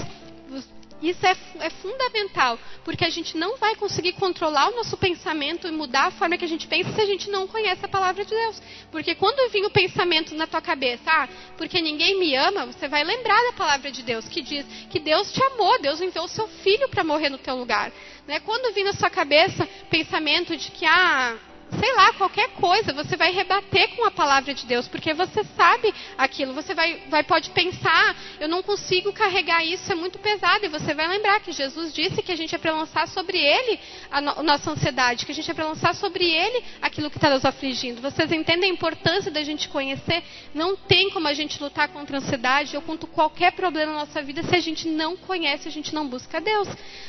Isso 1.02 1.26
é, 1.26 1.36
é, 1.58 1.70
fundamental, 1.70 2.56
porque 2.84 3.04
a 3.04 3.10
gente 3.10 3.36
não 3.36 3.56
vai 3.56 3.74
conseguir 3.74 4.12
controlar 4.12 4.68
o 4.68 4.76
nosso 4.76 4.96
pensamento 4.96 5.66
e 5.66 5.72
mudar 5.72 6.06
a 6.06 6.10
forma 6.12 6.38
que 6.38 6.44
a 6.44 6.48
gente 6.48 6.68
pensa 6.68 6.92
se 6.92 7.00
a 7.00 7.06
gente 7.06 7.28
não 7.28 7.48
conhece 7.48 7.84
a 7.84 7.88
palavra 7.88 8.24
de 8.24 8.30
Deus. 8.30 8.62
Porque 8.90 9.14
quando 9.16 9.50
vir 9.50 9.64
o 9.64 9.70
pensamento 9.70 10.32
na 10.36 10.46
tua 10.46 10.60
cabeça, 10.60 11.02
ah, 11.06 11.28
porque 11.56 11.80
ninguém 11.80 12.18
me 12.20 12.36
ama, 12.36 12.66
você 12.66 12.86
vai 12.86 13.02
lembrar 13.02 13.42
da 13.46 13.52
palavra 13.52 13.90
de 13.90 14.02
Deus, 14.02 14.28
que 14.28 14.40
diz 14.40 14.64
que 14.90 15.00
Deus 15.00 15.32
te 15.32 15.42
amou, 15.42 15.80
Deus 15.80 16.00
enviou 16.00 16.26
o 16.26 16.28
seu 16.28 16.46
filho 16.46 16.88
para 16.88 17.02
morrer 17.02 17.30
no 17.30 17.38
teu 17.38 17.56
lugar. 17.56 17.90
Né? 18.26 18.38
Quando 18.38 18.72
vir 18.72 18.84
na 18.84 18.92
sua 18.92 19.10
cabeça 19.10 19.68
pensamento 19.90 20.56
de 20.56 20.70
que, 20.70 20.86
ah, 20.86 21.36
sei 21.78 21.94
lá, 21.94 22.12
qualquer 22.12 22.48
coisa, 22.50 22.92
você 22.92 23.16
vai 23.16 23.32
rebater 23.32 23.96
com 23.96 24.04
a 24.04 24.10
palavra 24.10 24.52
de 24.52 24.66
Deus, 24.66 24.86
porque 24.88 25.14
você 25.14 25.42
sabe 25.56 25.92
aquilo. 26.18 26.52
Você 26.54 26.74
vai, 26.74 27.02
vai 27.08 27.22
pode 27.22 27.50
pensar, 27.50 28.16
eu 28.40 28.48
não 28.48 28.62
consigo 28.62 29.12
carregar 29.12 29.64
isso, 29.64 29.90
é 29.90 29.94
muito 29.94 30.18
pesado. 30.18 30.64
E 30.64 30.68
você 30.68 30.94
vai 30.94 31.08
lembrar 31.08 31.40
que 31.40 31.52
Jesus 31.52 31.92
disse 31.92 32.22
que 32.22 32.32
a 32.32 32.36
gente 32.36 32.54
é 32.54 32.58
para 32.58 32.72
lançar 32.72 33.08
sobre 33.08 33.38
ele 33.38 33.78
a, 34.10 34.20
no, 34.20 34.42
nossa 34.42 34.70
ansiedade, 34.70 35.24
que 35.24 35.32
a 35.32 35.34
gente 35.34 35.50
é 35.50 35.54
para 35.54 35.66
lançar 35.66 35.94
sobre 35.94 36.24
ele 36.24 36.62
aquilo 36.80 37.10
que 37.10 37.16
está 37.16 37.30
nos 37.30 37.44
afligindo. 37.44 38.00
Vocês 38.00 38.30
entendem 38.30 38.70
a 38.70 38.72
importância 38.72 39.30
da 39.30 39.42
gente 39.42 39.68
conhecer? 39.68 40.22
Não 40.54 40.76
tem 40.76 41.10
como 41.10 41.28
a 41.28 41.34
gente 41.34 41.62
lutar 41.62 41.88
contra 41.88 42.16
a 42.16 42.20
ansiedade 42.20 42.76
ou 42.76 42.82
contra 42.82 43.08
qualquer 43.08 43.52
problema 43.52 43.92
na 43.92 43.98
nossa 44.00 44.22
vida 44.22 44.42
se 44.42 44.54
a 44.54 44.60
gente 44.60 44.88
não 44.88 45.16
conhece, 45.16 45.68
a 45.68 45.72
gente 45.72 45.94
não 45.94 46.06
busca 46.06 46.40
Deus. 46.40 46.68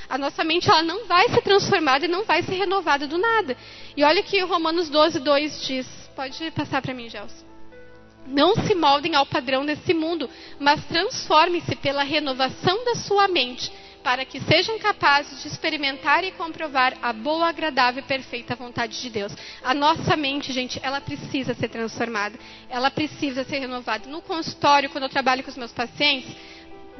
A 0.09 0.17
nossa 0.17 0.43
mente 0.43 0.69
ela 0.69 0.83
não 0.83 1.05
vai 1.05 1.27
ser 1.29 1.41
transformada 1.41 2.05
e 2.05 2.07
não 2.07 2.23
vai 2.23 2.43
ser 2.43 2.55
renovada 2.55 3.07
do 3.07 3.17
nada. 3.17 3.57
E 3.95 4.03
olha 4.03 4.23
que 4.23 4.37
Romanos 4.53 4.87
12, 4.87 5.19
2 5.19 5.65
diz. 5.65 5.87
Pode 6.15 6.51
passar 6.51 6.79
para 6.79 6.93
mim, 6.93 7.09
Gelson. 7.09 7.43
Não 8.27 8.55
se 8.55 8.75
moldem 8.75 9.15
ao 9.15 9.25
padrão 9.25 9.65
desse 9.65 9.95
mundo, 9.95 10.29
mas 10.59 10.85
transformem-se 10.85 11.75
pela 11.77 12.03
renovação 12.03 12.85
da 12.85 12.93
sua 12.93 13.27
mente, 13.27 13.71
para 14.03 14.23
que 14.23 14.39
sejam 14.41 14.77
capazes 14.77 15.41
de 15.41 15.47
experimentar 15.47 16.23
e 16.23 16.31
comprovar 16.33 16.95
a 17.01 17.11
boa, 17.11 17.47
agradável 17.47 18.03
e 18.03 18.07
perfeita 18.07 18.55
vontade 18.55 19.01
de 19.01 19.09
Deus. 19.09 19.33
A 19.63 19.73
nossa 19.73 20.15
mente, 20.15 20.53
gente, 20.53 20.79
ela 20.83 21.01
precisa 21.01 21.55
ser 21.55 21.69
transformada, 21.69 22.37
ela 22.69 22.91
precisa 22.91 23.43
ser 23.43 23.57
renovada. 23.57 24.07
No 24.07 24.21
consultório, 24.21 24.89
quando 24.91 25.05
eu 25.05 25.09
trabalho 25.09 25.43
com 25.43 25.49
os 25.49 25.57
meus 25.57 25.71
pacientes, 25.71 26.31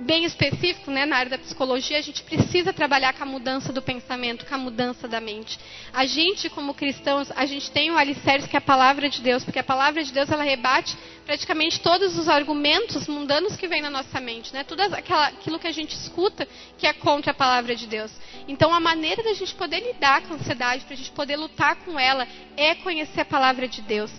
bem 0.04 0.26
específico, 0.26 0.92
né, 0.92 1.06
na 1.06 1.18
área 1.18 1.32
da 1.32 1.38
psicologia, 1.38 1.98
a 1.98 2.02
gente 2.02 2.22
precisa 2.24 2.72
trabalhar 2.72 3.14
com 3.14 3.24
a 3.24 3.26
mudança 3.26 3.72
do 3.72 3.82
pensamento, 3.82 4.46
com 4.46 4.54
a 4.54 4.58
mudança 4.58 5.08
da 5.08 5.20
mente. 5.20 5.58
A 5.92 6.06
gente, 6.06 6.50
como 6.50 6.74
cristãos, 6.74 7.32
a 7.36 7.46
gente 7.46 7.72
tem 7.72 7.92
o 7.92 7.98
alicerce 7.98 8.48
que 8.48 8.56
é 8.56 8.60
a 8.60 8.62
palavra 8.62 9.10
de 9.10 9.22
Deus, 9.22 9.44
porque 9.44 9.60
a 9.60 9.64
palavra 9.64 10.04
de 10.04 10.12
Deus 10.12 10.30
ela 10.30 10.44
rebate 10.44 10.96
praticamente 11.26 11.80
todos 11.80 12.18
os 12.18 12.28
argumentos 12.28 13.08
mundanos 13.08 13.56
que 13.56 13.68
vêm 13.68 13.82
na 13.82 13.90
nossa 13.90 14.20
mente, 14.20 14.54
né? 14.54 14.64
Tudo 14.64 14.82
aquela, 14.82 15.28
aquilo 15.28 15.58
que 15.58 15.68
a 15.68 15.72
gente 15.72 15.96
escuta 15.96 16.48
que 16.78 16.86
é 16.86 16.94
contra 16.94 17.32
a 17.32 17.36
palavra 17.36 17.76
de 17.76 17.88
Deus. 17.88 18.12
Então, 18.48 18.74
a 18.74 18.80
maneira 18.80 19.24
da 19.24 19.34
gente 19.34 19.56
poder 19.56 19.80
lidar 19.80 20.22
com 20.24 20.34
a 20.34 20.36
ansiedade, 20.36 20.84
para 20.84 20.94
a 20.94 20.98
gente 20.98 21.12
poder 21.12 21.38
lutar 21.38 21.78
com 21.78 21.98
ela, 21.98 22.28
é 22.58 22.76
conhecer 22.76 23.22
a 23.22 23.26
palavra 23.26 23.68
de 23.68 23.82
Deus 23.82 24.12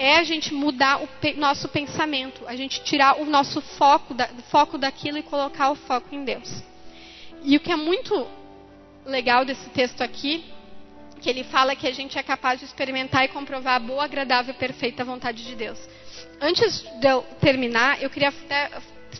é 0.00 0.16
a 0.16 0.24
gente 0.24 0.54
mudar 0.54 1.02
o 1.02 1.06
pe 1.06 1.34
nosso 1.34 1.68
pensamento, 1.68 2.42
a 2.46 2.56
gente 2.56 2.82
tirar 2.82 3.20
o 3.20 3.26
nosso 3.26 3.60
foco, 3.60 4.14
da, 4.14 4.26
foco 4.50 4.78
daquilo 4.78 5.18
e 5.18 5.22
colocar 5.22 5.70
o 5.70 5.74
foco 5.74 6.14
em 6.14 6.24
Deus. 6.24 6.62
E 7.44 7.54
o 7.54 7.60
que 7.60 7.70
é 7.70 7.76
muito 7.76 8.26
legal 9.04 9.44
desse 9.44 9.68
texto 9.68 10.00
aqui, 10.00 10.42
que 11.20 11.28
ele 11.28 11.44
fala 11.44 11.76
que 11.76 11.86
a 11.86 11.92
gente 11.92 12.18
é 12.18 12.22
capaz 12.22 12.60
de 12.60 12.64
experimentar 12.64 13.26
e 13.26 13.28
comprovar 13.28 13.74
a 13.74 13.78
boa, 13.78 14.02
agradável 14.02 14.54
e 14.54 14.56
perfeita 14.56 15.04
vontade 15.04 15.44
de 15.44 15.54
Deus. 15.54 15.78
Antes 16.40 16.80
de 16.98 17.06
eu 17.06 17.20
terminar, 17.38 18.02
eu 18.02 18.08
queria 18.08 18.30
até, 18.30 18.70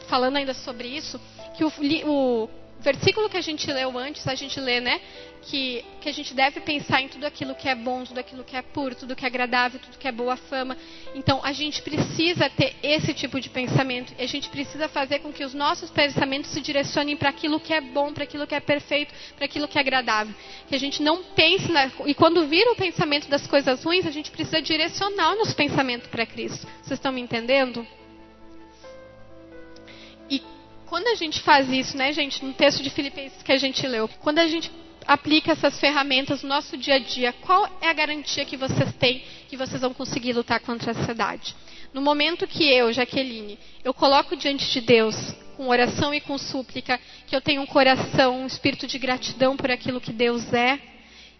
falando 0.08 0.36
ainda 0.36 0.54
sobre 0.54 0.88
isso, 0.88 1.20
que 1.58 1.62
o, 1.62 1.70
o 2.06 2.48
versículo 2.80 3.28
que 3.28 3.36
a 3.36 3.40
gente 3.40 3.70
leu 3.70 3.96
antes, 3.98 4.26
a 4.26 4.34
gente 4.34 4.58
lê, 4.58 4.80
né? 4.80 5.00
Que, 5.42 5.84
que 6.00 6.08
a 6.08 6.12
gente 6.12 6.34
deve 6.34 6.60
pensar 6.60 7.00
em 7.00 7.08
tudo 7.08 7.24
aquilo 7.24 7.54
que 7.54 7.68
é 7.68 7.74
bom, 7.74 8.04
tudo 8.04 8.18
aquilo 8.18 8.44
que 8.44 8.56
é 8.56 8.60
puro, 8.60 8.94
tudo 8.94 9.16
que 9.16 9.24
é 9.24 9.28
agradável, 9.28 9.80
tudo 9.80 9.96
que 9.96 10.06
é 10.06 10.12
boa 10.12 10.36
fama. 10.36 10.76
Então, 11.14 11.40
a 11.42 11.52
gente 11.52 11.80
precisa 11.82 12.50
ter 12.50 12.74
esse 12.82 13.14
tipo 13.14 13.40
de 13.40 13.48
pensamento. 13.48 14.12
E 14.18 14.22
a 14.22 14.26
gente 14.26 14.48
precisa 14.48 14.88
fazer 14.88 15.20
com 15.20 15.32
que 15.32 15.44
os 15.44 15.54
nossos 15.54 15.90
pensamentos 15.90 16.50
se 16.50 16.60
direcionem 16.60 17.16
para 17.16 17.30
aquilo 17.30 17.58
que 17.58 17.72
é 17.72 17.80
bom, 17.80 18.12
para 18.12 18.24
aquilo 18.24 18.46
que 18.46 18.54
é 18.54 18.60
perfeito, 18.60 19.14
para 19.36 19.46
aquilo 19.46 19.66
que 19.66 19.78
é 19.78 19.80
agradável. 19.80 20.34
Que 20.68 20.74
a 20.74 20.80
gente 20.80 21.02
não 21.02 21.22
pense. 21.22 21.70
Na, 21.72 21.90
e 22.06 22.14
quando 22.14 22.46
vira 22.46 22.72
o 22.72 22.76
pensamento 22.76 23.28
das 23.28 23.46
coisas 23.46 23.82
ruins, 23.82 24.06
a 24.06 24.10
gente 24.10 24.30
precisa 24.30 24.60
direcionar 24.60 25.32
o 25.32 25.38
nosso 25.38 25.54
pensamento 25.54 26.08
para 26.08 26.26
Cristo. 26.26 26.66
Vocês 26.82 26.98
estão 26.98 27.12
me 27.12 27.20
entendendo? 27.20 27.86
Quando 30.90 31.06
a 31.06 31.14
gente 31.14 31.40
faz 31.42 31.68
isso, 31.70 31.96
né, 31.96 32.12
gente, 32.12 32.44
no 32.44 32.52
texto 32.52 32.82
de 32.82 32.90
Filipenses 32.90 33.40
que 33.44 33.52
a 33.52 33.56
gente 33.56 33.86
leu, 33.86 34.08
quando 34.20 34.40
a 34.40 34.48
gente 34.48 34.68
aplica 35.06 35.52
essas 35.52 35.78
ferramentas 35.78 36.42
no 36.42 36.48
nosso 36.48 36.76
dia 36.76 36.96
a 36.96 36.98
dia, 36.98 37.32
qual 37.32 37.64
é 37.80 37.86
a 37.88 37.92
garantia 37.92 38.44
que 38.44 38.56
vocês 38.56 38.92
têm 38.94 39.22
que 39.48 39.56
vocês 39.56 39.80
vão 39.80 39.94
conseguir 39.94 40.32
lutar 40.32 40.58
contra 40.58 40.90
a 40.90 40.94
ansiedade? 40.96 41.54
No 41.94 42.02
momento 42.02 42.44
que 42.44 42.64
eu, 42.64 42.92
Jaqueline, 42.92 43.56
eu 43.84 43.94
coloco 43.94 44.34
diante 44.34 44.68
de 44.68 44.80
Deus, 44.80 45.14
com 45.56 45.68
oração 45.68 46.12
e 46.12 46.20
com 46.20 46.36
súplica, 46.36 46.98
que 47.28 47.36
eu 47.36 47.40
tenho 47.40 47.62
um 47.62 47.66
coração, 47.66 48.42
um 48.42 48.46
espírito 48.46 48.88
de 48.88 48.98
gratidão 48.98 49.56
por 49.56 49.70
aquilo 49.70 50.00
que 50.00 50.12
Deus 50.12 50.52
é, 50.52 50.80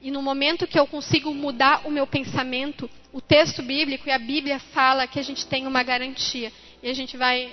e 0.01 0.13
no 0.13 0.23
momento 0.23 0.67
que 0.67 0.79
eu 0.79 0.87
consigo 0.87 1.35
mudar 1.35 1.83
o 1.85 1.91
meu 1.91 2.07
pensamento, 2.07 2.89
o 3.13 3.21
texto 3.21 3.65
bíblico 3.65 4.09
e 4.09 4.13
a 4.13 4.19
Bíblia 4.19 4.61
fala 4.61 5.09
que 5.09 5.19
a 5.19 5.25
gente 5.25 5.45
tem 5.45 5.67
uma 5.67 5.83
garantia. 5.83 6.53
E 6.83 6.89
a 6.89 6.95
gente 6.95 7.17
vai 7.17 7.53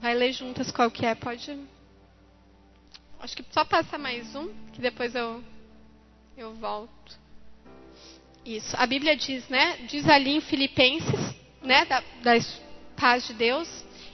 Vai 0.00 0.14
ler 0.14 0.32
juntas 0.32 0.70
qual 0.70 0.90
que 0.90 1.04
é, 1.04 1.14
pode. 1.14 1.58
Acho 3.20 3.36
que 3.36 3.44
só 3.52 3.64
passa 3.64 3.98
mais 3.98 4.34
um, 4.34 4.48
que 4.72 4.80
depois 4.80 5.14
eu 5.14 5.44
eu 6.36 6.54
volto. 6.54 7.18
Isso. 8.44 8.74
A 8.78 8.86
Bíblia 8.86 9.14
diz, 9.14 9.46
né? 9.48 9.76
Diz 9.88 10.08
ali 10.08 10.30
em 10.30 10.40
Filipenses, 10.40 11.36
né? 11.62 11.84
Da, 11.84 12.02
da 12.22 12.32
paz 12.96 13.26
de 13.26 13.34
Deus. 13.34 13.68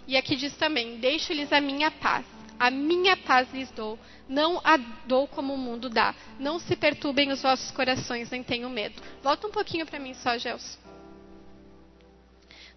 E 0.09 0.17
aqui 0.17 0.35
diz 0.35 0.57
também: 0.57 0.99
Deixo-lhes 0.99 1.53
a 1.53 1.61
minha 1.61 1.91
paz. 1.91 2.27
A 2.59 2.69
minha 2.69 3.17
paz 3.17 3.53
lhes 3.53 3.71
dou. 3.71 3.97
Não 4.29 4.61
a 4.65 4.77
dou 5.07 5.29
como 5.29 5.55
o 5.55 5.59
mundo 5.59 5.89
dá. 5.89 6.15
Não 6.41 6.59
se 6.59 6.75
perturbem 6.75 7.31
os 7.31 7.43
vossos 7.43 7.71
corações, 7.71 8.31
nem 8.31 8.43
tenham 8.43 8.71
medo. 8.71 9.01
Volta 9.23 9.47
um 9.47 9.53
pouquinho 9.53 9.87
para 9.87 10.01
mim 10.01 10.15
só, 10.15 10.37
Gelson. 10.37 10.86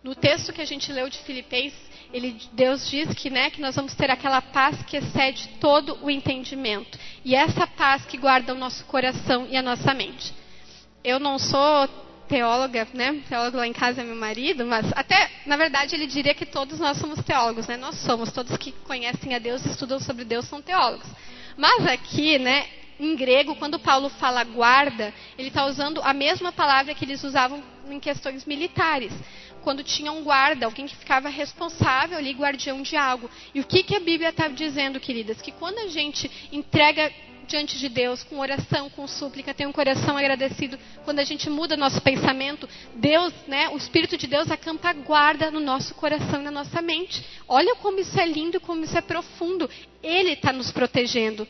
No 0.02 0.16
texto 0.16 0.54
que 0.54 0.62
a 0.62 0.66
gente 0.66 0.92
leu 0.94 1.10
de 1.10 1.18
Filipenses, 1.20 1.78
ele, 2.14 2.40
Deus 2.54 2.90
diz 2.90 3.14
que, 3.14 3.30
né, 3.30 3.50
que 3.50 3.60
nós 3.60 3.76
vamos 3.76 3.94
ter 3.94 4.10
aquela 4.10 4.42
paz 4.42 4.82
que 4.84 4.98
excede 4.98 5.50
todo 5.60 5.98
o 6.02 6.10
entendimento. 6.10 6.98
E 7.24 7.36
essa 7.36 7.68
paz 7.68 8.06
que 8.06 8.18
guarda 8.18 8.54
o 8.54 8.58
nosso 8.58 8.86
coração 8.86 9.46
e 9.50 9.58
a 9.58 9.62
nossa 9.62 9.94
mente. 9.94 10.34
Eu 11.04 11.20
não 11.20 11.38
sou 11.38 11.88
teóloga, 12.30 12.88
né? 12.94 13.22
Teólogo 13.28 13.58
lá 13.58 13.68
em 13.68 13.74
casa 13.74 14.02
é 14.02 14.04
meu 14.06 14.16
marido, 14.16 14.66
mas 14.66 14.86
até, 14.96 15.30
na 15.46 15.58
verdade, 15.58 15.96
ele 15.96 16.08
diria 16.08 16.34
que 16.34 16.46
todos 16.46 16.80
nós 16.80 16.98
somos 16.98 17.22
teólogos, 17.24 17.68
né? 17.68 17.76
Nós 17.76 17.96
somos, 17.98 18.32
todos 18.32 18.56
que 18.58 18.72
conhecem 18.72 19.36
a 19.36 19.40
Deus, 19.40 19.66
estudam 19.66 20.00
sobre 20.00 20.24
Deus, 20.24 20.46
são 20.46 20.62
teólogos. 20.62 21.08
Mas 21.58 21.86
aqui, 21.88 22.40
né, 22.40 22.68
em 23.00 23.16
grego, 23.16 23.56
quando 23.56 23.80
Paulo 23.80 24.10
fala 24.10 24.44
guarda, 24.44 25.14
ele 25.38 25.50
está 25.50 25.66
usando 25.66 26.02
a 26.04 26.14
mesma 26.14 26.52
palavra 26.52 26.94
que 26.94 27.04
eles 27.04 27.24
usavam 27.24 27.62
em 27.90 28.00
questões 28.00 28.46
militares 28.46 29.12
quando 29.60 29.84
tinha 29.84 30.12
um 30.12 30.24
guarda, 30.24 30.66
alguém 30.66 30.88
que 30.88 30.96
ficava 30.96 31.30
responsável 31.30 32.18
ali, 32.18 32.32
guardião 32.34 32.82
de 32.82 32.96
algo. 32.96 33.30
E 33.54 33.60
o 33.60 33.66
que, 33.66 33.84
que 33.84 33.96
a 33.96 34.00
Bíblia 34.00 34.30
está 34.30 34.48
dizendo, 34.48 35.00
queridas? 35.00 35.42
Que 35.42 35.52
quando 35.52 35.80
a 35.80 35.88
gente 35.88 36.30
entrega 36.52 37.12
diante 37.50 37.80
de 37.80 37.90
Deus, 37.90 38.24
com 38.24 38.40
oração, 38.40 38.90
com 38.92 39.08
súplica, 39.08 39.54
tem 39.54 39.66
um 39.66 39.72
coração 39.72 40.16
agradecido, 40.16 40.78
quando 41.04 41.20
a 41.20 41.24
gente 41.24 41.50
muda 41.50 41.76
nosso 41.76 42.00
pensamento, 42.00 42.70
Deus, 42.96 43.34
né, 43.48 43.68
o 43.70 43.78
Espírito 43.78 44.16
de 44.16 44.28
Deus 44.28 44.52
acampa 44.52 44.94
guarda 44.94 45.50
no 45.50 45.60
nosso 45.60 45.96
coração 45.96 46.42
e 46.42 46.44
na 46.44 46.52
nossa 46.52 46.82
mente. 46.82 47.26
Olha 47.48 47.76
como 47.76 48.00
isso 48.00 48.20
é 48.20 48.26
lindo, 48.26 48.62
como 48.62 48.84
isso 48.84 48.98
é 48.98 49.02
profundo. 49.02 49.68
Ele 50.02 50.34
está 50.34 50.54
nos 50.54 50.72
protegendo. 50.72 51.48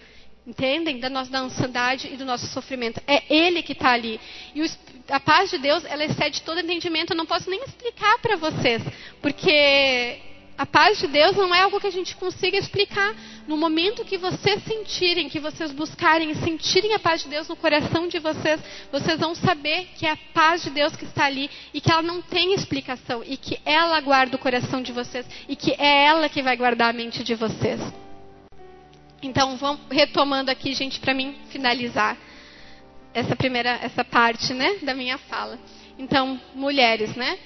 Entendem? 0.47 0.99
Da 0.99 1.09
nossa 1.09 1.29
da 1.29 1.39
ansiedade 1.41 2.09
e 2.11 2.17
do 2.17 2.25
nosso 2.25 2.47
sofrimento. 2.47 2.99
É 3.05 3.21
Ele 3.31 3.61
que 3.61 3.73
está 3.73 3.91
ali. 3.91 4.19
E 4.55 4.63
o, 4.63 4.69
a 5.09 5.19
paz 5.19 5.49
de 5.49 5.57
Deus, 5.57 5.83
ela 5.85 6.05
excede 6.05 6.41
todo 6.41 6.59
entendimento. 6.59 7.11
Eu 7.11 7.17
não 7.17 7.25
posso 7.25 7.49
nem 7.49 7.63
explicar 7.63 8.19
para 8.19 8.35
vocês. 8.35 8.81
Porque 9.21 10.19
A 10.59 10.65
paz 10.65 10.99
de 10.99 11.07
Deus 11.07 11.37
não 11.37 11.55
é 11.55 11.61
algo 11.61 11.79
que 11.79 11.87
a 11.87 11.91
gente 11.91 12.17
consiga 12.17 12.57
explicar. 12.57 13.15
No 13.47 13.55
momento 13.55 14.03
que 14.03 14.17
vocês 14.17 14.61
sentirem, 14.65 15.29
que 15.29 15.39
vocês 15.39 15.71
buscarem 15.71 16.31
e 16.31 16.35
sentirem 16.35 16.93
a 16.93 16.99
paz 16.99 17.23
de 17.23 17.29
Deus 17.29 17.47
no 17.47 17.55
coração 17.55 18.09
de 18.09 18.19
vocês, 18.19 18.59
vocês 18.91 19.17
vão 19.17 19.33
saber 19.33 19.87
que 19.97 20.05
é 20.05 20.11
a 20.11 20.17
paz 20.33 20.61
de 20.61 20.69
Deus 20.69 20.97
que 20.97 21.05
está 21.05 21.27
ali 21.27 21.49
e 21.73 21.79
que 21.79 21.89
ela 21.89 22.01
não 22.01 22.21
tem 22.21 22.53
explicação 22.53 23.23
e 23.25 23.37
que 23.37 23.57
ela 23.65 24.01
guarda 24.01 24.35
o 24.35 24.39
coração 24.39 24.81
de 24.81 24.91
vocês 24.91 25.25
e 25.47 25.55
que 25.55 25.71
é 25.79 26.03
ela 26.07 26.27
que 26.27 26.43
vai 26.43 26.57
guardar 26.57 26.89
a 26.89 26.93
mente 26.93 27.23
de 27.23 27.35
vocês. 27.35 27.79
Então, 29.23 29.55
vamos 29.55 29.79
retomando 29.89 30.51
aqui, 30.51 30.73
gente, 30.73 30.99
para 30.99 31.13
mim 31.13 31.37
finalizar 31.51 32.17
essa 33.13 33.35
primeira 33.35 33.71
essa 33.81 34.03
parte, 34.03 34.53
né, 34.53 34.75
da 34.83 34.93
minha 34.93 35.17
fala. 35.17 35.59
Então, 35.97 36.39
mulheres, 36.55 37.15
né? 37.15 37.37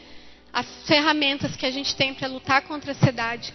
as 0.54 0.68
ferramentas 0.86 1.56
que 1.56 1.66
a 1.66 1.72
gente 1.72 1.96
tem 1.96 2.14
para 2.14 2.28
lutar 2.28 2.62
contra 2.62 2.92
a 2.92 2.94
ansiedade, 2.94 3.52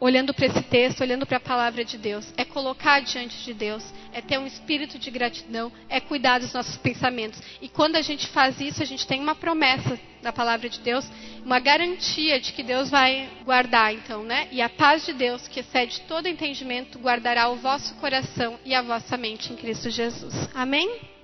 olhando 0.00 0.32
para 0.32 0.46
esse 0.46 0.62
texto, 0.62 1.00
olhando 1.02 1.26
para 1.26 1.36
a 1.36 1.40
palavra 1.40 1.84
de 1.84 1.98
Deus, 1.98 2.32
é 2.36 2.44
colocar 2.44 3.00
diante 3.00 3.44
de 3.44 3.52
Deus, 3.52 3.84
é 4.12 4.22
ter 4.22 4.38
um 4.38 4.46
espírito 4.46 4.98
de 4.98 5.10
gratidão, 5.10 5.70
é 5.90 6.00
cuidar 6.00 6.38
dos 6.38 6.54
nossos 6.54 6.76
pensamentos. 6.76 7.42
E 7.60 7.68
quando 7.68 7.96
a 7.96 8.00
gente 8.00 8.26
faz 8.28 8.58
isso, 8.60 8.82
a 8.82 8.86
gente 8.86 9.06
tem 9.06 9.20
uma 9.20 9.34
promessa 9.34 9.98
da 10.22 10.32
palavra 10.32 10.68
de 10.68 10.80
Deus, 10.80 11.04
uma 11.44 11.58
garantia 11.58 12.40
de 12.40 12.52
que 12.52 12.62
Deus 12.62 12.88
vai 12.88 13.28
guardar, 13.44 13.92
então, 13.92 14.22
né? 14.22 14.48
E 14.50 14.62
a 14.62 14.68
paz 14.68 15.04
de 15.04 15.12
Deus, 15.12 15.46
que 15.48 15.60
excede 15.60 16.00
todo 16.02 16.28
entendimento, 16.28 16.98
guardará 16.98 17.48
o 17.48 17.56
vosso 17.56 17.94
coração 17.96 18.58
e 18.64 18.74
a 18.74 18.80
vossa 18.80 19.16
mente 19.16 19.52
em 19.52 19.56
Cristo 19.56 19.90
Jesus. 19.90 20.48
Amém? 20.54 21.17